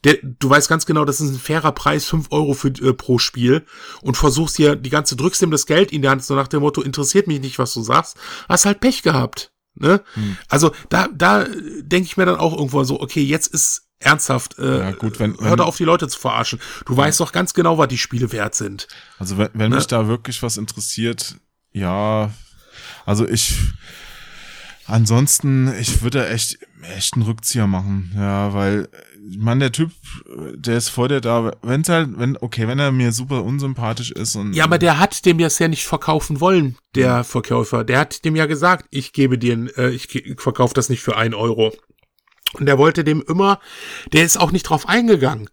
[0.04, 3.18] Der, du weißt ganz genau, das ist ein fairer Preis, 5 Euro für, äh, pro
[3.20, 3.66] Spiel.
[4.02, 6.62] Und versuchst hier die ganze, drückst ihm das Geld in die Hand, so nach dem
[6.62, 8.18] Motto, interessiert mich nicht, was du sagst.
[8.48, 9.52] Hast halt Pech gehabt.
[9.76, 10.02] Ne?
[10.14, 10.38] Hm.
[10.50, 11.46] Also da, da
[11.82, 15.38] denke ich mir dann auch irgendwo so, okay, jetzt ist ernsthaft, äh, Ja, gut, wenn-
[15.40, 16.60] hör doch auf, die Leute zu verarschen.
[16.86, 18.88] Du weißt doch ganz genau, was die Spiele wert sind.
[19.20, 19.78] Also wenn, wenn Ne?
[19.78, 21.36] mich da wirklich was interessiert,
[21.74, 22.32] ja,
[23.06, 23.56] also ich
[24.86, 28.88] ansonsten, ich würde echt echt einen Rückzieher machen, ja, weil
[29.30, 29.92] ich meine, der Typ,
[30.56, 34.36] der ist vor dir da, wenn's halt, wenn, okay, wenn er mir super unsympathisch ist
[34.36, 37.84] und Ja, aber der hat dem das ja nicht verkaufen wollen, der Verkäufer.
[37.84, 40.08] Der hat dem ja gesagt, ich gebe dir, äh, ich,
[40.38, 41.74] verkaufe das nicht für ein Euro.
[42.54, 43.60] Und der wollte dem immer,
[44.14, 45.50] der ist auch nicht drauf eingegangen,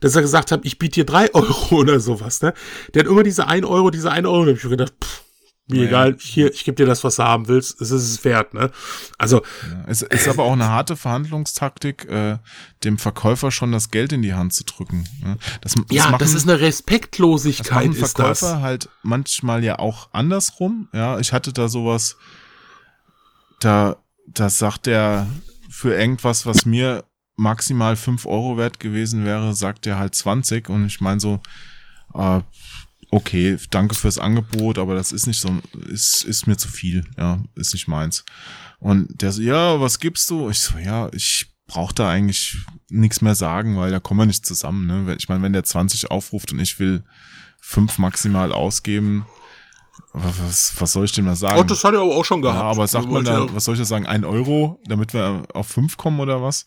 [0.00, 2.54] dass er gesagt hat, ich biete dir drei Euro oder sowas, ne?
[2.94, 5.25] Der hat immer diese ein Euro, diese ein Euro, da hab ich mir gedacht, pff,
[5.68, 5.88] mir Naja.
[5.88, 8.70] egal, hier, ich gebe dir das, was du haben willst, es ist es wert, ne?
[9.18, 12.38] Also, Ja, es ist aber auch eine harte Verhandlungstaktik, äh,
[12.84, 15.08] dem Verkäufer schon das Geld in die Hand zu drücken.
[15.22, 15.38] ne?
[15.62, 18.38] Das, das ja, machen, das ist eine das Respektlosigkeit, machen ist das.
[18.38, 20.88] Verkäufer halt manchmal ja auch andersrum.
[20.92, 22.16] Ja, ich hatte da sowas,
[23.60, 23.96] da,
[24.26, 25.26] da sagt er
[25.68, 27.04] für irgendwas, was mir
[27.36, 31.40] maximal fünf Euro wert gewesen wäre, sagt er halt 20 und ich meine so,
[32.14, 32.40] äh,
[33.10, 35.50] okay, danke fürs Angebot, aber das ist nicht so,
[35.88, 38.24] ist, ist mir zu viel, ja, ist nicht meins.
[38.78, 40.50] Und der so, ja, was gibst du?
[40.50, 44.46] Ich so, ja, ich brauche da eigentlich nichts mehr sagen, weil da kommen wir nicht
[44.46, 44.86] zusammen.
[44.86, 45.16] Ne?
[45.18, 47.04] Ich meine, wenn der 20 aufruft und ich will
[47.60, 49.26] fünf maximal ausgeben,
[50.12, 51.58] was, was soll ich denn da sagen?
[51.58, 52.76] Oh, das hat er aber auch schon Ja, gehabt.
[52.76, 55.68] aber sagt man Wollte da, was soll ich da sagen, ein Euro, damit wir auf
[55.68, 56.66] fünf kommen oder was?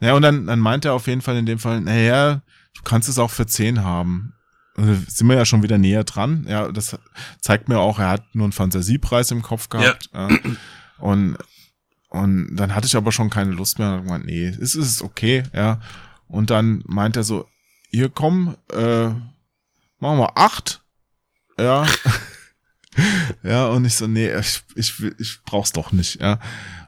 [0.00, 2.42] Naja, und dann, dann meint er auf jeden Fall in dem Fall, naja,
[2.74, 4.34] du kannst es auch für zehn haben.
[4.76, 6.46] Und da sind wir ja schon wieder näher dran.
[6.48, 6.96] Ja, das
[7.40, 10.10] zeigt mir auch, er hat nur einen Fantasiepreis im Kopf gehabt.
[10.12, 10.28] Ja.
[10.98, 11.36] Und,
[12.08, 13.94] und dann hatte ich aber schon keine Lust mehr.
[13.94, 15.80] Und gemeint, nee, es ist okay, ja.
[16.28, 17.46] Und dann meint er so,
[17.90, 19.08] hier komm, äh,
[19.98, 20.82] machen wir acht.
[21.58, 21.86] Ja.
[23.44, 26.40] Ja, und ich so, nee, ich, ich, ich brauch's doch nicht, ja.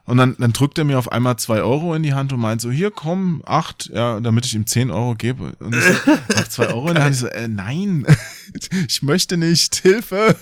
[0.05, 2.59] Und dann, dann drückt er mir auf einmal zwei Euro in die Hand und meint
[2.59, 5.53] so, hier, komm, acht, ja, damit ich ihm zehn Euro gebe.
[5.59, 5.93] Und ich so,
[6.35, 7.15] ach, zwei Euro in der Hand.
[7.15, 8.05] Ich so, äh, nein,
[8.87, 10.35] ich möchte nicht, Hilfe.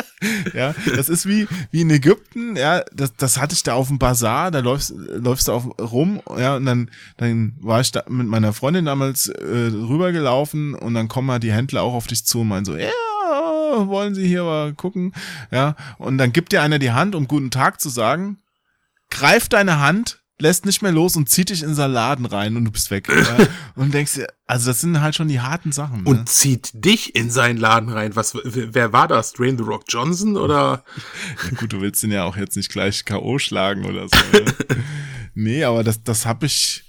[0.54, 3.98] ja, das ist wie, wie in Ägypten, ja, das, das hatte ich da auf dem
[3.98, 8.28] Bazar, da läufst, läufst du auf, rum, ja, und dann, dann war ich da mit
[8.28, 12.40] meiner Freundin damals äh, rübergelaufen und dann kommen halt die Händler auch auf dich zu
[12.40, 12.88] und meinen so, ja,
[13.74, 15.12] wollen Sie hier mal gucken?
[15.50, 18.38] Ja, und dann gibt dir einer die Hand, um guten Tag zu sagen,
[19.12, 22.64] greift deine Hand, lässt nicht mehr los und zieht dich in seinen Laden rein und
[22.64, 23.08] du bist weg.
[23.12, 23.46] Ja?
[23.76, 26.04] Und denkst dir, also das sind halt schon die harten Sachen.
[26.04, 26.24] Und ne?
[26.24, 28.16] zieht dich in seinen Laden rein.
[28.16, 29.32] Was, wer wer war das?
[29.32, 30.84] Dwayne The Rock Johnson oder?
[31.44, 33.38] Ja, gut, du willst den ja auch jetzt nicht gleich K.O.
[33.38, 34.16] schlagen oder so.
[34.32, 34.44] Ne?
[35.34, 36.84] nee, aber das, das hab ich,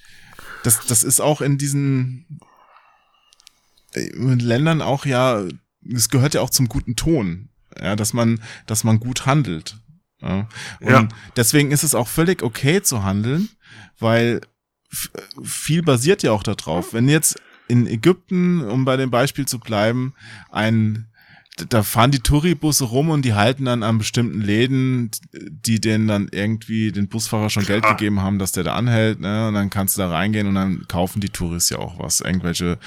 [0.63, 2.39] das, das ist auch in diesen
[3.93, 5.43] äh, Ländern auch ja,
[5.93, 9.77] es gehört ja auch zum guten Ton, ja, dass man, dass man gut handelt.
[10.23, 10.47] Ja.
[10.79, 11.07] Und ja.
[11.35, 13.49] deswegen ist es auch völlig okay zu handeln,
[13.99, 14.41] weil
[15.43, 16.93] viel basiert ja auch darauf.
[16.93, 20.13] Wenn jetzt in Ägypten, um bei dem Beispiel zu bleiben,
[20.51, 21.07] ein
[21.69, 26.27] da fahren die Touribusse rum und die halten dann an bestimmten Läden, die denen dann
[26.31, 27.81] irgendwie den Busfahrer schon Klar.
[27.81, 29.47] Geld gegeben haben, dass der da anhält, ne?
[29.47, 32.79] Und dann kannst du da reingehen und dann kaufen die Touris ja auch was, irgendwelche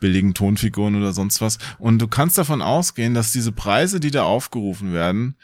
[0.00, 1.58] billigen Tonfiguren oder sonst was.
[1.78, 5.36] Und du kannst davon ausgehen, dass diese Preise, die da aufgerufen werden,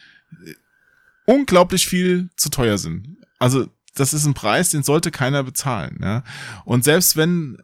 [1.27, 3.17] unglaublich viel zu teuer sind.
[3.39, 5.99] Also das ist ein Preis, den sollte keiner bezahlen.
[6.03, 6.25] Ja?
[6.65, 7.59] Und selbst wenn,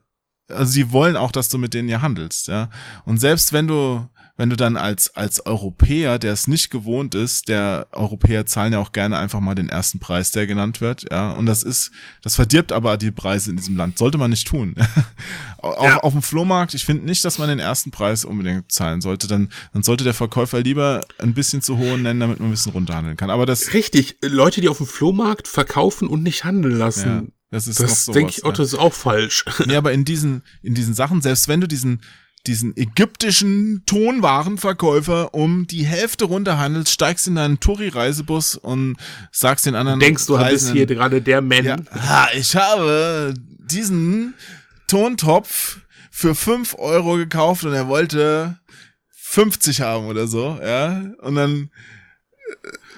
[0.48, 2.48] also sie wollen auch, dass du mit denen ja handelst.
[2.48, 2.70] Ja?
[3.04, 4.08] Und selbst wenn du
[4.40, 8.78] wenn du dann als, als Europäer, der es nicht gewohnt ist, der Europäer zahlen ja
[8.78, 11.90] auch gerne einfach mal den ersten Preis, der genannt wird, ja, und das ist,
[12.22, 14.76] das verdirbt aber die Preise in diesem Land, sollte man nicht tun.
[15.58, 15.98] auch ja.
[15.98, 19.50] auf dem Flohmarkt, ich finde nicht, dass man den ersten Preis unbedingt zahlen sollte, dann,
[19.74, 23.18] dann sollte der Verkäufer lieber ein bisschen zu hohen nennen, damit man ein bisschen runterhandeln
[23.18, 23.74] kann, aber das.
[23.74, 27.08] Richtig, Leute, die auf dem Flohmarkt verkaufen und nicht handeln lassen.
[27.08, 27.22] Ja.
[27.50, 28.64] Das ist das denke ich, Otto, ja.
[28.64, 29.44] ist auch falsch.
[29.66, 32.00] Nee, aber in diesen, in diesen Sachen, selbst wenn du diesen,
[32.46, 38.96] diesen ägyptischen Tonwarenverkäufer um die Hälfte runterhandelst, steigst in deinen Touri-Reisebus und
[39.30, 40.00] sagst den anderen.
[40.00, 41.64] Denkst du, Reisenden, bist hier gerade der Man?
[41.64, 44.34] Ja, ha, ich habe diesen
[44.86, 45.78] Tontopf
[46.10, 48.58] für fünf Euro gekauft und er wollte
[49.10, 51.02] 50 haben oder so, ja.
[51.20, 51.70] Und dann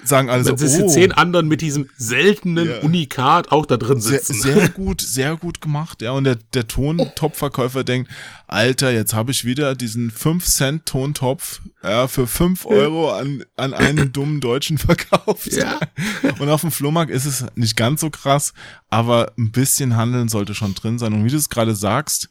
[0.05, 0.87] sagen alle so, oh.
[0.87, 2.83] zehn anderen mit diesem seltenen yeah.
[2.83, 4.33] Unikat auch da drin sitzen.
[4.33, 6.11] Sehr, sehr gut, sehr gut gemacht, ja.
[6.11, 8.09] Und der, der Tontopfverkäufer denkt,
[8.47, 13.73] Alter, jetzt habe ich wieder diesen 5 Cent Tontopf ja, für 5 Euro an, an
[13.73, 15.51] einen dummen Deutschen verkauft.
[15.51, 15.79] Ja.
[16.39, 18.53] Und auf dem Flohmarkt ist es nicht ganz so krass,
[18.89, 21.13] aber ein bisschen Handeln sollte schon drin sein.
[21.13, 22.29] Und wie du es gerade sagst,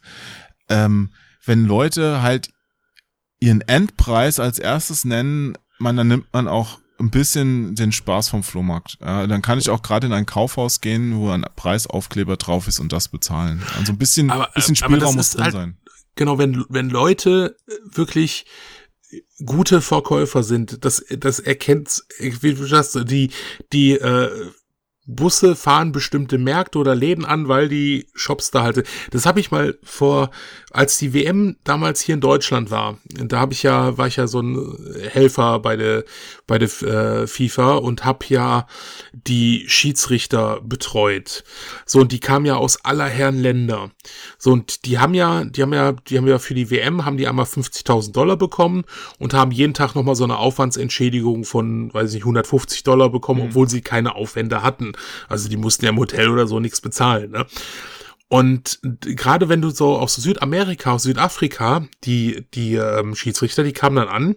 [0.69, 1.09] ähm,
[1.45, 2.49] wenn Leute halt
[3.39, 8.43] ihren Endpreis als erstes nennen, man, dann nimmt man auch ein bisschen den Spaß vom
[8.43, 8.97] Flohmarkt.
[9.01, 12.79] Ja, dann kann ich auch gerade in ein Kaufhaus gehen, wo ein Preisaufkleber drauf ist
[12.79, 13.61] und das bezahlen.
[13.77, 15.77] Also ein bisschen, aber, bisschen Spielraum muss drin halt, sein.
[16.15, 18.45] Genau, wenn, wenn Leute wirklich
[19.45, 23.31] gute Verkäufer sind, das, das erkennt, wie du sagst, die,
[23.71, 24.51] die, äh,
[25.05, 28.87] Busse fahren bestimmte Märkte oder Läden an, weil die Shops da halt.
[29.11, 30.31] Das habe ich mal vor,
[30.71, 32.97] als die WM damals hier in Deutschland war.
[33.09, 34.77] Da habe ich ja, war ich ja so ein
[35.09, 36.05] Helfer bei der
[36.47, 38.65] bei der äh, FIFA und habe ja
[39.11, 41.43] die Schiedsrichter betreut.
[41.85, 43.91] So und die kamen ja aus aller Herren Länder.
[44.37, 47.17] So und die haben ja, die haben ja, die haben ja für die WM haben
[47.17, 48.85] die einmal 50.000 Dollar bekommen
[49.19, 53.09] und haben jeden Tag noch mal so eine Aufwandsentschädigung von, weiß ich nicht, 150 Dollar
[53.09, 53.47] bekommen, mhm.
[53.49, 54.92] obwohl sie keine Aufwände hatten.
[55.27, 57.31] Also die mussten ja im Hotel oder so nichts bezahlen.
[57.31, 57.45] Ne?
[58.33, 63.95] Und gerade wenn du so aus Südamerika, aus Südafrika, die, die ähm, Schiedsrichter, die kamen
[63.95, 64.35] dann an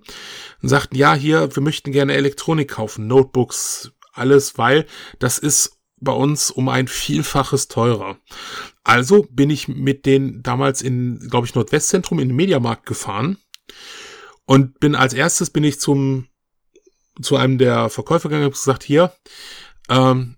[0.61, 4.87] und sagten, ja, hier, wir möchten gerne Elektronik kaufen, Notebooks, alles, weil
[5.19, 8.19] das ist bei uns um ein Vielfaches teurer.
[8.85, 13.39] Also bin ich mit denen damals in, glaube ich, Nordwestzentrum in den Mediamarkt gefahren
[14.45, 16.29] und bin als erstes bin ich zum
[17.23, 19.11] zu einem der Verkäufer gegangen und gesagt, hier,
[19.89, 20.37] ähm,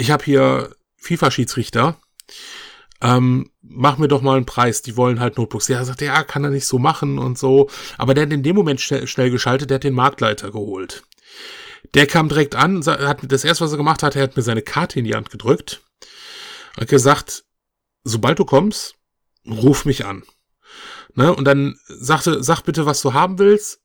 [0.00, 2.00] ich habe hier FIFA-Schiedsrichter,
[3.02, 5.68] ähm, mach mir doch mal einen Preis, die wollen halt Notebooks.
[5.68, 7.70] Ja, sagt ja, kann er nicht so machen und so.
[7.98, 11.02] Aber der hat in dem Moment schnell, schnell geschaltet, der hat den Marktleiter geholt.
[11.94, 14.62] Der kam direkt an, hat das erste, was er gemacht hat, er hat mir seine
[14.62, 15.82] Karte in die Hand gedrückt,
[16.78, 17.44] hat gesagt,
[18.04, 18.94] sobald du kommst,
[19.46, 20.22] ruf mich an.
[21.14, 21.34] Ne?
[21.34, 23.80] Und dann sagte, sag bitte, was du haben willst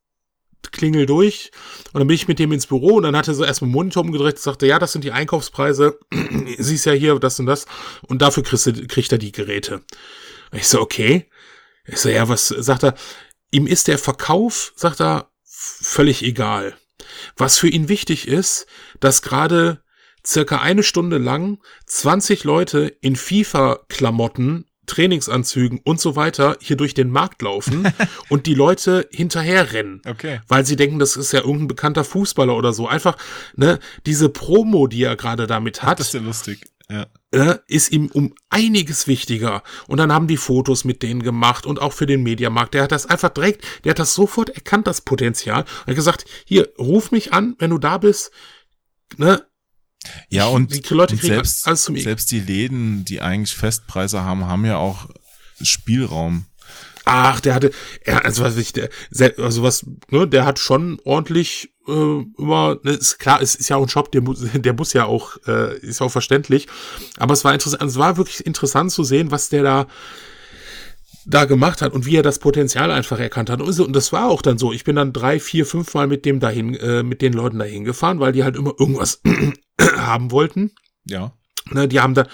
[0.71, 1.51] klingel durch
[1.93, 4.03] und dann bin ich mit dem ins Büro und dann hat er so erstmal Monitor
[4.03, 5.99] umgedreht und sagte, ja, das sind die Einkaufspreise,
[6.57, 7.65] siehst ja hier das und das
[8.07, 9.81] und dafür kriegst du, kriegt er die Geräte.
[10.51, 11.29] Und ich so, okay.
[11.87, 12.95] Ich so, ja, was sagt er?
[13.51, 16.75] Ihm ist der Verkauf, sagt er, völlig egal.
[17.37, 18.65] Was für ihn wichtig ist,
[18.99, 19.83] dass gerade
[20.25, 27.09] circa eine Stunde lang 20 Leute in FIFA-Klamotten Trainingsanzügen und so weiter hier durch den
[27.09, 27.87] Markt laufen
[28.29, 30.01] und die Leute hinterherrennen.
[30.07, 30.41] Okay.
[30.47, 32.87] Weil sie denken, das ist ja irgendein bekannter Fußballer oder so.
[32.87, 33.17] Einfach,
[33.55, 35.99] ne, diese Promo, die er gerade damit hat.
[35.99, 36.61] Das ist ja lustig.
[36.89, 37.07] Ja.
[37.31, 39.63] Äh, ist ihm um einiges wichtiger.
[39.87, 42.73] Und dann haben die Fotos mit denen gemacht und auch für den Mediamarkt.
[42.73, 45.61] Der hat das einfach direkt, der hat das sofort erkannt, das Potenzial.
[45.61, 48.31] Und hat gesagt, hier, ruf mich an, wenn du da bist.
[49.17, 49.45] Ne,
[50.29, 54.77] ja, und, die Leute und selbst, selbst die Läden, die eigentlich Festpreise haben, haben ja
[54.77, 55.07] auch
[55.61, 56.45] Spielraum.
[57.05, 57.71] Ach, der hatte,
[58.01, 58.89] er, also was ich, der,
[59.37, 61.91] also was, ne, der hat schon ordentlich äh,
[62.37, 65.05] immer, ne, ist klar, es ist ja auch ein Shop, der muss, der muss ja
[65.05, 66.67] auch, äh, ist auch verständlich.
[67.17, 69.87] Aber es war interessant, es war wirklich interessant zu sehen, was der da
[71.25, 73.61] da gemacht hat und wie er das Potenzial einfach erkannt hat.
[73.61, 74.71] Und das war auch dann so.
[74.71, 77.83] Ich bin dann drei, vier, fünf Mal mit dem dahin, äh, mit den Leuten dahin
[77.83, 79.21] gefahren, weil die halt immer irgendwas
[79.81, 80.71] haben wollten.
[81.05, 81.33] Ja.
[81.71, 82.27] Ne, die haben da,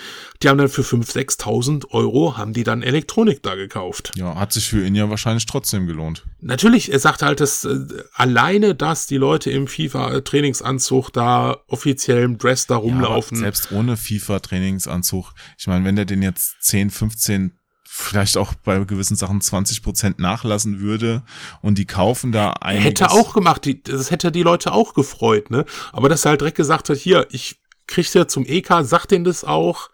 [0.43, 4.11] die haben dann für 5.000, 6.000 Euro haben die dann Elektronik da gekauft.
[4.17, 6.25] Ja, hat sich für ihn ja wahrscheinlich trotzdem gelohnt.
[6.41, 7.77] Natürlich, er sagt halt, dass äh,
[8.13, 13.37] alleine, dass die Leute im FIFA-Trainingsanzug da offiziell im Dress da rumlaufen.
[13.37, 15.31] Ja, selbst ohne FIFA-Trainingsanzug.
[15.57, 17.57] Ich meine, wenn der den jetzt 10, 15
[18.01, 21.23] vielleicht auch bei gewissen Sachen 20 Prozent nachlassen würde
[21.61, 22.85] und die kaufen da einiges.
[22.85, 25.65] Hätte auch gemacht, die, das hätte die Leute auch gefreut, ne?
[25.93, 29.25] Aber dass er halt direkt gesagt hat, hier, ich kriegst ja zum EK, sagt denen
[29.25, 29.89] das auch,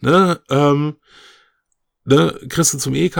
[0.00, 0.96] ne, ähm,
[2.04, 3.18] ne, kriegst du zum EK,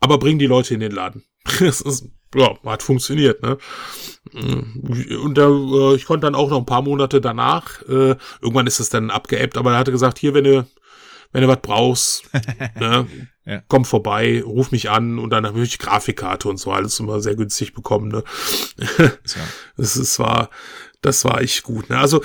[0.00, 1.24] aber bring die Leute in den Laden.
[1.60, 3.58] das ist, ja, hat funktioniert, ne?
[4.34, 8.80] Und da, äh, ich konnte dann auch noch ein paar Monate danach, äh, irgendwann ist
[8.80, 10.66] es dann abgeebbt, aber er hatte gesagt, hier, wenn du
[11.32, 12.24] wenn du was brauchst,
[12.78, 13.06] ne,
[13.44, 13.62] ja.
[13.68, 17.36] komm vorbei, ruf mich an und dann habe ich Grafikkarte und so alles immer sehr
[17.36, 18.08] günstig bekommen.
[18.08, 18.24] Ne?
[19.76, 20.50] Das ist, war,
[21.02, 21.88] das war echt gut.
[21.88, 21.98] Ne?
[21.98, 22.22] Also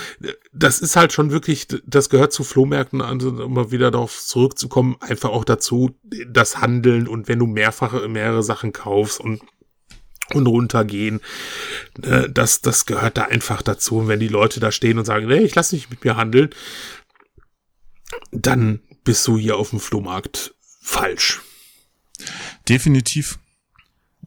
[0.52, 4.98] das ist halt schon wirklich, das gehört zu Flohmärkten, also, um mal wieder darauf zurückzukommen,
[5.02, 5.92] einfach auch dazu,
[6.28, 9.42] das Handeln und wenn du mehrfache, mehrere Sachen kaufst und
[10.34, 11.20] und runtergehen.
[11.98, 13.98] Ne, das, das gehört da einfach dazu.
[13.98, 16.50] Und wenn die Leute da stehen und sagen, nee, ich lasse nicht mit mir handeln,
[18.32, 21.42] dann bist du hier auf dem Flohmarkt falsch.
[22.68, 23.40] Definitiv.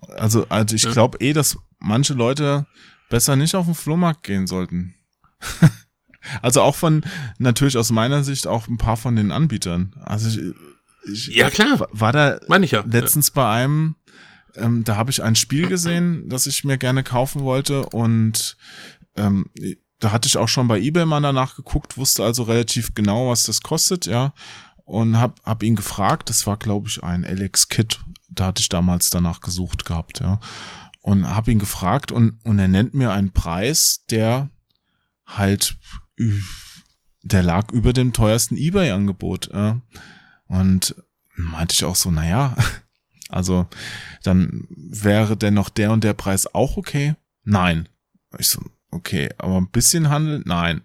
[0.09, 0.93] Also, also ich ja.
[0.93, 2.67] glaube eh, dass manche Leute
[3.09, 4.95] besser nicht auf den Flohmarkt gehen sollten.
[6.43, 7.05] also auch von,
[7.39, 9.95] natürlich aus meiner Sicht auch ein paar von den Anbietern.
[10.03, 12.85] Also ich, ich ja klar, war da Meine ich ja.
[12.87, 13.33] letztens ja.
[13.35, 13.97] bei einem,
[14.55, 18.57] ähm, da habe ich ein Spiel gesehen, das ich mir gerne kaufen wollte und
[19.17, 19.51] ähm,
[19.99, 23.45] da hatte ich auch schon bei eBay mal danach geguckt, wusste also relativ genau, was
[23.45, 24.35] das kostet, ja
[24.87, 28.01] und hab, hab ihn gefragt, das war glaube ich ein Alex Kit,
[28.31, 30.41] da hatte ich damals danach gesucht gehabt, ja.
[31.03, 34.51] Und hab ihn gefragt und, und er nennt mir einen Preis, der
[35.25, 35.77] halt,
[37.23, 39.81] der lag über dem teuersten Ebay-Angebot, ja.
[40.47, 40.95] Und
[41.35, 42.57] meinte ich auch so, naja,
[43.29, 43.67] also
[44.23, 47.15] dann wäre denn noch der und der Preis auch okay?
[47.45, 47.89] Nein.
[48.39, 48.61] Ich so,
[48.91, 50.43] okay, aber ein bisschen handeln?
[50.47, 50.83] Nein.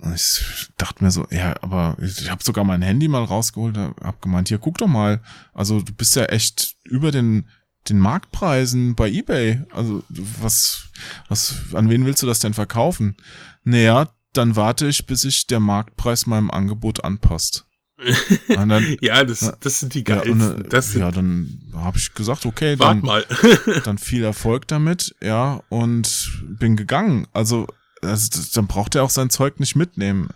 [0.00, 4.22] Und ich dachte mir so, ja, aber ich habe sogar mein Handy mal rausgeholt, hab
[4.22, 5.20] gemeint, hier guck doch mal,
[5.52, 7.48] also du bist ja echt über den
[7.88, 9.62] den Marktpreisen bei eBay.
[9.72, 10.88] Also was
[11.28, 13.16] was an wen willst du das denn verkaufen?
[13.64, 17.64] Naja, dann warte ich, bis sich der Marktpreis meinem Angebot anpasst.
[18.48, 20.40] Dann, ja, das, das sind die geilsten.
[20.40, 23.26] Ja, und, das ja dann habe ich gesagt, okay, dann, mal.
[23.84, 27.26] dann viel Erfolg damit, ja, und bin gegangen.
[27.32, 27.66] Also
[28.02, 30.28] also, dann braucht er auch sein Zeug nicht mitnehmen.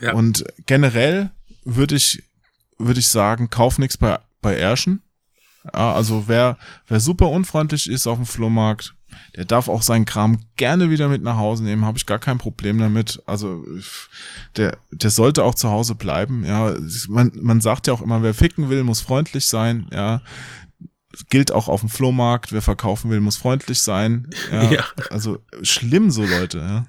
[0.00, 0.14] Ja.
[0.14, 1.30] Und generell
[1.64, 2.22] würde ich,
[2.78, 5.02] würde ich sagen, kauf nichts bei, bei Ärschen.
[5.64, 6.56] Ja, also wer,
[6.88, 8.94] wer super unfreundlich ist auf dem Flohmarkt,
[9.36, 12.38] der darf auch seinen Kram gerne wieder mit nach Hause nehmen, habe ich gar kein
[12.38, 13.22] Problem damit.
[13.26, 13.64] Also
[14.56, 16.44] der, der sollte auch zu Hause bleiben.
[16.44, 16.74] Ja,
[17.08, 19.86] man, man sagt ja auch immer, wer ficken will, muss freundlich sein.
[19.92, 20.22] Ja,
[21.28, 22.52] gilt auch auf dem Flohmarkt.
[22.52, 24.28] Wer verkaufen will, muss freundlich sein.
[24.50, 24.84] Ja, ja.
[25.10, 26.58] Also schlimm so Leute.
[26.58, 26.86] Ja.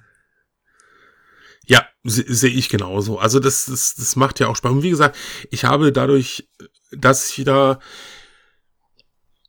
[1.71, 3.17] Ja, sehe ich genauso.
[3.17, 4.73] Also das, das, das macht ja auch Spaß.
[4.73, 5.17] Und wie gesagt,
[5.51, 6.49] ich habe dadurch,
[6.91, 7.79] dass ich wieder,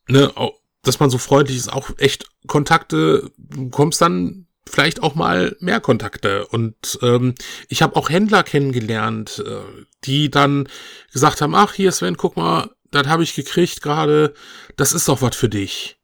[0.06, 0.32] ne,
[0.82, 5.80] dass man so freundlich ist, auch echt Kontakte, du kommst dann vielleicht auch mal mehr
[5.80, 6.46] Kontakte.
[6.46, 7.34] Und ähm,
[7.68, 10.68] ich habe auch Händler kennengelernt, äh, die dann
[11.12, 14.32] gesagt haben, ach hier Sven, guck mal, das habe ich gekriegt gerade,
[14.76, 15.98] das ist doch was für dich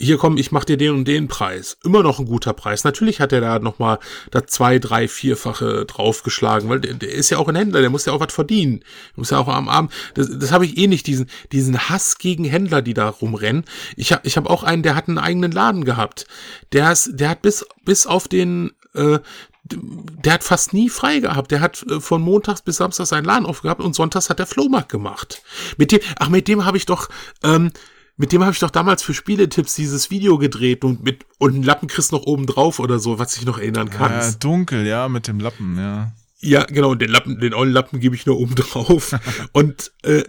[0.00, 1.76] hier komm, ich mach dir den und den Preis.
[1.82, 2.84] Immer noch ein guter Preis.
[2.84, 3.98] Natürlich hat er da nochmal
[4.30, 8.04] da zwei, drei, vierfache draufgeschlagen, weil der, der ist ja auch ein Händler, der muss
[8.04, 8.80] ja auch was verdienen.
[8.80, 12.18] Der muss ja auch am Abend, das, das habe ich eh nicht, diesen, diesen Hass
[12.18, 13.64] gegen Händler, die da rumrennen.
[13.96, 16.26] Ich habe ich hab auch einen, der hat einen eigenen Laden gehabt.
[16.72, 19.18] Der, ist, der hat bis, bis auf den, äh,
[19.64, 21.50] der hat fast nie frei gehabt.
[21.50, 24.90] Der hat äh, von montags bis samstags seinen Laden aufgehabt und sonntags hat er Flohmarkt
[24.90, 25.42] gemacht.
[25.76, 27.08] Mit dem, ach, mit dem habe ich doch,
[27.42, 27.72] ähm,
[28.18, 31.62] mit dem habe ich doch damals für Spieletipps dieses Video gedreht und mit und einen
[31.62, 34.10] Lappen kriegst noch oben drauf oder so, was ich noch erinnern kann.
[34.10, 36.12] Ja, dunkel, ja, mit dem Lappen, ja.
[36.40, 39.16] Ja, genau, den Lappen, den ollen Lappen gebe ich nur oben drauf.
[39.52, 40.24] und äh,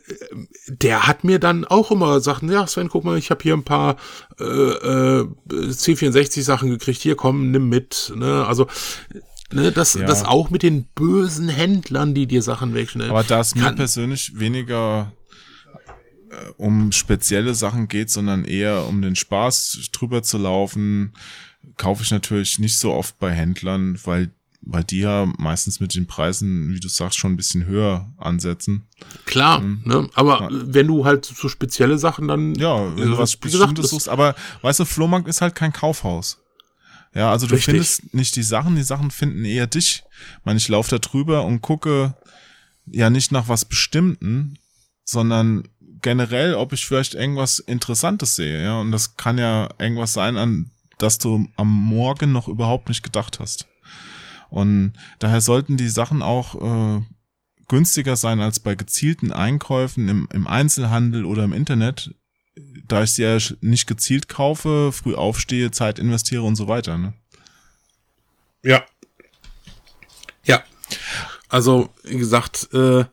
[0.67, 3.63] der hat mir dann auch immer Sachen, ja, Sven, guck mal, ich habe hier ein
[3.63, 3.97] paar
[4.39, 8.13] äh, äh, C64-Sachen gekriegt, hier komm, nimm mit.
[8.15, 8.45] Ne?
[8.45, 8.67] Also
[9.51, 10.05] ne, das, ja.
[10.05, 13.11] das auch mit den bösen Händlern, die dir Sachen wegschneiden.
[13.11, 15.11] Aber da ist mir persönlich weniger
[16.57, 21.13] um spezielle Sachen geht, sondern eher um den Spaß drüber zu laufen,
[21.77, 24.31] kaufe ich natürlich nicht so oft bei Händlern, weil
[24.61, 28.87] weil die ja meistens mit den Preisen, wie du sagst, schon ein bisschen höher ansetzen.
[29.25, 29.81] Klar, mhm.
[29.85, 30.09] ne?
[30.13, 30.49] aber ja.
[30.51, 32.55] wenn du halt so spezielle Sachen dann.
[32.55, 36.39] Ja, wenn du was Bestimmtes suchst, aber weißt du, Flohmarkt ist halt kein Kaufhaus.
[37.15, 37.71] Ja, also du Richtig.
[37.71, 40.03] findest nicht die Sachen, die Sachen finden eher dich.
[40.39, 42.15] Ich meine, ich laufe da drüber und gucke
[42.85, 44.59] ja nicht nach was Bestimmten,
[45.05, 45.67] sondern
[46.01, 48.79] generell, ob ich vielleicht irgendwas Interessantes sehe, ja.
[48.79, 53.39] Und das kann ja irgendwas sein, an das du am Morgen noch überhaupt nicht gedacht
[53.39, 53.67] hast.
[54.49, 57.01] Und daher sollten die Sachen auch äh,
[57.67, 62.13] günstiger sein als bei gezielten Einkäufen im, im Einzelhandel oder im Internet,
[62.87, 66.97] da ich sie ja nicht gezielt kaufe, früh aufstehe, Zeit investiere und so weiter.
[66.97, 67.13] Ne?
[68.63, 68.83] Ja.
[70.43, 70.63] Ja.
[71.47, 73.05] Also, wie gesagt, äh,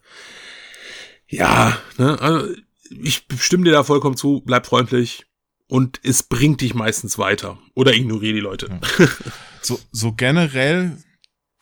[1.28, 2.54] ja, ne, also
[2.90, 5.26] ich stimme dir da vollkommen zu, bleib freundlich
[5.68, 7.58] und es bringt dich meistens weiter.
[7.74, 8.68] Oder ignoriere die Leute.
[8.98, 9.08] Ja.
[9.62, 10.96] So, so generell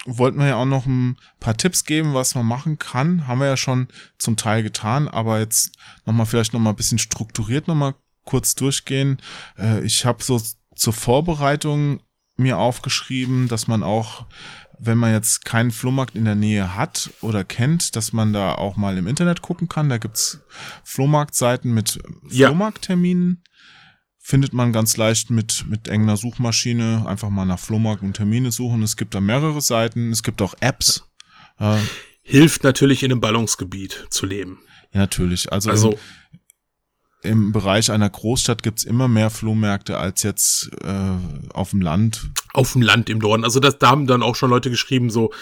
[0.05, 3.27] wollten wir ja auch noch ein paar Tipps geben, was man machen kann.
[3.27, 3.89] Haben wir ja schon
[4.19, 5.73] zum Teil getan, aber jetzt
[6.05, 7.95] nochmal vielleicht nochmal ein bisschen strukturiert nochmal
[8.25, 9.23] kurz durchgehen.
[9.59, 10.41] Äh, ich habe so
[10.75, 12.01] zur Vorbereitung
[12.37, 14.27] mir aufgeschrieben, dass man auch,
[14.79, 18.77] wenn man jetzt keinen Flohmarkt in der Nähe hat oder kennt, dass man da auch
[18.77, 19.89] mal im Internet gucken kann.
[19.89, 20.41] Da gibt's
[20.85, 21.99] Flohmarktseiten mit
[22.29, 23.43] Flohmarktterminen.
[24.19, 27.05] Findet man ganz leicht mit, mit irgendeiner Suchmaschine.
[27.07, 28.83] Einfach mal nach Flohmarkt und Termine suchen.
[28.83, 30.11] Es gibt da mehrere Seiten.
[30.11, 31.05] Es gibt auch Apps.
[31.59, 31.79] Äh,
[32.23, 34.61] Hilft natürlich in einem Ballungsgebiet zu leben.
[34.93, 35.53] Ja, natürlich.
[35.53, 35.99] Also, also
[37.25, 42.29] im Bereich einer Großstadt gibt's immer mehr Flohmärkte als jetzt äh, auf dem Land.
[42.53, 43.45] Auf dem Land im Norden.
[43.45, 45.33] Also das, da haben dann auch schon Leute geschrieben, so,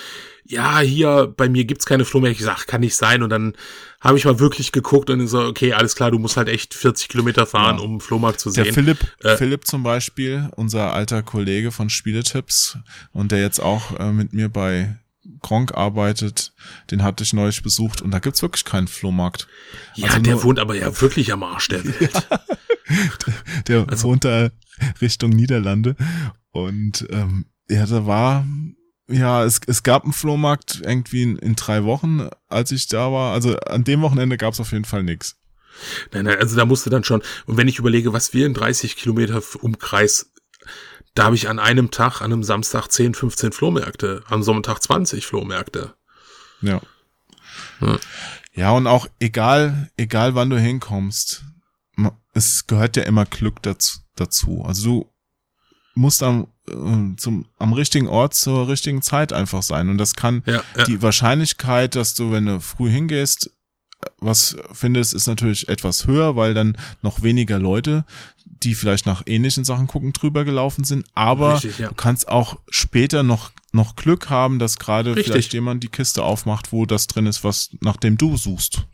[0.44, 2.40] ja, hier bei mir gibt's keine Flohmärkte.
[2.40, 3.22] Ich sag, kann nicht sein.
[3.22, 3.54] Und dann
[4.00, 7.08] habe ich mal wirklich geguckt und so, okay, alles klar, du musst halt echt 40
[7.08, 7.84] Kilometer fahren, ja.
[7.84, 8.64] um Flohmarkt zu sehen.
[8.64, 12.78] Der Philipp, äh, Philipp zum Beispiel, unser alter Kollege von Spieletipps
[13.12, 14.96] und der jetzt auch äh, mit mir bei
[15.40, 16.52] Gronk arbeitet,
[16.90, 19.48] den hatte ich neulich besucht und da gibt's wirklich keinen Flohmarkt.
[19.94, 22.12] Ja, also der wohnt aber ja wirklich am Arsch der Welt.
[22.90, 23.62] Ja.
[23.68, 24.50] der also, wohnt da
[25.00, 25.96] Richtung Niederlande
[26.50, 28.44] und ähm, ja, da war
[29.08, 33.32] ja, es, es gab einen Flohmarkt irgendwie in, in drei Wochen, als ich da war.
[33.32, 35.36] Also an dem Wochenende gab es auf jeden Fall nichts.
[36.12, 38.96] Nein, nein, also da musste dann schon, und wenn ich überlege, was wir in 30
[38.96, 40.30] Kilometer Umkreis,
[41.14, 45.26] da habe ich an einem Tag, an einem Samstag 10, 15 Flohmärkte, am Sonntag 20
[45.26, 45.94] Flohmärkte.
[46.60, 46.80] Ja.
[47.80, 47.98] ja.
[48.54, 51.44] Ja, und auch egal, egal wann du hinkommst,
[52.34, 54.00] es gehört ja immer Glück dazu.
[54.14, 54.62] dazu.
[54.66, 55.12] Also du
[55.94, 59.88] musst am äh, zum, am richtigen Ort zur richtigen Zeit einfach sein.
[59.88, 60.84] Und das kann ja, ja.
[60.84, 63.50] die Wahrscheinlichkeit, dass du, wenn du früh hingehst,
[64.18, 68.04] was findest, ist natürlich etwas höher, weil dann noch weniger Leute,
[68.62, 71.06] die vielleicht nach ähnlichen Sachen gucken, drüber gelaufen sind.
[71.14, 71.88] Aber Richtig, ja.
[71.88, 76.72] du kannst auch später noch, noch Glück haben, dass gerade vielleicht jemand die Kiste aufmacht,
[76.72, 78.86] wo das drin ist, was nach dem du suchst.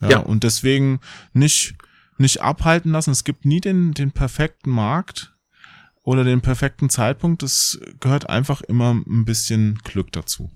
[0.00, 0.18] Ja, ja.
[0.18, 1.00] Und deswegen
[1.32, 1.74] nicht,
[2.18, 3.10] nicht abhalten lassen.
[3.10, 5.34] Es gibt nie den, den perfekten Markt
[6.02, 7.42] oder den perfekten Zeitpunkt.
[7.42, 10.50] Das gehört einfach immer ein bisschen Glück dazu.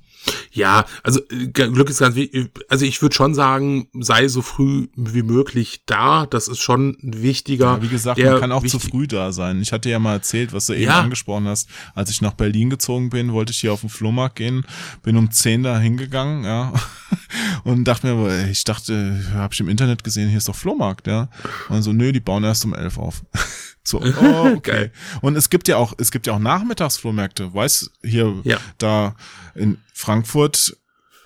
[0.52, 2.50] Ja, also äh, Glück ist ganz wichtig.
[2.68, 6.26] Also ich würde schon sagen, sei so früh wie möglich da.
[6.26, 7.76] Das ist schon wichtiger.
[7.76, 9.60] Ja, wie gesagt, man kann auch zu früh da sein.
[9.60, 11.00] Ich hatte ja mal erzählt, was du eben ja.
[11.00, 11.68] angesprochen hast.
[11.94, 14.64] Als ich nach Berlin gezogen bin, wollte ich hier auf den Flohmarkt gehen,
[15.02, 16.72] bin um 10 da hingegangen, ja.
[17.64, 21.28] Und dachte mir, ich dachte, habe ich im Internet gesehen, hier ist doch Flohmarkt, ja.
[21.68, 23.22] Und so, nö, die bauen erst um 11 auf.
[23.89, 24.90] So, oh, okay.
[25.23, 27.55] Und es gibt ja auch, es gibt ja auch Nachmittagsflohmärkte.
[27.55, 28.59] Weiß hier, ja.
[28.77, 29.16] da
[29.55, 30.77] in Frankfurt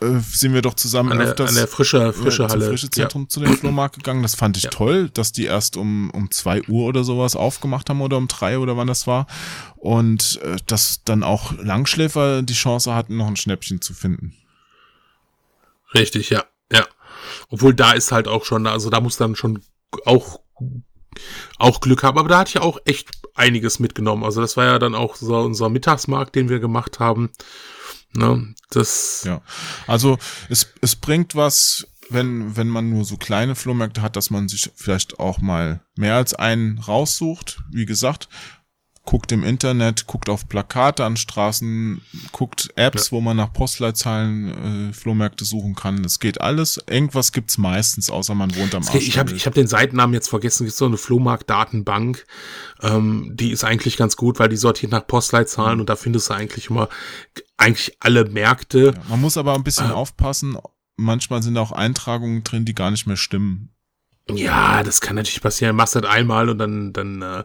[0.00, 2.68] äh, sind wir doch zusammen an der, öfters an der frische, frische Halle.
[2.68, 3.28] Frische Zentrum ja.
[3.28, 4.22] zu dem Flohmarkt gegangen.
[4.22, 4.70] Das fand ich ja.
[4.70, 8.58] toll, dass die erst um, um zwei Uhr oder sowas aufgemacht haben oder um drei
[8.58, 9.26] oder wann das war.
[9.76, 14.34] Und äh, dass dann auch Langschläfer die Chance hatten, noch ein Schnäppchen zu finden.
[15.94, 16.44] Richtig, ja.
[16.72, 16.86] Ja.
[17.48, 19.62] Obwohl da ist halt auch schon, also da muss dann schon
[20.06, 20.38] auch
[21.58, 22.18] auch Glück haben.
[22.18, 24.24] Aber da hatte ich auch echt einiges mitgenommen.
[24.24, 27.30] Also das war ja dann auch so unser Mittagsmarkt, den wir gemacht haben.
[28.14, 29.22] Ne, das.
[29.24, 29.40] Ja.
[29.86, 30.18] Also
[30.50, 34.70] es, es bringt was, wenn, wenn man nur so kleine Flohmärkte hat, dass man sich
[34.74, 37.62] vielleicht auch mal mehr als einen raussucht.
[37.70, 38.28] Wie gesagt,
[39.04, 42.00] guckt im Internet, guckt auf Plakate an Straßen,
[42.30, 43.12] guckt Apps, ja.
[43.12, 46.04] wo man nach Postleitzahlen äh, Flohmärkte suchen kann.
[46.04, 46.80] Es geht alles.
[46.88, 48.94] Irgendwas gibt's meistens, außer man wohnt am Arsch.
[48.94, 50.64] Ich habe ich hab den Seitennamen jetzt vergessen.
[50.64, 52.24] Es gibt so eine Flohmarkt-Datenbank.
[52.80, 55.80] Ähm, die ist eigentlich ganz gut, weil die sortiert nach Postleitzahlen mhm.
[55.80, 56.88] und da findest du eigentlich immer
[57.56, 58.94] eigentlich alle Märkte.
[58.96, 60.56] Ja, man muss aber ein bisschen äh, aufpassen.
[60.96, 63.71] Manchmal sind auch Eintragungen drin, die gar nicht mehr stimmen.
[64.30, 65.76] Ja, das kann natürlich passieren.
[65.76, 67.44] Machst halt einmal und dann, dann äh,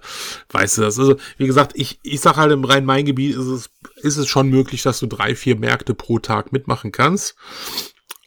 [0.49, 0.99] weißt du das.
[0.99, 4.83] Also, wie gesagt, ich, ich sag halt im Rhein-Main-Gebiet ist es, ist es schon möglich,
[4.83, 7.35] dass du drei, vier Märkte pro Tag mitmachen kannst.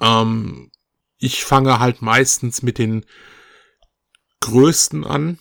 [0.01, 0.71] Ähm,
[1.19, 3.05] ich fange halt meistens mit den
[4.41, 5.39] größten an,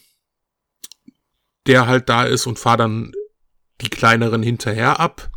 [1.66, 3.14] der halt da ist und fahre dann
[3.82, 5.32] die kleineren hinterher ab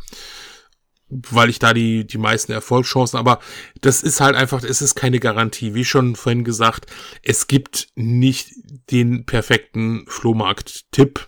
[1.29, 3.39] weil ich da die, die meisten Erfolgschancen, aber
[3.81, 5.73] das ist halt einfach, es ist keine Garantie.
[5.73, 6.87] Wie schon vorhin gesagt,
[7.21, 8.51] es gibt nicht
[8.91, 11.27] den perfekten Flohmarkt-Tipp,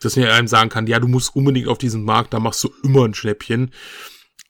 [0.00, 2.70] dass mir einem sagen kann, ja, du musst unbedingt auf diesen Markt, da machst du
[2.82, 3.70] immer ein Schnäppchen.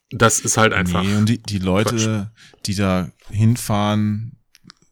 [0.09, 1.03] Das ist halt einfach.
[1.03, 2.65] Nee, und die, die Leute, Quatsch.
[2.65, 4.37] die da hinfahren,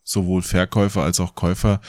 [0.03, 1.81] sowohl Verkäufer als auch Käufer,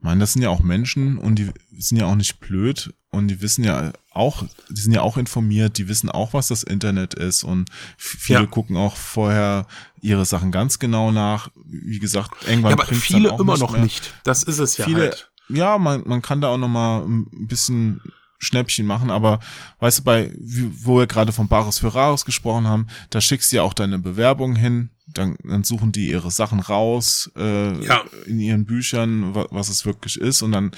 [0.00, 3.28] ich meine, das sind ja auch Menschen und die sind ja auch nicht blöd und
[3.28, 7.12] die wissen ja auch, die sind ja auch informiert, die wissen auch, was das Internet
[7.12, 7.68] ist und
[7.98, 8.46] viele ja.
[8.46, 9.66] gucken auch vorher
[10.00, 11.50] ihre Sachen ganz genau nach.
[11.66, 13.82] Wie gesagt, irgendwann ja, aber viele immer nicht noch mehr.
[13.82, 14.14] nicht.
[14.24, 15.30] Das ist es ja viele, halt.
[15.50, 18.00] Ja, man, man kann da auch noch mal ein bisschen
[18.40, 19.38] Schnäppchen machen, aber
[19.80, 23.56] weißt du, bei, wo wir gerade von Bares für Rares gesprochen haben, da schickst du
[23.56, 28.02] ja auch deine Bewerbung hin, dann, dann suchen die ihre Sachen raus äh, ja.
[28.26, 30.70] in ihren Büchern, was, was es wirklich ist und dann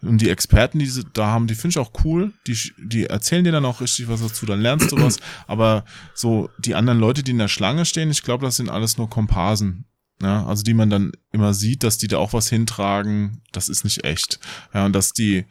[0.00, 3.44] und die Experten, die sie da haben, die finde ich auch cool, die die erzählen
[3.44, 5.84] dir dann auch richtig was dazu, dann lernst du was, aber
[6.14, 9.10] so die anderen Leute, die in der Schlange stehen, ich glaube, das sind alles nur
[9.10, 9.84] Komparsen.
[10.22, 13.84] Ja, also die man dann immer sieht, dass die da auch was hintragen, das ist
[13.84, 14.38] nicht echt.
[14.74, 15.46] Ja, und dass die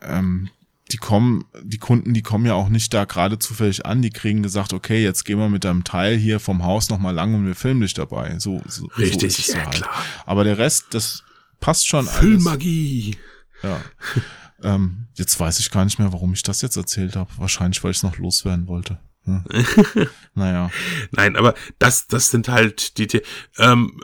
[0.00, 0.48] ähm,
[0.92, 4.42] die kommen, die Kunden, die kommen ja auch nicht da gerade zufällig an, die kriegen
[4.42, 7.54] gesagt, okay, jetzt gehen wir mit deinem Teil hier vom Haus nochmal lang und wir
[7.54, 8.38] filmen dich dabei.
[8.38, 9.74] So, so Richtig, so ja halt.
[9.74, 9.90] klar.
[10.26, 11.24] Aber der Rest, das
[11.60, 13.16] passt schon Filmmagie.
[13.62, 13.80] Ja.
[14.62, 17.30] ähm, jetzt weiß ich gar nicht mehr, warum ich das jetzt erzählt habe.
[17.38, 18.98] Wahrscheinlich, weil ich es noch loswerden wollte.
[19.26, 19.42] Ja.
[20.34, 20.70] naja.
[21.12, 23.22] Nein, aber das, das sind halt die,
[23.58, 23.98] ähm,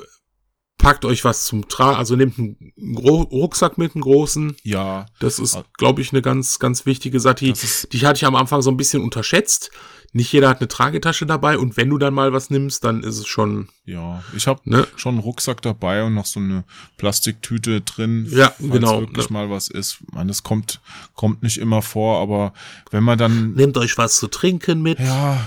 [0.81, 4.57] packt euch was zum Tragen, also nehmt einen Gro Rucksack mit, einen großen.
[4.63, 5.07] Ja.
[5.21, 7.37] Das ist, glaube ich, eine ganz, ganz wichtige Sache.
[7.45, 9.71] Die, die hatte ich am Anfang so ein bisschen unterschätzt.
[10.13, 13.19] Nicht jeder hat eine Tragetasche dabei und wenn du dann mal was nimmst, dann ist
[13.19, 13.69] es schon.
[13.85, 14.89] Ja, ich habe ne?
[14.97, 16.65] schon einen Rucksack dabei und noch so eine
[16.97, 18.27] Plastiktüte drin.
[18.29, 19.03] Ja, genau.
[19.03, 19.33] wirklich ne?
[19.33, 19.99] mal was ist.
[20.13, 20.81] Man, das kommt,
[21.15, 22.53] kommt nicht immer vor, aber
[22.91, 23.53] wenn man dann.
[23.53, 24.99] Nehmt euch was zu trinken mit.
[24.99, 25.47] Ja,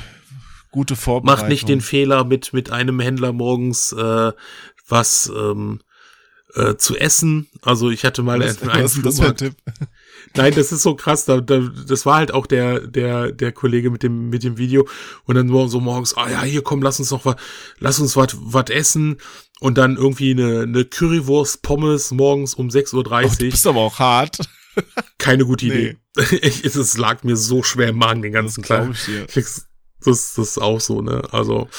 [0.73, 1.41] gute Vorbereitung.
[1.41, 4.31] Macht nicht den Fehler mit, mit einem Händler morgens äh,
[4.88, 5.80] was ähm,
[6.55, 7.47] äh, zu essen.
[7.61, 9.55] Also ich hatte mal was, einen was das für ein Tipp?
[10.35, 11.26] Nein, das ist so krass.
[11.26, 14.88] Da, da, das war halt auch der, der, der Kollege mit dem, mit dem Video.
[15.26, 17.35] Und dann so morgens, ah ja, hier komm, lass uns noch was,
[17.80, 19.18] lass uns was, was essen.
[19.60, 23.05] Und dann irgendwie eine, eine Currywurst Pommes morgens um 6.30 Uhr.
[23.26, 24.38] Oh, du bist aber auch hart.
[25.18, 25.97] Keine gute Idee.
[26.15, 26.23] Nee.
[26.64, 28.93] es lag mir so schwer im Magen den ganzen Tag.
[29.34, 29.68] Das,
[30.03, 31.22] das ist auch so, ne?
[31.31, 31.69] Also,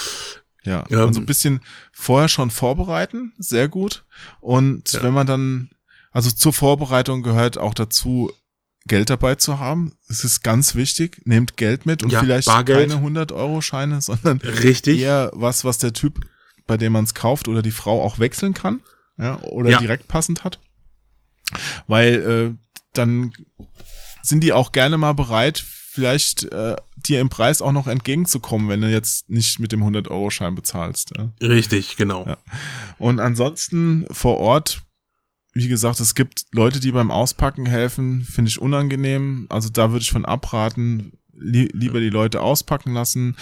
[0.65, 1.61] ja, ähm, also ein bisschen
[1.93, 4.05] vorher schon vorbereiten, sehr gut.
[4.41, 5.03] Und ja.
[5.03, 5.71] wenn man dann,
[6.11, 8.31] also zur Vorbereitung gehört auch dazu,
[8.87, 9.93] Geld dabei zu haben.
[10.09, 11.23] Es ist ganz wichtig.
[11.25, 12.91] Nehmt Geld mit und ja, vielleicht Bargeld.
[12.91, 15.01] keine 100-Euro-Scheine, sondern Richtig.
[15.01, 16.21] eher was, was der Typ,
[16.67, 18.81] bei dem man es kauft oder die Frau auch wechseln kann.
[19.17, 19.79] Ja, oder ja.
[19.79, 20.59] direkt passend hat.
[21.87, 23.33] Weil äh, dann
[24.23, 25.65] sind die auch gerne mal bereit,
[25.95, 30.57] vielleicht äh, dir im Preis auch noch entgegenzukommen, wenn du jetzt nicht mit dem 100-Euro-Schein
[30.57, 31.13] bezahlst.
[31.17, 31.31] Ja.
[31.41, 32.27] Richtig, genau.
[32.27, 32.39] Ja.
[32.99, 34.83] Und ansonsten vor Ort,
[35.53, 39.47] wie gesagt, es gibt Leute, die beim Auspacken helfen, finde ich unangenehm.
[39.51, 43.37] Also da würde ich von abraten, li lieber die Leute auspacken lassen,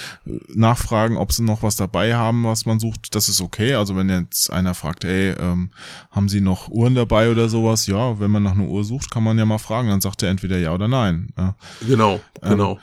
[0.48, 3.14] nachfragen, ob sie noch was dabei haben, was man sucht.
[3.14, 3.74] Das ist okay.
[3.74, 5.70] Also wenn jetzt einer fragt, hey, ähm,
[6.10, 7.86] haben Sie noch Uhren dabei oder sowas?
[7.86, 9.89] Ja, wenn man nach einer Uhr sucht, kann man ja mal fragen.
[9.89, 11.32] Dann sagt er entweder ja oder nein.
[11.36, 11.56] Ja.
[11.86, 12.78] Genau, ähm, genau.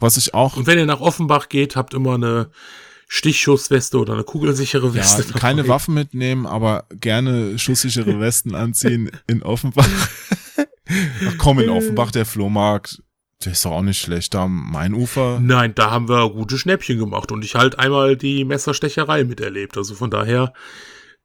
[0.00, 0.56] Was ich auch.
[0.56, 2.50] Und wenn ihr nach Offenbach geht, habt immer eine
[3.14, 5.22] Stichschussweste oder eine kugelsichere Weste.
[5.22, 9.86] Ja, keine Waffen mitnehmen, aber gerne schusssichere Westen anziehen in Offenbach.
[11.28, 13.02] Ach komm, in Offenbach, der Flohmarkt.
[13.44, 14.34] Der ist doch auch nicht schlecht.
[14.34, 15.40] Da mein Ufer.
[15.40, 19.76] Nein, da haben wir gute Schnäppchen gemacht und ich halt einmal die Messerstecherei miterlebt.
[19.76, 20.52] Also von daher.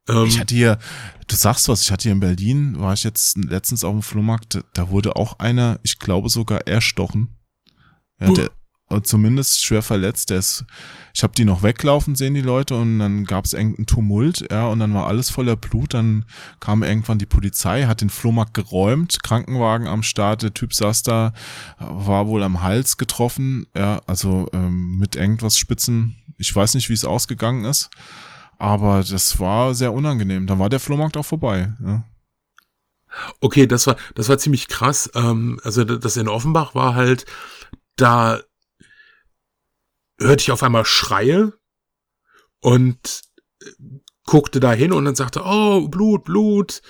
[0.07, 0.79] Ähm, ich hatte hier,
[1.27, 4.63] du sagst was, ich hatte hier in Berlin, war ich jetzt letztens auf dem Flohmarkt,
[4.73, 7.35] da wurde auch einer, ich glaube sogar erstochen.
[8.19, 8.49] Ja, der,
[9.03, 10.29] zumindest schwer verletzt.
[10.29, 10.65] Der ist,
[11.13, 14.67] ich habe die noch weglaufen sehen, die Leute, und dann gab es irgendeinen Tumult, ja,
[14.67, 15.93] und dann war alles voller Blut.
[15.93, 16.25] Dann
[16.59, 21.33] kam irgendwann die Polizei, hat den Flohmarkt geräumt, Krankenwagen am Start, der Typ saß da,
[21.79, 26.15] war wohl am Hals getroffen, ja, also ähm, mit irgendwas Spitzen.
[26.37, 27.89] Ich weiß nicht, wie es ausgegangen ist,
[28.57, 30.47] aber das war sehr unangenehm.
[30.47, 31.73] Dann war der Flohmarkt auch vorbei.
[31.83, 32.03] Ja.
[33.39, 35.09] Okay, das war das war ziemlich krass.
[35.15, 37.25] Ähm, also das in Offenbach war halt
[37.95, 38.39] da
[40.19, 41.53] hörte ich auf einmal Schreie
[42.59, 43.21] und
[44.25, 46.81] guckte da hin und dann sagte, oh, Blut, Blut.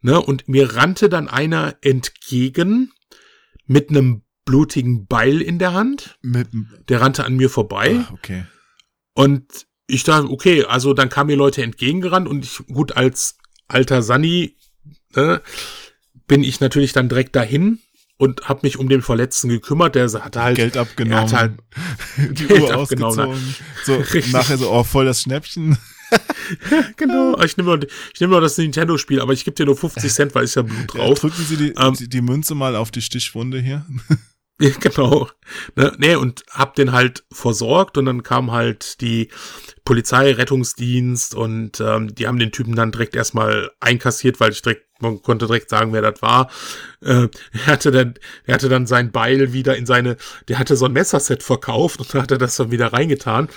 [0.00, 0.20] Ne?
[0.20, 2.92] Und mir rannte dann einer entgegen
[3.66, 6.18] mit einem blutigen Beil in der Hand.
[6.22, 6.48] Mit,
[6.88, 8.04] Der rannte an mir vorbei.
[8.08, 8.44] ah, okay.
[9.14, 13.38] Und ich dachte, okay, also dann kamen mir Leute entgegengerannt und ich, gut, als
[13.68, 14.56] alter Sani
[15.14, 15.42] ne,
[16.26, 17.80] bin ich natürlich dann direkt dahin
[18.18, 19.94] und habe mich um den Verletzten gekümmert.
[19.94, 21.30] Der hatte halt Geld abgenommen.
[21.30, 21.52] Hat halt
[22.16, 23.54] die Geld Uhr abgenommen, ausgezogen.
[23.84, 24.32] So, Richtig.
[24.32, 25.76] nachher so, oh, voll das Schnäppchen.
[26.96, 27.40] genau.
[27.42, 30.34] Ich nehme mal, ich nehme mal das Nintendo-Spiel, aber ich gebe dir nur 50 Cent,
[30.34, 31.18] weil ist ja Blut drauf.
[31.18, 33.84] Drücken Sie die, Ähm, die, die Münze mal auf die Stichwunde hier.
[34.80, 35.28] Genau.
[35.74, 39.28] Ne, nee, und hab den halt versorgt und dann kam halt die
[39.84, 44.86] Polizei, Rettungsdienst und ähm, die haben den Typen dann direkt erstmal einkassiert, weil ich direkt,
[45.00, 46.50] man konnte direkt sagen, wer das war.
[47.02, 48.14] Äh, er hatte dann,
[48.44, 50.16] er hatte dann sein Beil wieder in seine,
[50.48, 53.48] der hatte so ein Messerset verkauft und dann hat er das dann wieder reingetan.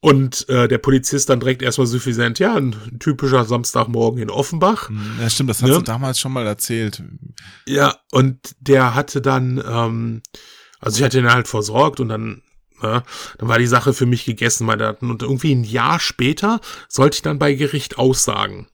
[0.00, 4.90] Und äh, der Polizist dann direkt erstmal suffisant, ja, ein typischer Samstagmorgen in Offenbach.
[5.20, 5.76] Ja, stimmt, das hast Ne?
[5.76, 7.02] du damals schon mal erzählt.
[7.66, 10.22] Ja, und der hatte dann, ähm,
[10.80, 12.42] also ich hatte ihn halt versorgt und dann,
[12.82, 13.02] ne,
[13.38, 15.10] dann war die Sache für mich gegessen, meine Daten.
[15.10, 18.68] Und irgendwie ein Jahr später sollte ich dann bei Gericht aussagen.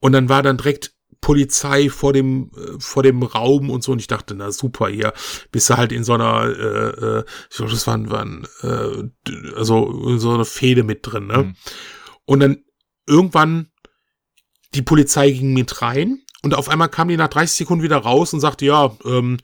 [0.00, 0.93] Und dann war dann direkt
[1.24, 5.14] Polizei vor dem äh, vor dem Raum und so und ich dachte na super hier
[5.50, 10.08] bist du halt in so einer äh, äh, ich glaube das waren waren äh, also
[10.10, 11.56] in so eine Fehde mit drin ne Mhm.
[12.26, 12.64] und dann
[13.06, 13.70] irgendwann
[14.74, 18.34] die Polizei ging mit rein und auf einmal kam die nach 30 Sekunden wieder raus
[18.34, 19.38] und sagte, ja, ähm,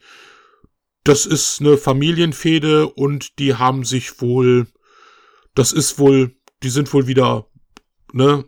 [1.03, 4.67] das ist eine Familienfehde und die haben sich wohl,
[5.55, 7.47] das ist wohl, die sind wohl wieder,
[8.13, 8.45] ne,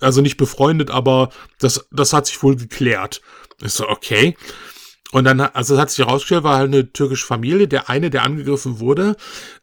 [0.00, 3.20] also nicht befreundet, aber das, das hat sich wohl geklärt.
[3.62, 4.36] Ich so, okay.
[5.12, 7.68] Und dann, also es hat sich herausgestellt, war halt eine türkische Familie.
[7.68, 9.16] Der eine, der angegriffen wurde,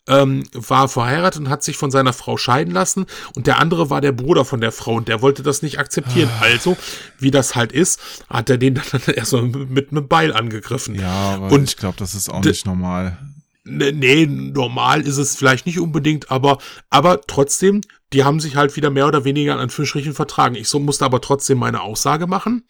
[0.07, 3.05] ähm, war verheiratet und hat sich von seiner Frau scheiden lassen.
[3.35, 6.29] Und der andere war der Bruder von der Frau und der wollte das nicht akzeptieren.
[6.39, 6.77] Also,
[7.19, 7.99] wie das halt ist,
[8.29, 10.95] hat er den dann erstmal mit einem Beil angegriffen.
[10.95, 13.17] Ja, aber Und ich glaube, das ist auch nicht normal.
[13.65, 16.57] Nee, nee, normal ist es vielleicht nicht unbedingt, aber,
[16.89, 17.79] aber trotzdem,
[18.13, 20.55] die haben sich halt wieder mehr oder weniger in Anführungsstrichen vertragen.
[20.55, 22.63] Ich so musste aber trotzdem meine Aussage machen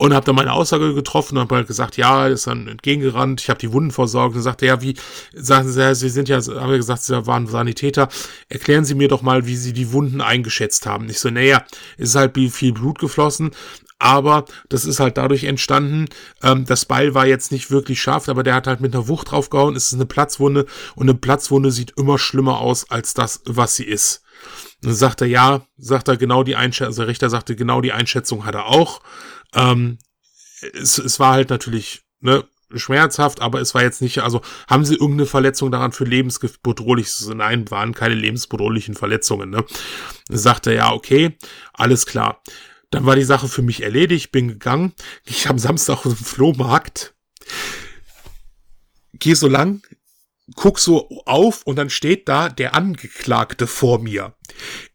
[0.00, 3.50] und habe dann meine Aussage getroffen und habe halt gesagt, ja, ist dann entgegengerannt, ich
[3.50, 4.94] habe die Wunden versorgt und sagte, ja, wie,
[5.34, 8.08] sagen Sie, Sie sind ja, haben ja gesagt, Sie waren Sanitäter,
[8.48, 11.10] erklären Sie mir doch mal, wie Sie die Wunden eingeschätzt haben.
[11.10, 11.64] Ich so, naja,
[11.98, 13.50] ist halt viel Blut geflossen,
[13.98, 16.06] aber das ist halt dadurch entstanden,
[16.42, 19.30] ähm, das Beil war jetzt nicht wirklich scharf, aber der hat halt mit einer Wucht
[19.30, 20.64] draufgehauen, es ist eine Platzwunde
[20.94, 24.22] und eine Platzwunde sieht immer schlimmer aus als das, was sie ist.
[24.82, 27.92] Dann sagt er, ja, sagt er genau die Einschätzung, also der Richter sagte, genau die
[27.92, 29.00] Einschätzung hat er auch.
[29.54, 29.98] Ähm,
[30.74, 32.44] es, es war halt natürlich, ne,
[32.74, 37.08] schmerzhaft, aber es war jetzt nicht, also haben sie irgendeine Verletzung daran für lebensbedrohlich?
[37.34, 39.64] Nein, waren keine lebensbedrohlichen Verletzungen, ne.
[40.28, 41.36] Dann sagt er, ja, okay,
[41.72, 42.42] alles klar.
[42.90, 44.94] Dann war die Sache für mich erledigt, bin gegangen.
[45.24, 47.14] Ich am Samstag auf dem Flohmarkt.
[49.12, 49.82] Geh so lang,
[50.56, 54.34] guck so auf und dann steht da der Angeklagte vor mir.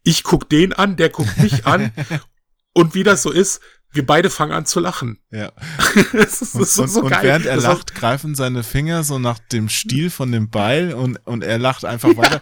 [0.02, 1.92] Ich guck den an, der guckt mich an.
[2.74, 3.60] und wie das so ist,
[3.96, 5.18] wir beide fangen an zu lachen.
[5.30, 5.50] Ja.
[6.12, 7.22] das ist, das ist und, so und geil.
[7.22, 11.18] während er Das lacht, greifen seine Finger so nach dem Stiel von dem Beil und,
[11.26, 12.40] und er lacht einfach weiter.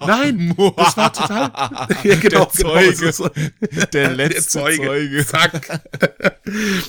[0.06, 1.50] Nein, das war total.
[2.04, 3.12] ja, genau, Der Zeuge.
[3.12, 3.28] So,
[3.92, 5.26] Der letzte Zeuge.
[5.26, 5.80] Zack.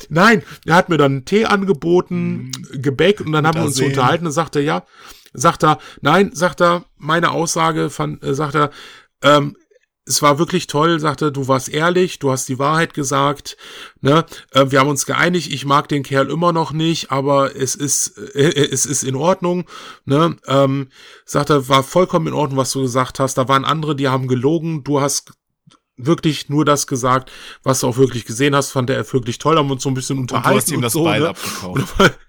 [0.10, 3.88] Nein, er hat mir dann einen Tee angeboten, Gebäck und dann haben wir uns Arsen.
[3.88, 4.84] unterhalten und sagte, ja,
[5.34, 8.72] sagt er, nein, sagt er, meine Aussage fand, äh, sagt er,
[9.22, 9.56] ähm,
[10.08, 13.58] es war wirklich toll, sagte, du warst ehrlich, du hast die Wahrheit gesagt,
[14.02, 17.76] ne, äh, wir haben uns geeinigt, ich mag den Kerl immer noch nicht, aber es
[17.76, 19.66] ist, äh, es ist in Ordnung,
[20.06, 20.90] ne, ähm,
[21.26, 24.28] sagt er, war vollkommen in Ordnung, was du gesagt hast, da waren andere, die haben
[24.28, 25.34] gelogen, du hast
[25.98, 27.32] wirklich nur das gesagt,
[27.64, 30.18] was du auch wirklich gesehen hast, fand er wirklich toll, haben uns so ein bisschen
[30.18, 31.30] Und unterhalten du hast ihm das so, Beil ne?
[31.30, 32.00] abgekauft.
[32.00, 32.12] Und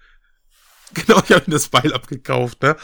[0.93, 2.75] Genau, ich habe ihm das Beil abgekauft, ne?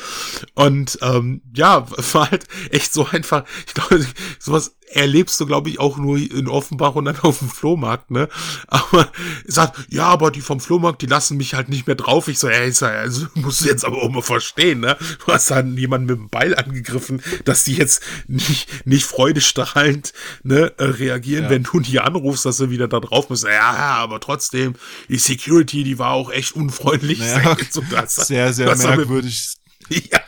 [0.54, 3.46] Und ähm, ja, war halt echt so einfach.
[3.66, 4.06] Ich glaube,
[4.40, 8.30] sowas erlebst du, glaube ich, auch nur in Offenbach und dann auf dem Flohmarkt, ne?
[8.68, 9.10] Aber
[9.45, 12.28] er sagt, ja, aber die vom Flohmarkt, die lassen mich halt nicht mehr drauf.
[12.28, 14.98] Ich so, ey, ist ja- also musst du jetzt aber auch mal verstehen, ne?
[15.26, 20.14] Du hast dann jemanden mit dem Beil angegriffen, dass die jetzt nicht, nicht freudestrahlend
[20.44, 21.49] ne, äh, reagieren, Ja.
[21.49, 23.49] wenn du die anrufst, dass sie wieder da drauf müssen.
[23.49, 24.76] Ja, aber trotzdem,
[25.10, 27.20] die Security, die war auch echt unfreundlich.
[27.20, 29.56] Naja, so, das, Sehr, sehr merkwürdig.
[30.12, 30.20] ja,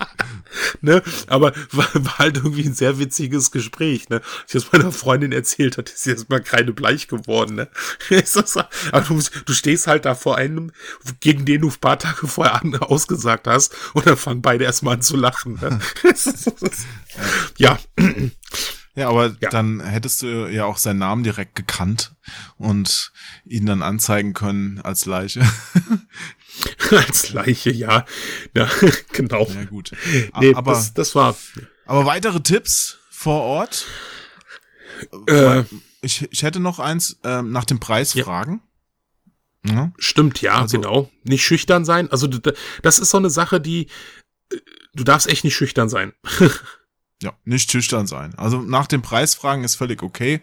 [0.82, 4.22] ne, aber war, war halt irgendwie ein sehr witziges Gespräch, ne.
[4.48, 7.70] Ich das meiner Freundin erzählt hat, ist sie erstmal kreide bleich geworden, ne.
[8.10, 10.72] Ist das so- aber du, musst- du stehst halt da vor einem,
[11.20, 14.96] gegen den du ein paar Tage vorher an, ausgesagt hast, und dann fangen beide erstmal
[14.96, 15.80] an zu lachen, ne.
[17.58, 17.80] Ja,
[18.96, 19.50] Ja, aber ja.
[19.50, 22.16] dann hättest du ja auch seinen Namen direkt gekannt
[22.58, 23.12] und
[23.46, 25.42] ihn dann anzeigen können als Leiche.
[26.92, 28.06] als Leiche, ja.
[28.56, 28.70] Ja,
[29.14, 29.48] genau.
[29.48, 29.92] Ja, gut.
[30.40, 31.36] Nee, aber das, das war.
[31.86, 33.86] Aber weitere Tipps vor Ort?
[35.28, 35.64] Äh,
[36.02, 38.24] ich, ich hätte noch eins äh, nach dem Preis ja.
[38.24, 38.62] fragen.
[39.66, 39.92] Ja.
[39.98, 41.12] Stimmt, ja, also, genau.
[41.24, 42.10] Nicht schüchtern sein.
[42.12, 43.88] Also das ist so eine Sache, die
[44.52, 44.58] äh,
[44.94, 46.14] du darfst echt nicht schüchtern sein.
[47.22, 48.36] ja, nicht schüchtern sein.
[48.36, 50.40] Also nach dem Preis fragen ist völlig okay.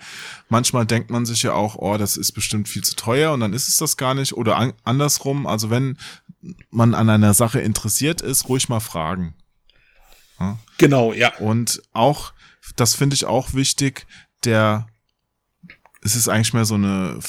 [0.49, 3.53] Manchmal denkt man sich ja auch, oh, das ist bestimmt viel zu teuer und dann
[3.53, 4.33] ist es das gar nicht.
[4.33, 5.97] Oder an, andersrum, also wenn
[6.71, 9.35] man an einer Sache interessiert ist, ruhig mal fragen.
[10.41, 10.59] Ja?
[10.79, 11.37] Genau, ja.
[11.39, 12.33] Und auch,
[12.75, 14.07] das finde ich auch wichtig,
[14.45, 14.89] der,
[16.03, 17.21] es ist eigentlich mehr so eine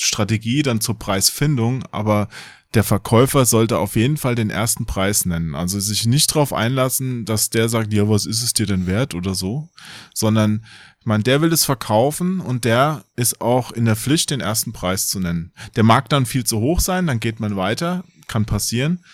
[0.00, 2.28] Strategie dann zur Preisfindung, aber
[2.74, 5.54] der Verkäufer sollte auf jeden Fall den ersten Preis nennen.
[5.54, 9.14] Also sich nicht darauf einlassen, dass der sagt, ja, was ist es dir denn wert
[9.14, 9.68] oder so,
[10.12, 10.64] sondern
[11.00, 14.72] ich meine, der will es verkaufen und der ist auch in der Pflicht, den ersten
[14.72, 15.52] Preis zu nennen.
[15.76, 19.04] Der mag dann viel zu hoch sein, dann geht man weiter, kann passieren.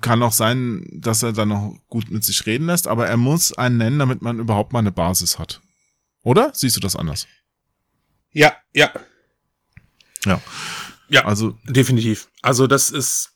[0.00, 3.52] Kann auch sein, dass er dann noch gut mit sich reden lässt, aber er muss
[3.52, 5.60] einen nennen, damit man überhaupt mal eine Basis hat.
[6.24, 6.50] Oder?
[6.52, 7.28] Siehst du das anders?
[8.32, 8.90] Ja, ja.
[10.24, 10.40] Ja.
[11.10, 12.28] Ja, also definitiv.
[12.40, 13.32] Also das ist,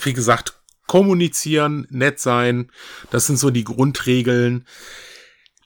[0.00, 2.70] wie gesagt, kommunizieren, nett sein,
[3.10, 4.66] das sind so die Grundregeln.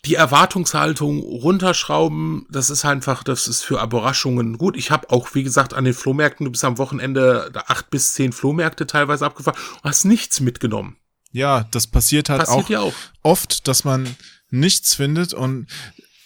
[0.04, 4.76] Die Erwartungshaltung runterschrauben, das ist einfach, das ist für Überraschungen gut.
[4.76, 8.32] Ich habe auch, wie gesagt, an den Flohmärkten, du bist am Wochenende acht bis zehn
[8.32, 10.96] Flohmärkte teilweise abgefahren und hast nichts mitgenommen.
[11.32, 14.16] Ja, das passiert halt passiert auch, ja auch oft, dass man
[14.50, 15.66] nichts findet und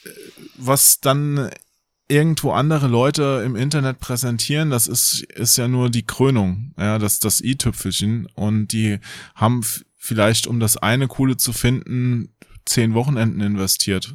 [0.04, 0.10] äh,
[0.56, 1.50] was dann
[2.12, 7.20] irgendwo andere Leute im Internet präsentieren, das ist, ist ja nur die Krönung, ja, das,
[7.20, 8.28] das i-Tüpfelchen.
[8.34, 8.98] Und die
[9.34, 9.62] haben
[9.96, 12.34] vielleicht, um das eine Coole zu finden,
[12.66, 14.14] zehn Wochenenden investiert.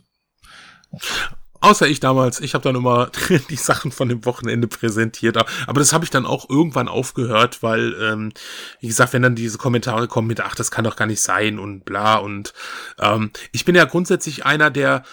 [1.59, 3.09] Außer ich damals, ich habe dann immer
[3.49, 5.35] die Sachen von dem Wochenende präsentiert.
[5.35, 8.31] Aber das habe ich dann auch irgendwann aufgehört, weil, ähm,
[8.79, 11.57] wie gesagt, wenn dann diese Kommentare kommen mit, ach, das kann doch gar nicht sein
[11.57, 12.17] und bla.
[12.17, 12.53] Und
[12.99, 15.03] ähm, ich bin ja grundsätzlich einer, der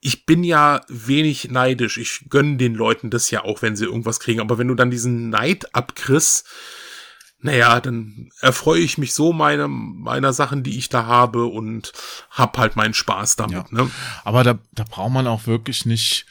[0.00, 1.98] ich bin ja wenig neidisch.
[1.98, 4.40] Ich gönne den Leuten das ja auch, wenn sie irgendwas kriegen.
[4.40, 6.46] Aber wenn du dann diesen Neid abkriegst,
[7.40, 11.92] naja, dann erfreue ich mich so meiner, meiner Sachen, die ich da habe und
[12.30, 13.52] hab halt meinen Spaß damit.
[13.52, 13.66] Ja.
[13.70, 13.90] Ne?
[14.24, 16.26] Aber da, da braucht man auch wirklich nicht,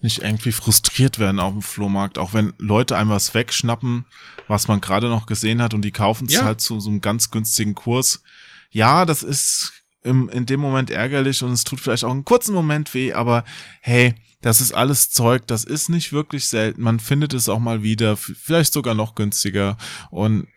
[0.00, 4.04] nicht irgendwie frustriert werden auf dem Flohmarkt, auch wenn Leute einem was wegschnappen,
[4.48, 6.44] was man gerade noch gesehen hat und die kaufen es ja.
[6.44, 8.22] halt zu so einem ganz günstigen Kurs.
[8.70, 12.54] Ja, das ist im, in dem Moment ärgerlich und es tut vielleicht auch einen kurzen
[12.54, 13.44] Moment weh, aber
[13.80, 16.82] hey, das ist alles Zeug, das ist nicht wirklich selten.
[16.82, 19.76] Man findet es auch mal wieder, vielleicht sogar noch günstiger
[20.10, 20.48] und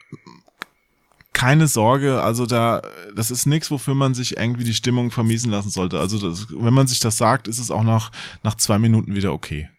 [1.33, 2.81] keine Sorge, also da,
[3.15, 5.99] das ist nichts, wofür man sich irgendwie die Stimmung vermiesen lassen sollte.
[5.99, 8.11] Also das, wenn man sich das sagt, ist es auch nach,
[8.43, 9.69] nach zwei Minuten wieder okay.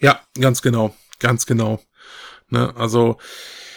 [0.00, 1.80] Ja, ganz genau, ganz genau.
[2.50, 3.16] Ne, also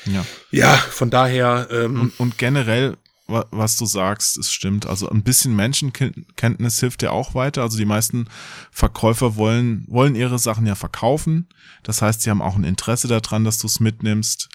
[0.06, 2.98] ja, ja von daher ähm, und, und generell
[3.28, 4.86] was du sagst, es stimmt.
[4.86, 7.62] Also ein bisschen Menschenkenntnis hilft ja auch weiter.
[7.62, 8.28] Also die meisten
[8.72, 11.48] Verkäufer wollen, wollen ihre Sachen ja verkaufen.
[11.84, 14.50] Das heißt, sie haben auch ein Interesse daran, dass du es mitnimmst.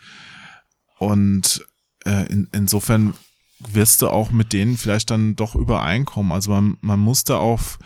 [0.99, 1.67] Und
[2.07, 3.15] äh, in, insofern
[3.59, 6.33] wirst du auch mit denen vielleicht dann doch übereinkommen.
[6.33, 7.79] Also man, man muss da auf,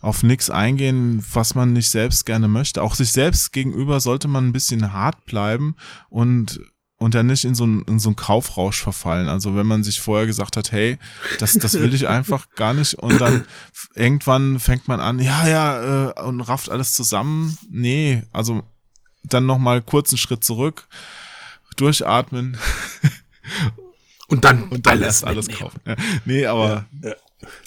[0.00, 2.82] auf nichts eingehen, was man nicht selbst gerne möchte.
[2.82, 5.76] Auch sich selbst gegenüber sollte man ein bisschen hart bleiben
[6.08, 6.60] und
[6.98, 9.28] und dann nicht in so, einen, in so einen Kaufrausch verfallen.
[9.28, 10.98] Also wenn man sich vorher gesagt hat, hey,
[11.38, 13.44] das, das will ich einfach gar nicht und dann
[13.94, 17.58] irgendwann fängt man an, ja, ja, äh, und rafft alles zusammen.
[17.68, 18.62] Nee, also
[19.22, 20.86] dann nochmal kurzen Schritt zurück,
[21.76, 22.56] durchatmen.
[24.26, 25.78] Und dann, und dann alles, alles kaufen.
[25.86, 27.14] Ja, nee, aber ja, ja.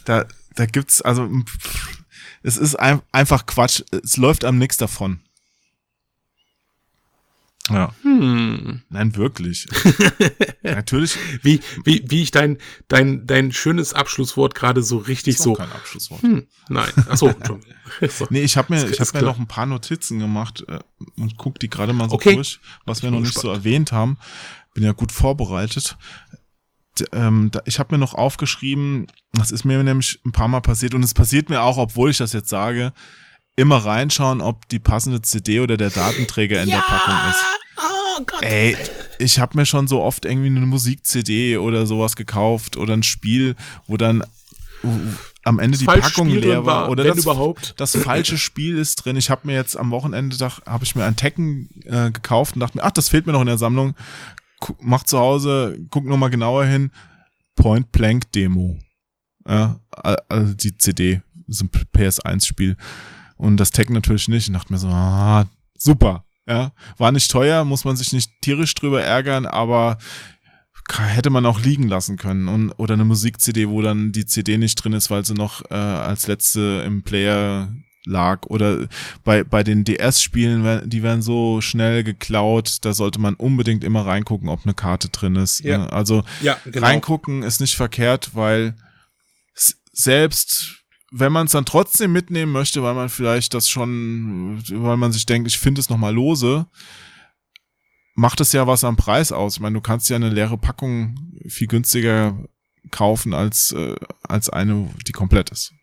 [0.06, 0.26] da,
[0.56, 1.30] da gibt's, also
[2.42, 3.84] es ist ein, einfach Quatsch.
[4.04, 5.20] Es läuft am nix davon.
[7.70, 7.94] Ja.
[8.02, 8.82] Hm.
[8.90, 9.68] Nein, wirklich.
[10.64, 11.18] Natürlich.
[11.42, 12.58] Wie, wie, wie ich dein,
[12.88, 15.54] dein, dein schönes Abschlusswort gerade so richtig so.
[15.54, 16.22] kein Abschlusswort.
[16.22, 16.48] Hm.
[16.70, 16.90] Nein.
[17.10, 18.28] Achso, so.
[18.30, 20.80] Nee, ich habe mir, ich hab mir noch ein paar Notizen gemacht äh,
[21.18, 22.36] und guck die gerade mal so okay.
[22.36, 23.42] durch, was wir noch nicht spannend.
[23.42, 24.18] so erwähnt haben.
[24.74, 25.98] Bin ja gut vorbereitet.
[27.00, 30.62] D ähm, da, ich habe mir noch aufgeschrieben, das ist mir nämlich ein paar Mal
[30.62, 32.94] passiert und es passiert mir auch, obwohl ich das jetzt sage,
[33.58, 36.78] immer reinschauen, ob die passende CD oder der Datenträger in ja!
[36.78, 37.44] der Packung ist.
[37.78, 38.42] Oh Gott.
[38.44, 38.78] Ey,
[39.20, 43.56] ich habe mir schon so oft irgendwie eine Musik-CD oder sowas gekauft oder ein Spiel,
[43.88, 44.24] wo dann
[45.44, 47.74] am Ende das die Packung Spiel leer war, oder das, überhaupt.
[47.78, 49.16] das falsche Spiel ist drin.
[49.16, 52.78] Ich habe mir jetzt am Wochenende habe ich mir ein Tekken äh, gekauft und dachte
[52.78, 53.96] mir, ach, das fehlt mir noch in der Sammlung.
[54.60, 56.92] Guck, mach zu Hause, guck noch mal genauer hin.
[57.56, 58.78] Point Blank Demo.
[59.48, 59.80] Ja,
[60.30, 62.78] also die CD, so ein PS1-Spiel.
[63.38, 64.48] Und das Tech natürlich nicht.
[64.48, 65.46] Und dachte mir so, ah,
[65.78, 66.26] super.
[66.48, 69.98] Ja, war nicht teuer, muss man sich nicht tierisch drüber ärgern, aber
[70.98, 74.76] hätte man auch liegen lassen können und oder eine Musik-CD, wo dann die CD nicht
[74.76, 77.74] drin ist, weil sie noch äh, als letzte im Player
[78.06, 78.88] lag oder
[79.26, 84.48] bei bei den DS-Spielen, die werden so schnell geklaut, da sollte man unbedingt immer reingucken,
[84.48, 85.60] ob eine Karte drin ist.
[85.60, 85.80] Ja.
[85.80, 85.92] Ne?
[85.92, 86.88] Also ja, genau.
[86.88, 88.76] reingucken ist nicht verkehrt, weil
[89.92, 95.12] selbst wenn man es dann trotzdem mitnehmen möchte, weil man vielleicht das schon, weil man
[95.12, 96.68] sich denkt, ich finde es nochmal lose,
[98.14, 99.56] macht es ja was am Preis aus.
[99.56, 101.16] Ich meine, du kannst ja eine leere Packung
[101.48, 102.38] viel günstiger
[102.92, 105.74] kaufen als, äh, als eine, die komplett ist.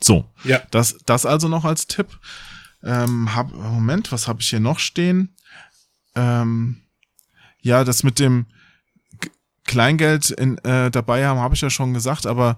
[0.00, 0.62] So, ja.
[0.70, 2.18] das, das also noch als Tipp.
[2.82, 5.34] Ähm, hab, Moment, was habe ich hier noch stehen?
[6.14, 6.82] Ähm,
[7.60, 8.46] ja, das mit dem
[9.64, 12.56] Kleingeld in, äh, dabei haben, habe ich ja schon gesagt, aber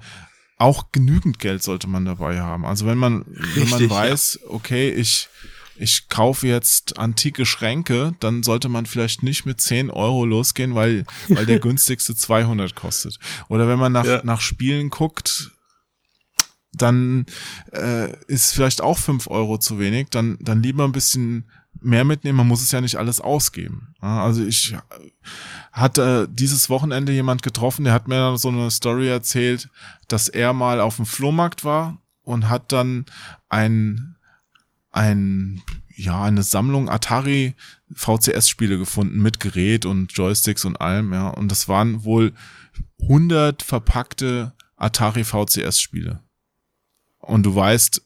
[0.58, 2.66] auch genügend Geld sollte man dabei haben.
[2.66, 4.50] Also wenn man, Richtig, wenn man weiß, ja.
[4.50, 5.28] okay, ich,
[5.76, 11.04] ich kaufe jetzt antike Schränke, dann sollte man vielleicht nicht mit 10 Euro losgehen, weil,
[11.28, 13.18] weil der günstigste 200 kostet.
[13.48, 14.20] Oder wenn man nach, ja.
[14.24, 15.52] nach Spielen guckt,
[16.72, 17.26] dann
[17.72, 20.08] äh, ist vielleicht auch 5 Euro zu wenig.
[20.10, 21.48] Dann, dann lieber ein bisschen
[21.80, 22.38] mehr mitnehmen.
[22.38, 23.94] Man muss es ja nicht alles ausgeben.
[24.00, 24.74] Also ich
[25.78, 29.68] hatte dieses Wochenende jemand getroffen, der hat mir so eine Story erzählt,
[30.08, 33.06] dass er mal auf dem Flohmarkt war und hat dann
[33.48, 34.16] ein,
[34.90, 35.62] ein,
[35.94, 37.54] ja, eine Sammlung Atari
[37.92, 41.28] VCS-Spiele gefunden mit Gerät und Joysticks und allem, ja.
[41.28, 42.32] Und das waren wohl
[43.02, 46.20] 100 verpackte Atari VCS-Spiele.
[47.18, 48.02] Und du weißt,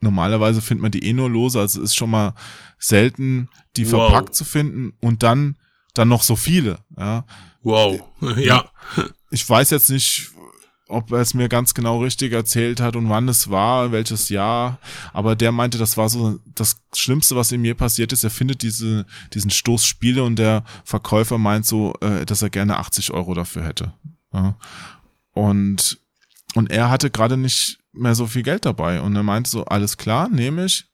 [0.00, 2.34] normalerweise findet man die eh nur lose, also es ist schon mal
[2.78, 4.10] selten, die wow.
[4.10, 5.56] verpackt zu finden und dann
[5.94, 6.78] dann noch so viele.
[6.96, 7.24] Ja.
[7.62, 8.00] Wow,
[8.36, 8.64] ja.
[9.30, 10.30] Ich weiß jetzt nicht,
[10.88, 14.78] ob er es mir ganz genau richtig erzählt hat und wann es war, welches Jahr,
[15.12, 18.24] aber der meinte, das war so das Schlimmste, was ihm je passiert ist.
[18.24, 19.04] Er findet diese,
[19.34, 23.64] diesen Stoß Spiele und der Verkäufer meint so, äh, dass er gerne 80 Euro dafür
[23.64, 23.92] hätte.
[24.32, 24.56] Ja.
[25.32, 25.98] Und,
[26.54, 29.98] und er hatte gerade nicht mehr so viel Geld dabei und er meinte so, alles
[29.98, 30.86] klar, nehme ich,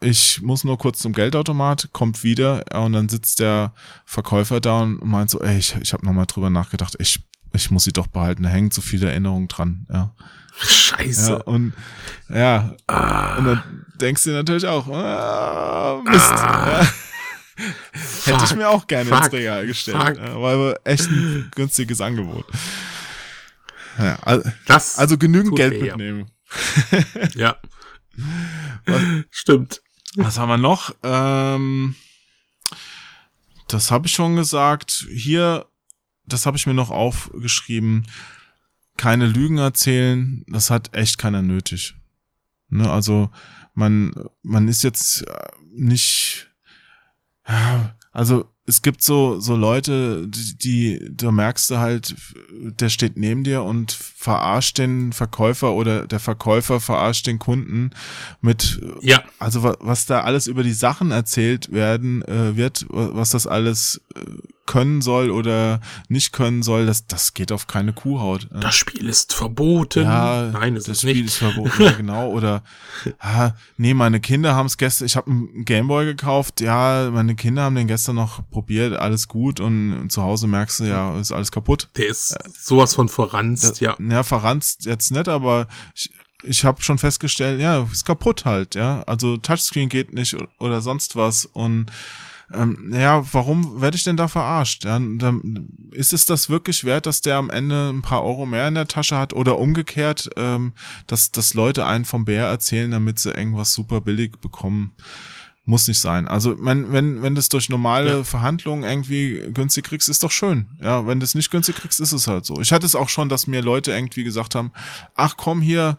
[0.00, 3.72] ich muss nur kurz zum Geldautomat, kommt wieder und dann sitzt der
[4.04, 7.84] Verkäufer da und meint so, ey, ich, ich habe nochmal drüber nachgedacht, ich, ich muss
[7.84, 10.14] sie doch behalten, da hängen zu viele Erinnerungen dran, ja.
[10.58, 11.30] Scheiße.
[11.30, 11.72] Ja, und
[12.28, 13.36] ja, ah.
[13.36, 16.32] und dann denkst du natürlich auch, ah, Mist.
[16.32, 16.82] Ah.
[16.82, 16.88] Ja.
[18.24, 20.18] Hätte ich mir auch gerne fuck, ins Regal gestellt.
[20.18, 22.44] Ja, weil echt ein günstiges Angebot.
[23.98, 26.30] Ja, also, das also genügend Geld mitnehmen.
[27.34, 27.56] ja.
[29.30, 29.82] Stimmt.
[30.16, 30.94] Was haben wir noch?
[31.02, 31.94] Ähm,
[33.68, 35.06] das habe ich schon gesagt.
[35.10, 35.66] Hier,
[36.26, 38.06] das habe ich mir noch aufgeschrieben.
[38.96, 41.94] Keine Lügen erzählen, das hat echt keiner nötig.
[42.68, 43.30] Ne, also
[43.74, 45.24] man, man ist jetzt
[45.70, 46.50] nicht,
[48.12, 52.14] also es gibt so, so Leute, die, die, da merkst du halt,
[52.50, 57.90] der steht neben dir und verarscht den Verkäufer oder der Verkäufer verarscht den Kunden
[58.40, 59.22] mit, ja.
[59.40, 64.20] also was da alles über die Sachen erzählt werden äh, wird, was das alles äh,
[64.66, 68.48] können soll oder nicht können soll, das, das geht auf keine Kuhhaut.
[68.52, 70.04] Das Spiel ist verboten.
[70.04, 71.26] Ja, Nein, es das ist Spiel nicht.
[71.26, 72.30] ist verboten, ja, genau.
[72.30, 72.62] Oder
[73.18, 77.62] ah, nee, meine Kinder haben es gestern, ich habe einen Gameboy gekauft, ja, meine Kinder
[77.62, 81.50] haben den gestern noch probiert, alles gut und zu Hause merkst du, ja, ist alles
[81.50, 81.88] kaputt.
[81.96, 83.96] Der ist sowas von verranzt, ja.
[83.98, 86.10] Ja, verranzt jetzt nicht, aber ich,
[86.44, 89.02] ich habe schon festgestellt, ja, ist kaputt halt, ja.
[89.02, 91.86] Also Touchscreen geht nicht oder sonst was und
[92.54, 94.84] ähm, ja, warum werde ich denn da verarscht?
[94.84, 98.68] Ja, dann ist es das wirklich wert, dass der am Ende ein paar Euro mehr
[98.68, 100.72] in der Tasche hat oder umgekehrt, ähm,
[101.06, 104.92] dass, dass Leute einen vom Bär erzählen, damit sie irgendwas super billig bekommen?
[105.64, 106.26] Muss nicht sein.
[106.26, 108.24] Also wenn, wenn, wenn du es durch normale ja.
[108.24, 110.66] Verhandlungen irgendwie günstig kriegst, ist doch schön.
[110.82, 112.60] Ja, wenn du es nicht günstig kriegst, ist es halt so.
[112.60, 114.72] Ich hatte es auch schon, dass mir Leute irgendwie gesagt haben,
[115.14, 115.98] ach komm hier,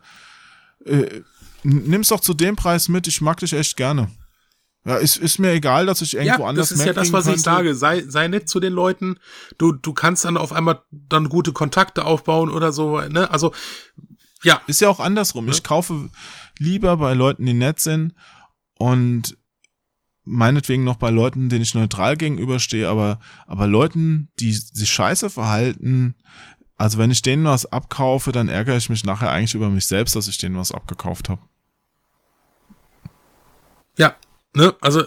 [0.86, 1.22] äh,
[1.64, 4.10] nimm's doch zu dem Preis mit, ich mag dich echt gerne.
[4.86, 7.28] Ja, ist, ist mir egal, dass ich irgendwo ja, anders Das ist ja das, was
[7.28, 7.74] ich sage.
[7.74, 9.18] Sei, sei nett zu den Leuten.
[9.58, 13.32] Du, du kannst dann auf einmal dann gute Kontakte aufbauen oder so, ne?
[13.32, 13.54] Also,
[14.44, 14.62] ja.
[14.68, 15.48] Ist ja auch andersrum.
[15.48, 16.10] Ich kaufe
[16.60, 18.14] lieber bei Leuten, die nett sind
[18.78, 19.38] und
[20.26, 26.16] meinetwegen noch bei Leuten, denen ich neutral gegenüberstehe, aber, aber Leuten, die sich scheiße verhalten,
[26.76, 30.16] also wenn ich denen was abkaufe, dann ärgere ich mich nachher eigentlich über mich selbst,
[30.16, 31.42] dass ich denen was abgekauft habe.
[33.98, 34.16] Ja,
[34.56, 34.76] Ne?
[34.82, 35.04] Also,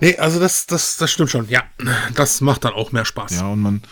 [0.00, 1.48] nee, also das, das, das stimmt schon.
[1.48, 1.64] Ja,
[2.14, 3.40] das macht dann auch mehr Spaß.
[3.40, 3.82] Ja, und man,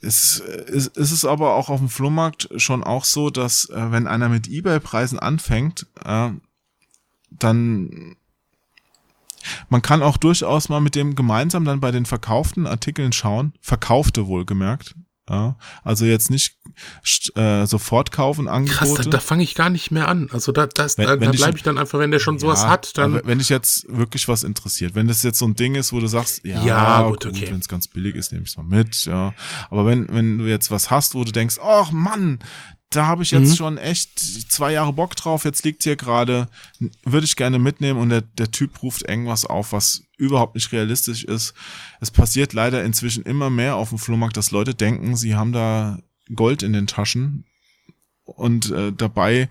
[0.00, 4.06] es, es, es ist aber auch auf dem Flohmarkt schon auch so, dass äh, wenn
[4.06, 6.30] einer mit Ebay-Preisen anfängt, äh,
[7.30, 8.16] dann
[9.68, 14.26] man kann auch durchaus mal mit dem gemeinsam dann bei den verkauften Artikeln schauen, verkaufte
[14.26, 14.94] wohlgemerkt,
[15.28, 16.58] ja, also jetzt nicht
[17.34, 18.76] äh, sofort kaufen Angebote.
[18.76, 20.28] Krass, da, da fange ich gar nicht mehr an.
[20.32, 22.68] Also da, das, wenn, da, da bleibe ich dann einfach, wenn der schon sowas ja,
[22.68, 23.20] hat, dann.
[23.24, 26.06] Wenn dich jetzt wirklich was interessiert, wenn das jetzt so ein Ding ist, wo du
[26.06, 27.48] sagst, ja, ja gut, gut okay.
[27.50, 29.34] wenn es ganz billig ist, nehme ich es mal mit, ja.
[29.70, 32.40] Aber wenn, wenn du jetzt was hast, wo du denkst, ach Mann,
[32.94, 33.56] da habe ich jetzt mhm.
[33.56, 34.18] schon echt
[34.50, 36.48] zwei Jahre Bock drauf, jetzt liegt hier gerade,
[37.04, 41.24] würde ich gerne mitnehmen und der, der Typ ruft irgendwas auf, was überhaupt nicht realistisch
[41.24, 41.54] ist.
[42.00, 45.98] Es passiert leider inzwischen immer mehr auf dem Flohmarkt, dass Leute denken, sie haben da
[46.34, 47.44] Gold in den Taschen
[48.24, 49.48] und äh, dabei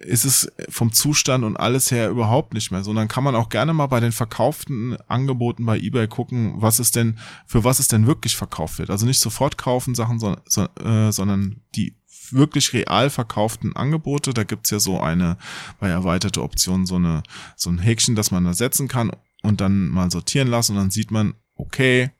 [0.00, 2.90] ist es vom Zustand und alles her überhaupt nicht mehr so.
[2.90, 6.80] Und dann kann man auch gerne mal bei den verkauften Angeboten bei eBay gucken, was
[6.80, 8.88] ist denn, für was es denn wirklich verkauft wird.
[8.88, 11.99] Also nicht sofort kaufen Sachen, so, so, äh, sondern die
[12.32, 14.34] wirklich real verkauften Angebote.
[14.34, 15.36] Da gibt's ja so eine
[15.78, 17.22] bei erweiterte Optionen so eine
[17.56, 19.10] so ein Häkchen, das man da setzen kann
[19.42, 22.10] und dann mal sortieren lassen und dann sieht man, okay,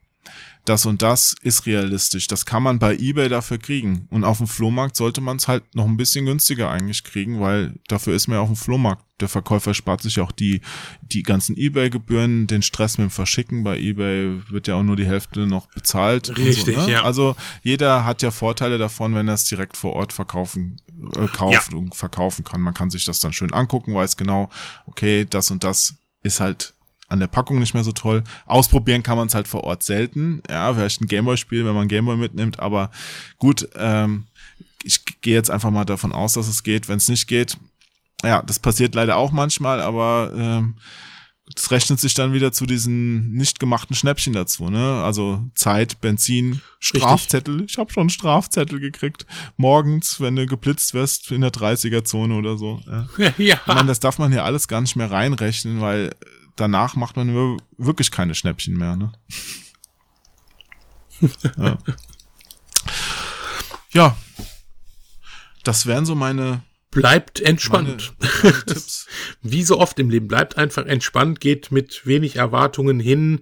[0.65, 2.27] das und das ist realistisch.
[2.27, 4.07] Das kann man bei eBay dafür kriegen.
[4.11, 7.79] Und auf dem Flohmarkt sollte man es halt noch ein bisschen günstiger eigentlich kriegen, weil
[7.87, 9.03] dafür ist man ja auf dem Flohmarkt.
[9.19, 10.61] Der Verkäufer spart sich auch die,
[11.01, 13.63] die ganzen eBay-Gebühren, den Stress mit dem Verschicken.
[13.63, 16.37] Bei eBay wird ja auch nur die Hälfte noch bezahlt.
[16.37, 16.91] Richtig, so, ne?
[16.91, 17.03] ja.
[17.03, 20.77] Also jeder hat ja Vorteile davon, wenn er es direkt vor Ort verkaufen,
[21.17, 21.77] äh, kauft ja.
[21.77, 22.61] und verkaufen kann.
[22.61, 24.49] Man kann sich das dann schön angucken, weiß genau,
[24.85, 26.73] okay, das und das ist halt
[27.11, 28.23] an der Packung nicht mehr so toll.
[28.45, 30.41] Ausprobieren kann man es halt vor Ort selten.
[30.49, 32.89] Ja, vielleicht ein Gameboy-Spiel, wenn man Gameboy mitnimmt, aber
[33.37, 34.25] gut, ähm,
[34.83, 36.87] ich gehe jetzt einfach mal davon aus, dass es geht.
[36.87, 37.57] Wenn es nicht geht,
[38.23, 40.75] ja, das passiert leider auch manchmal, aber ähm,
[41.53, 45.03] das rechnet sich dann wieder zu diesen nicht gemachten Schnäppchen dazu, ne?
[45.03, 47.55] Also Zeit, Benzin, Strafzettel.
[47.55, 47.71] Richtig.
[47.71, 49.25] Ich habe schon Strafzettel gekriegt.
[49.57, 52.81] Morgens, wenn du geblitzt wirst in der 30er-Zone oder so.
[52.87, 53.07] Ja.
[53.37, 53.55] ja.
[53.55, 56.11] Ich meine, das darf man hier alles gar nicht mehr reinrechnen, weil
[56.55, 58.95] danach macht man wirklich keine Schnäppchen mehr.
[58.95, 59.11] Ne?
[61.57, 61.77] ja.
[63.91, 64.17] ja,
[65.63, 68.13] das wären so meine Bleibt entspannt.
[68.19, 69.07] Meine, meine Tipps.
[69.41, 73.39] Wie so oft im Leben, bleibt einfach entspannt, geht mit wenig Erwartungen hin,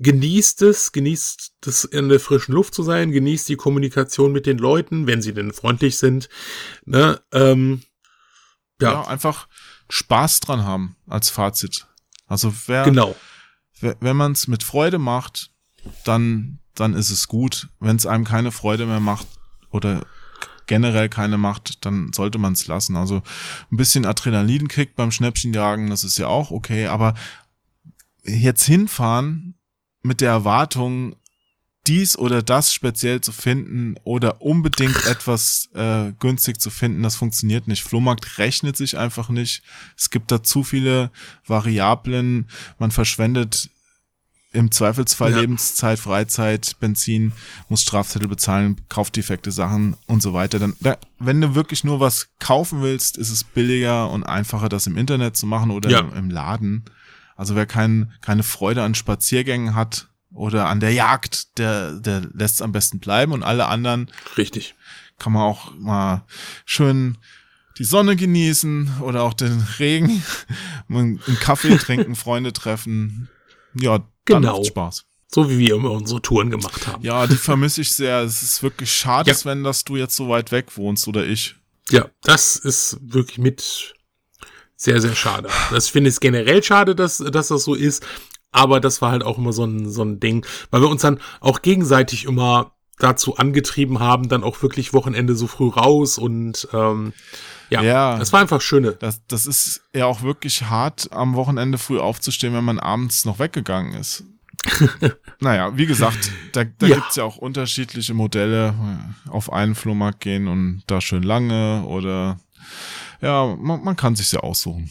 [0.00, 4.58] genießt es, genießt es in der frischen Luft zu sein, genießt die Kommunikation mit den
[4.58, 6.28] Leuten, wenn sie denn freundlich sind.
[6.84, 7.20] Ne?
[7.32, 7.82] Ähm,
[8.82, 8.92] ja.
[8.92, 9.46] ja, einfach
[9.88, 11.86] Spaß dran haben als Fazit.
[12.30, 13.14] Also wer, genau.
[13.80, 15.50] wer, wenn man es mit Freude macht,
[16.04, 17.68] dann, dann ist es gut.
[17.80, 19.26] Wenn es einem keine Freude mehr macht
[19.70, 20.06] oder
[20.66, 22.94] generell keine macht, dann sollte man es lassen.
[22.94, 23.22] Also
[23.72, 27.14] ein bisschen Adrenalinkick beim Schnäppchenjagen, das ist ja auch okay, aber
[28.22, 29.56] jetzt hinfahren
[30.02, 31.16] mit der Erwartung,
[31.86, 37.68] dies oder das speziell zu finden oder unbedingt etwas äh, günstig zu finden, das funktioniert
[37.68, 37.82] nicht.
[37.82, 39.62] Flohmarkt rechnet sich einfach nicht.
[39.96, 41.10] Es gibt da zu viele
[41.46, 42.48] Variablen.
[42.78, 43.70] Man verschwendet
[44.52, 45.40] im Zweifelsfall ja.
[45.40, 47.32] Lebenszeit, Freizeit, Benzin,
[47.68, 50.58] muss Strafzettel bezahlen, kauft defekte Sachen und so weiter.
[50.58, 54.86] Dann, da, wenn du wirklich nur was kaufen willst, ist es billiger und einfacher, das
[54.86, 56.00] im Internet zu machen oder ja.
[56.00, 56.84] im, im Laden.
[57.36, 62.56] Also wer kein, keine Freude an Spaziergängen hat, oder an der Jagd, der, der lässt
[62.56, 64.10] es am besten bleiben und alle anderen.
[64.36, 64.74] Richtig.
[65.18, 66.24] Kann man auch mal
[66.64, 67.18] schön
[67.78, 70.22] die Sonne genießen oder auch den Regen,
[70.88, 73.28] einen Kaffee trinken, Freunde treffen.
[73.74, 74.58] Ja, genau.
[74.58, 75.04] macht Spaß.
[75.32, 77.04] So wie wir immer unsere Touren gemacht haben.
[77.04, 78.20] Ja, die vermisse ich sehr.
[78.20, 79.36] Es ist wirklich schade, ja.
[79.44, 81.54] wenn dass du jetzt so weit weg wohnst oder ich.
[81.90, 83.94] Ja, das ist wirklich mit
[84.76, 85.48] sehr, sehr schade.
[85.70, 88.04] Das finde ich generell schade, dass, dass das so ist.
[88.52, 91.20] Aber das war halt auch immer so ein, so ein Ding, weil wir uns dann
[91.40, 97.12] auch gegenseitig immer dazu angetrieben haben, dann auch wirklich Wochenende so früh raus und ähm,
[97.70, 98.92] ja, ja, das war einfach schöne.
[98.92, 103.38] Das, das ist ja auch wirklich hart, am Wochenende früh aufzustehen, wenn man abends noch
[103.38, 104.24] weggegangen ist.
[105.40, 106.96] naja, wie gesagt, da, da ja.
[106.96, 108.74] gibt's ja auch unterschiedliche Modelle.
[109.28, 112.38] Auf einen Flohmarkt gehen und da schön lange oder
[113.22, 114.90] ja, man, man kann sich's ja aussuchen.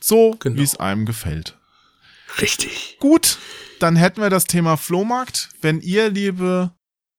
[0.00, 0.58] So, genau.
[0.58, 1.58] wie es einem gefällt.
[2.40, 2.96] Richtig.
[3.00, 3.38] Gut,
[3.78, 5.50] dann hätten wir das Thema Flohmarkt.
[5.60, 6.72] Wenn ihr, liebe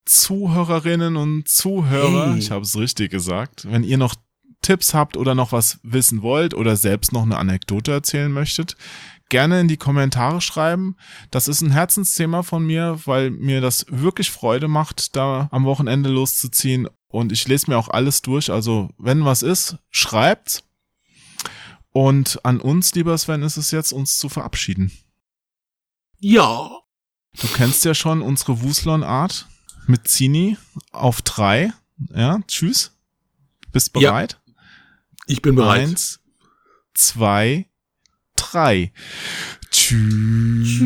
[0.06, 2.40] Zuhörerinnen und Zuhörer, hey.
[2.40, 4.16] ich habe es richtig gesagt, wenn ihr noch
[4.62, 8.78] Tipps habt oder noch was wissen wollt oder selbst noch eine Anekdote erzählen möchtet,
[9.30, 10.96] gerne in die Kommentare schreiben.
[11.32, 16.10] Das ist ein Herzensthema von mir, weil mir das wirklich Freude macht, da am Wochenende
[16.10, 16.88] loszuziehen.
[17.08, 18.52] Und ich lese mir auch alles durch.
[18.52, 20.64] Also wenn was ist, schreibt.
[21.92, 24.92] Und an uns, lieber Sven, ist es jetzt, uns zu verabschieden.
[26.26, 26.80] Ja.
[27.42, 29.46] Du kennst ja schon unsere Wuslon-Art.
[29.88, 30.58] mit Zini
[30.94, 31.74] auf drei.
[32.16, 32.96] Ja, tschüss.
[33.74, 34.40] Bist bereit?
[34.48, 34.54] Ja,
[35.28, 35.82] ich bin bereit.
[35.82, 36.22] Eins,
[36.94, 37.68] zwei,
[38.38, 38.94] drei.
[39.70, 40.80] Tschüss.
[40.80, 40.86] Du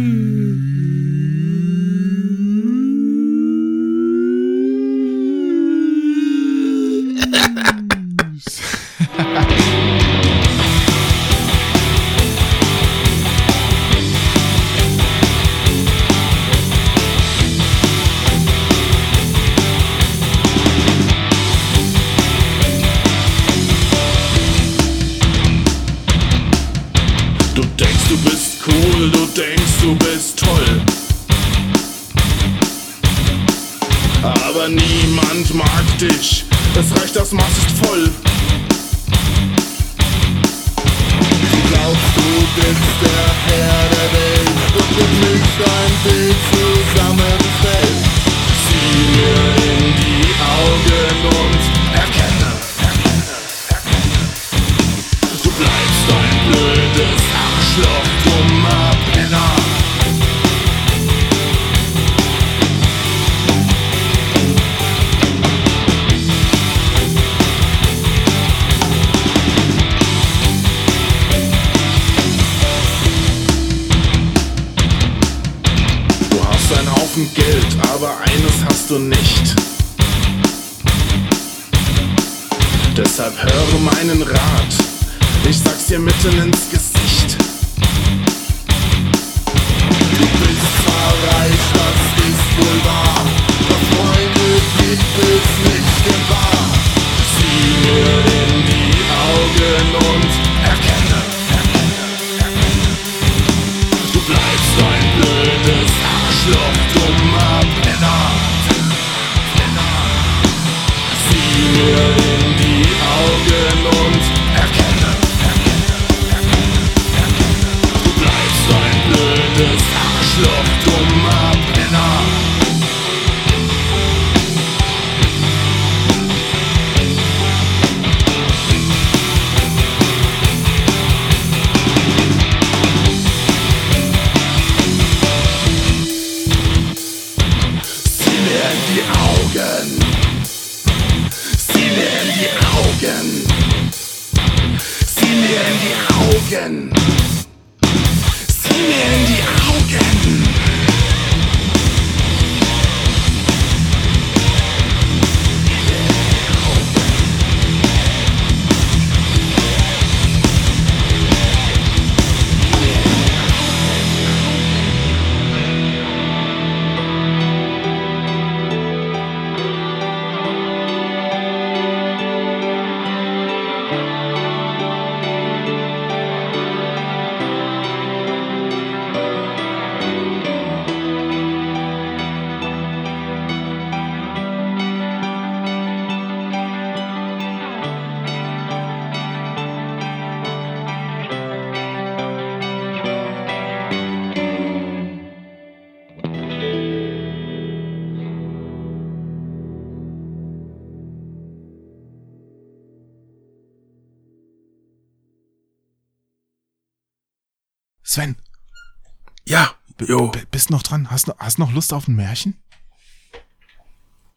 [210.68, 211.10] bist noch dran?
[211.10, 212.58] Hast, noch- hast noch Lust auf ein Märchen?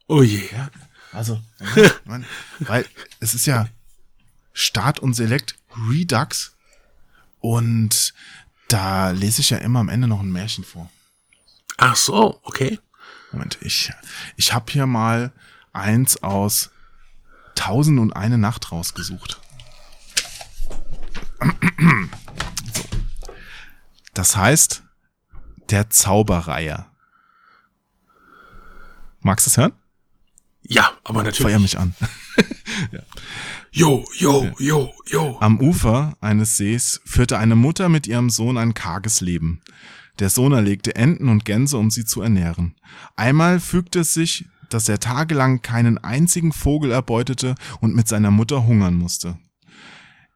[0.07, 0.49] Oh je.
[0.51, 0.69] Ja,
[1.11, 1.41] also,
[2.05, 2.25] Mann,
[2.59, 2.85] weil
[3.19, 3.67] es ist ja
[4.53, 5.55] Start und Select
[5.89, 6.55] Redux
[7.41, 8.13] und
[8.69, 10.89] da lese ich ja immer am Ende noch ein Märchen vor.
[11.77, 12.79] Ach so, okay.
[13.33, 13.91] Moment, ich,
[14.37, 15.33] ich habe hier mal
[15.73, 16.69] eins aus
[17.55, 19.41] Tausend und eine Nacht rausgesucht.
[22.73, 22.83] So.
[24.13, 24.80] Das heißt,
[25.71, 26.91] der Zauberreiher.
[29.19, 29.73] Magst du es hören?
[30.63, 31.51] Ja, aber natürlich.
[31.51, 31.95] Feuer mich an.
[33.73, 35.37] Jo, jo, jo, jo.
[35.39, 39.61] Am Ufer eines Sees führte eine Mutter mit ihrem Sohn ein karges Leben.
[40.19, 42.75] Der Sohn erlegte Enten und Gänse, um sie zu ernähren.
[43.15, 48.65] Einmal fügte es sich, dass er tagelang keinen einzigen Vogel erbeutete und mit seiner Mutter
[48.65, 49.39] hungern musste.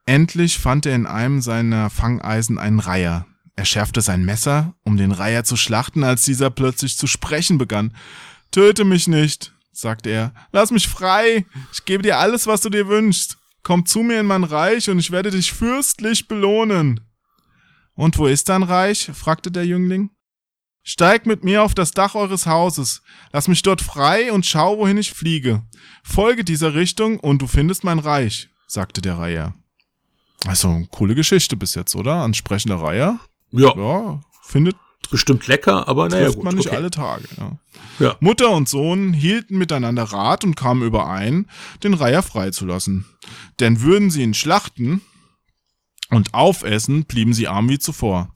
[0.06, 3.26] Endlich fand er in einem seiner Fangeisen einen Reiher.
[3.56, 7.95] Er schärfte sein Messer, um den Reiher zu schlachten, als dieser plötzlich zu sprechen begann.
[8.52, 10.34] Töte mich nicht, sagte er.
[10.52, 11.45] Lass mich frei.
[11.72, 13.38] Ich gebe dir alles, was du dir wünschst.
[13.64, 16.99] Komm zu mir in mein Reich und ich werde dich fürstlich belohnen.
[17.95, 19.10] Und wo ist dein Reich?
[19.14, 20.11] fragte der Jüngling.
[20.84, 23.02] Steig mit mir auf das Dach eures Hauses,
[23.34, 25.64] lass mich dort frei und schau, wohin ich fliege.
[26.03, 29.56] Folge dieser Richtung und du findest mein Reich, sagte der Reiher.
[30.45, 32.18] Also, coole Geschichte bis jetzt, oder?
[32.18, 33.19] Ansprechender Reiher.
[33.57, 34.76] Ja, Ja, findet
[35.10, 36.45] bestimmt lecker, aber naja, trifft gut.
[36.45, 36.76] man nicht okay.
[36.77, 37.27] alle Tage.
[37.38, 37.57] Ja.
[37.99, 38.15] Ja.
[38.19, 41.48] Mutter und Sohn hielten miteinander Rat und kamen überein,
[41.84, 43.06] den Reiher freizulassen.
[43.60, 45.02] Denn würden sie ihn schlachten
[46.10, 48.34] und aufessen, blieben sie arm wie zuvor.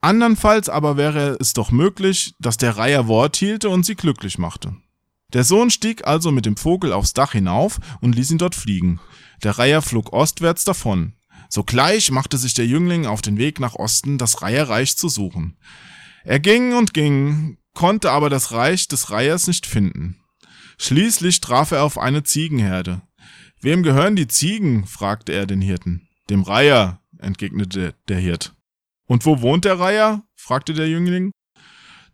[0.00, 4.74] Andernfalls aber wäre es doch möglich, dass der Reiher Wort hielte und sie glücklich machte.
[5.32, 9.00] Der Sohn stieg also mit dem Vogel aufs Dach hinauf und ließ ihn dort fliegen.
[9.42, 11.14] Der Reiher flog ostwärts davon.
[11.54, 15.58] Sogleich machte sich der Jüngling auf den Weg nach Osten, das Reiherreich zu suchen.
[16.24, 20.16] Er ging und ging, konnte aber das Reich des Reihers nicht finden.
[20.78, 23.02] Schließlich traf er auf eine Ziegenherde.
[23.60, 24.86] Wem gehören die Ziegen?
[24.86, 26.08] fragte er den Hirten.
[26.30, 28.54] Dem Reiher, entgegnete der Hirt.
[29.04, 30.22] Und wo wohnt der Reiher?
[30.34, 31.32] fragte der Jüngling.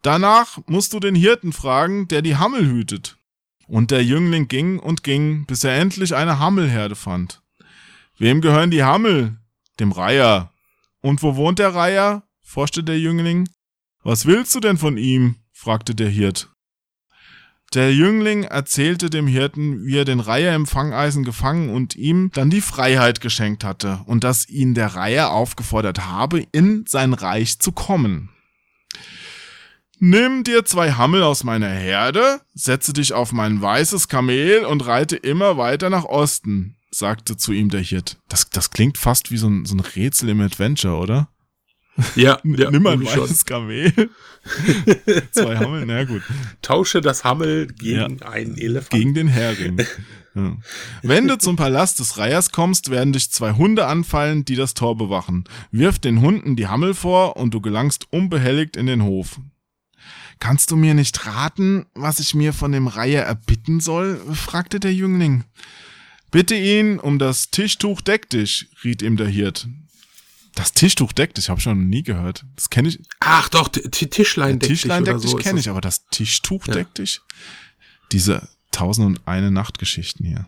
[0.03, 3.19] Danach musst du den Hirten fragen, der die Hammel hütet.
[3.69, 7.41] Und der Jüngling ging und ging, bis er endlich eine Hammelherde fand.
[8.19, 9.39] Wem gehören die Hammel?
[9.79, 10.53] Dem Reiher.
[11.01, 12.25] Und wo wohnt der Reiher?
[12.43, 13.49] forschte der Jüngling.
[14.03, 15.37] Was willst du denn von ihm?
[15.53, 16.51] fragte der Hirt.
[17.75, 22.51] Der Jüngling erzählte dem Hirten, wie er den Reiher im Fangeisen gefangen und ihm dann
[22.51, 27.71] die Freiheit geschenkt hatte und dass ihn der Reiher aufgefordert habe, in sein Reich zu
[27.71, 28.31] kommen.
[30.01, 35.17] Nimm dir zwei Hammel aus meiner Herde, setze dich auf mein weißes Kamel und reite
[35.17, 38.19] immer weiter nach Osten, sagte zu ihm der Hirt.
[38.29, 41.29] Das, das klingt fast wie so ein, so ein Rätsel im Adventure, oder?
[42.15, 43.93] Ja, ja Nimm ein weißes Kamel.
[45.33, 46.23] zwei Hammel, na gut.
[46.63, 48.91] Tausche das Hammel gegen einen Elefant.
[48.91, 49.85] Gegen den Hering.
[50.35, 50.57] Ja.
[51.03, 54.97] Wenn du zum Palast des Reihers kommst, werden dich zwei Hunde anfallen, die das Tor
[54.97, 55.45] bewachen.
[55.73, 59.41] Wirf den Hunden die Hammel vor und du gelangst unbehelligt in den Hof.
[60.39, 64.21] Kannst du mir nicht raten, was ich mir von dem Reiher erbitten soll?
[64.35, 65.43] fragte der Jüngling.
[66.31, 69.69] Bitte ihn um das Tischtuch deck dich, riet ihm der Hirt.
[70.55, 72.45] Das Tischtuch deck dich, habe ich schon nie gehört.
[72.57, 73.01] Das kenne ich.
[73.21, 76.75] Ach doch, Tischlein deck dich Tischlein deck dich so kenne ich, aber das Tischtuch Ja.
[76.75, 77.21] deck dich?
[78.13, 80.47] Diese tausend und eine Nachtgeschichten hier.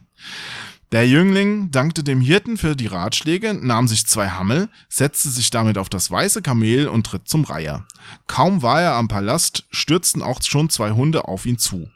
[0.93, 5.79] Der Jüngling dankte dem Hirten für die Ratschläge, nahm sich zwei Hammel, setzte sich damit
[5.79, 7.87] auf das weiße Kamel und tritt zum Reiher.
[8.27, 11.89] Kaum war er am Palast, stürzten auch schon zwei Hunde auf ihn zu.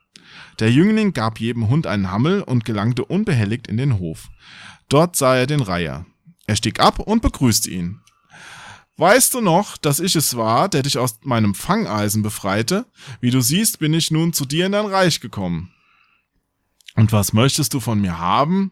[0.61, 4.29] Der Jüngling gab jedem Hund einen Hammel und gelangte unbehelligt in den Hof.
[4.89, 6.07] Dort sah er den Reiher.
[6.47, 8.01] Er stieg ab und begrüßte ihn.
[8.97, 12.87] Weißt du noch, dass ich es war, der dich aus meinem Fangeisen befreite?
[13.21, 15.73] Wie du siehst, bin ich nun zu dir in dein Reich gekommen.
[16.95, 18.71] Und was möchtest du von mir haben?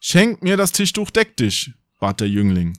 [0.00, 2.78] Schenk mir das Tischtuch deck dich, bat der Jüngling.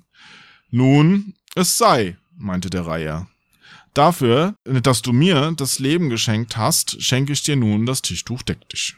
[0.72, 3.28] Nun, es sei, meinte der Reiher.
[3.94, 8.70] Dafür, dass du mir das Leben geschenkt hast, schenke ich dir nun das Tischtuch deck
[8.70, 8.96] dich.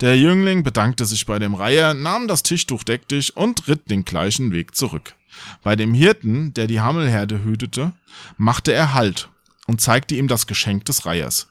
[0.00, 4.04] Der Jüngling bedankte sich bei dem Reiher, nahm das Tischtuch deck dich und ritt den
[4.04, 5.14] gleichen Weg zurück.
[5.62, 7.92] Bei dem Hirten, der die Hammelherde hütete,
[8.36, 9.28] machte er Halt
[9.66, 11.48] und zeigte ihm das Geschenk des Reihers.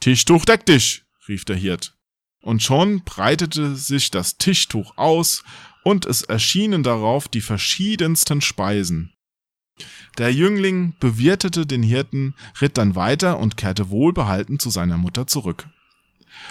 [0.00, 1.94] Tischtuch deck dich, rief der Hirt.
[2.40, 5.44] Und schon breitete sich das Tischtuch aus,
[5.84, 9.11] und es erschienen darauf die verschiedensten Speisen.
[10.18, 15.66] Der Jüngling bewirtete den Hirten, ritt dann weiter und kehrte wohlbehalten zu seiner Mutter zurück.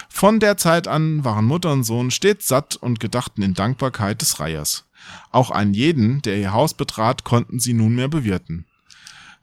[0.09, 4.39] Von der Zeit an waren Mutter und Sohn stets satt und gedachten in Dankbarkeit des
[4.39, 4.85] Reihers.
[5.31, 8.65] Auch einen jeden, der ihr Haus betrat, konnten sie nunmehr bewirten.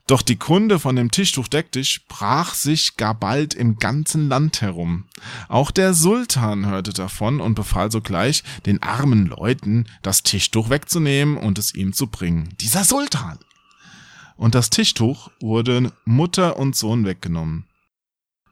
[0.07, 4.59] Doch die Kunde von dem Tischtuch deck dich brach sich gar bald im ganzen Land
[4.59, 5.05] herum.
[5.49, 11.59] Auch der Sultan hörte davon und befahl sogleich, den armen Leuten das Tischtuch wegzunehmen und
[11.59, 12.49] es ihm zu bringen.
[12.59, 13.37] Dieser Sultan!
[14.39, 17.65] Und das Tischtuch wurde Mutter und Sohn weggenommen.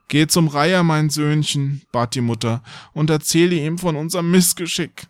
[0.08, 2.62] Geh zum Reiher, mein Söhnchen, bat die Mutter,
[2.92, 5.06] und erzähle ihm von unserem Missgeschick.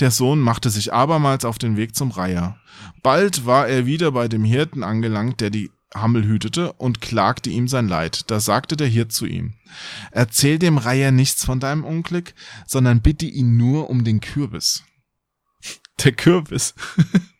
[0.00, 2.58] Der Sohn machte sich abermals auf den Weg zum Reiher.
[3.02, 7.66] Bald war er wieder bei dem Hirten angelangt, der die Hammel hütete, und klagte ihm
[7.66, 8.30] sein Leid.
[8.30, 9.54] Da sagte der Hirt zu ihm,
[10.10, 12.34] Erzähl dem Reiher nichts von deinem Unglück,
[12.66, 14.84] sondern bitte ihn nur um den Kürbis.
[16.04, 16.74] Der Kürbis.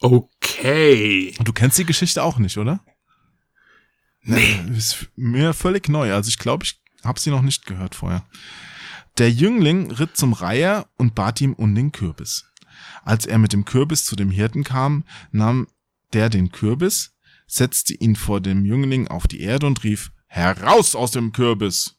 [0.00, 1.34] Okay.
[1.42, 2.84] Du kennst die Geschichte auch nicht, oder?
[4.22, 4.60] Nee.
[4.76, 6.12] Ist mir völlig neu.
[6.12, 8.24] Also ich glaube, ich habe sie noch nicht gehört vorher.
[9.18, 12.46] Der Jüngling ritt zum Reiher und bat ihm um den Kürbis.
[13.04, 15.66] Als er mit dem Kürbis zu dem Hirten kam, nahm
[16.12, 17.14] der den Kürbis,
[17.46, 21.96] setzte ihn vor dem Jüngling auf die Erde und rief, Heraus aus dem Kürbis!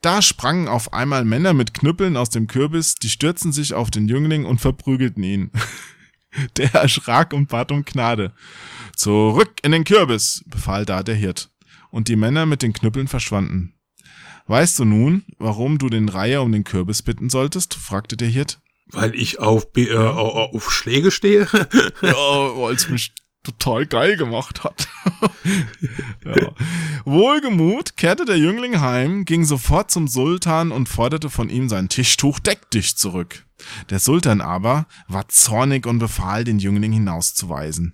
[0.00, 4.08] Da sprangen auf einmal Männer mit Knüppeln aus dem Kürbis, die stürzten sich auf den
[4.08, 5.50] Jüngling und verprügelten ihn.
[6.56, 8.32] Der erschrak und bat um Gnade.
[8.96, 11.50] Zurück in den Kürbis, befahl da der Hirt.
[11.90, 13.74] Und die Männer mit den Knüppeln verschwanden.
[14.46, 17.74] Weißt du nun, warum du den Reiher um den Kürbis bitten solltest?
[17.74, 18.60] fragte der Hirt.
[18.86, 21.46] Weil ich auf, äh, auf Schläge stehe?
[22.02, 24.88] ja, weil es mich total geil gemacht hat.
[26.24, 26.52] ja.
[27.04, 32.38] Wohlgemut kehrte der Jüngling heim, ging sofort zum Sultan und forderte von ihm sein Tischtuch
[32.38, 33.44] deck dich zurück.
[33.90, 37.92] Der Sultan aber war zornig und befahl, den Jüngling hinauszuweisen.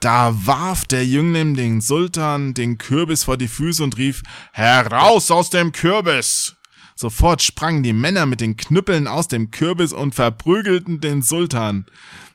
[0.00, 4.22] Da warf der Jüngling den Sultan den Kürbis vor die Füße und rief,
[4.52, 6.56] Heraus aus dem Kürbis!
[6.94, 11.86] Sofort sprangen die Männer mit den Knüppeln aus dem Kürbis und verprügelten den Sultan.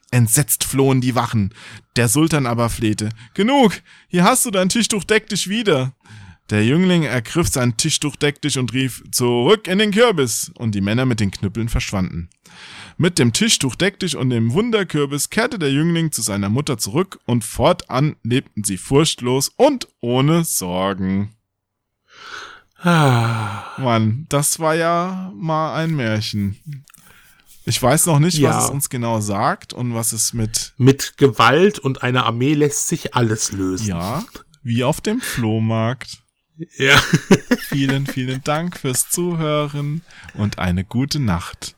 [0.09, 1.53] Entsetzt flohen die Wachen.
[1.95, 3.09] Der Sultan aber flehte.
[3.33, 3.73] Genug,
[4.07, 5.93] hier hast du dein Tischtuch, deck dich wieder.
[6.51, 10.51] Der Jüngling ergriff sein Tischtuch, deck dich und rief, zurück in den Kürbis.
[10.55, 12.29] Und die Männer mit den Knüppeln verschwanden.
[12.97, 17.19] Mit dem Tischtuch, deck dich und dem Wunderkürbis kehrte der Jüngling zu seiner Mutter zurück
[17.25, 21.35] und fortan lebten sie furchtlos und ohne Sorgen.
[22.77, 23.63] Ah.
[23.79, 26.83] Mann, das war ja mal ein Märchen.
[27.65, 28.49] Ich weiß noch nicht, ja.
[28.49, 30.73] was es uns genau sagt und was es mit.
[30.77, 33.87] Mit Gewalt und einer Armee lässt sich alles lösen.
[33.87, 34.23] Ja,
[34.61, 36.21] wie auf dem Flohmarkt.
[36.77, 36.97] Ja.
[37.59, 40.01] vielen, vielen Dank fürs Zuhören
[40.33, 41.75] und eine gute Nacht.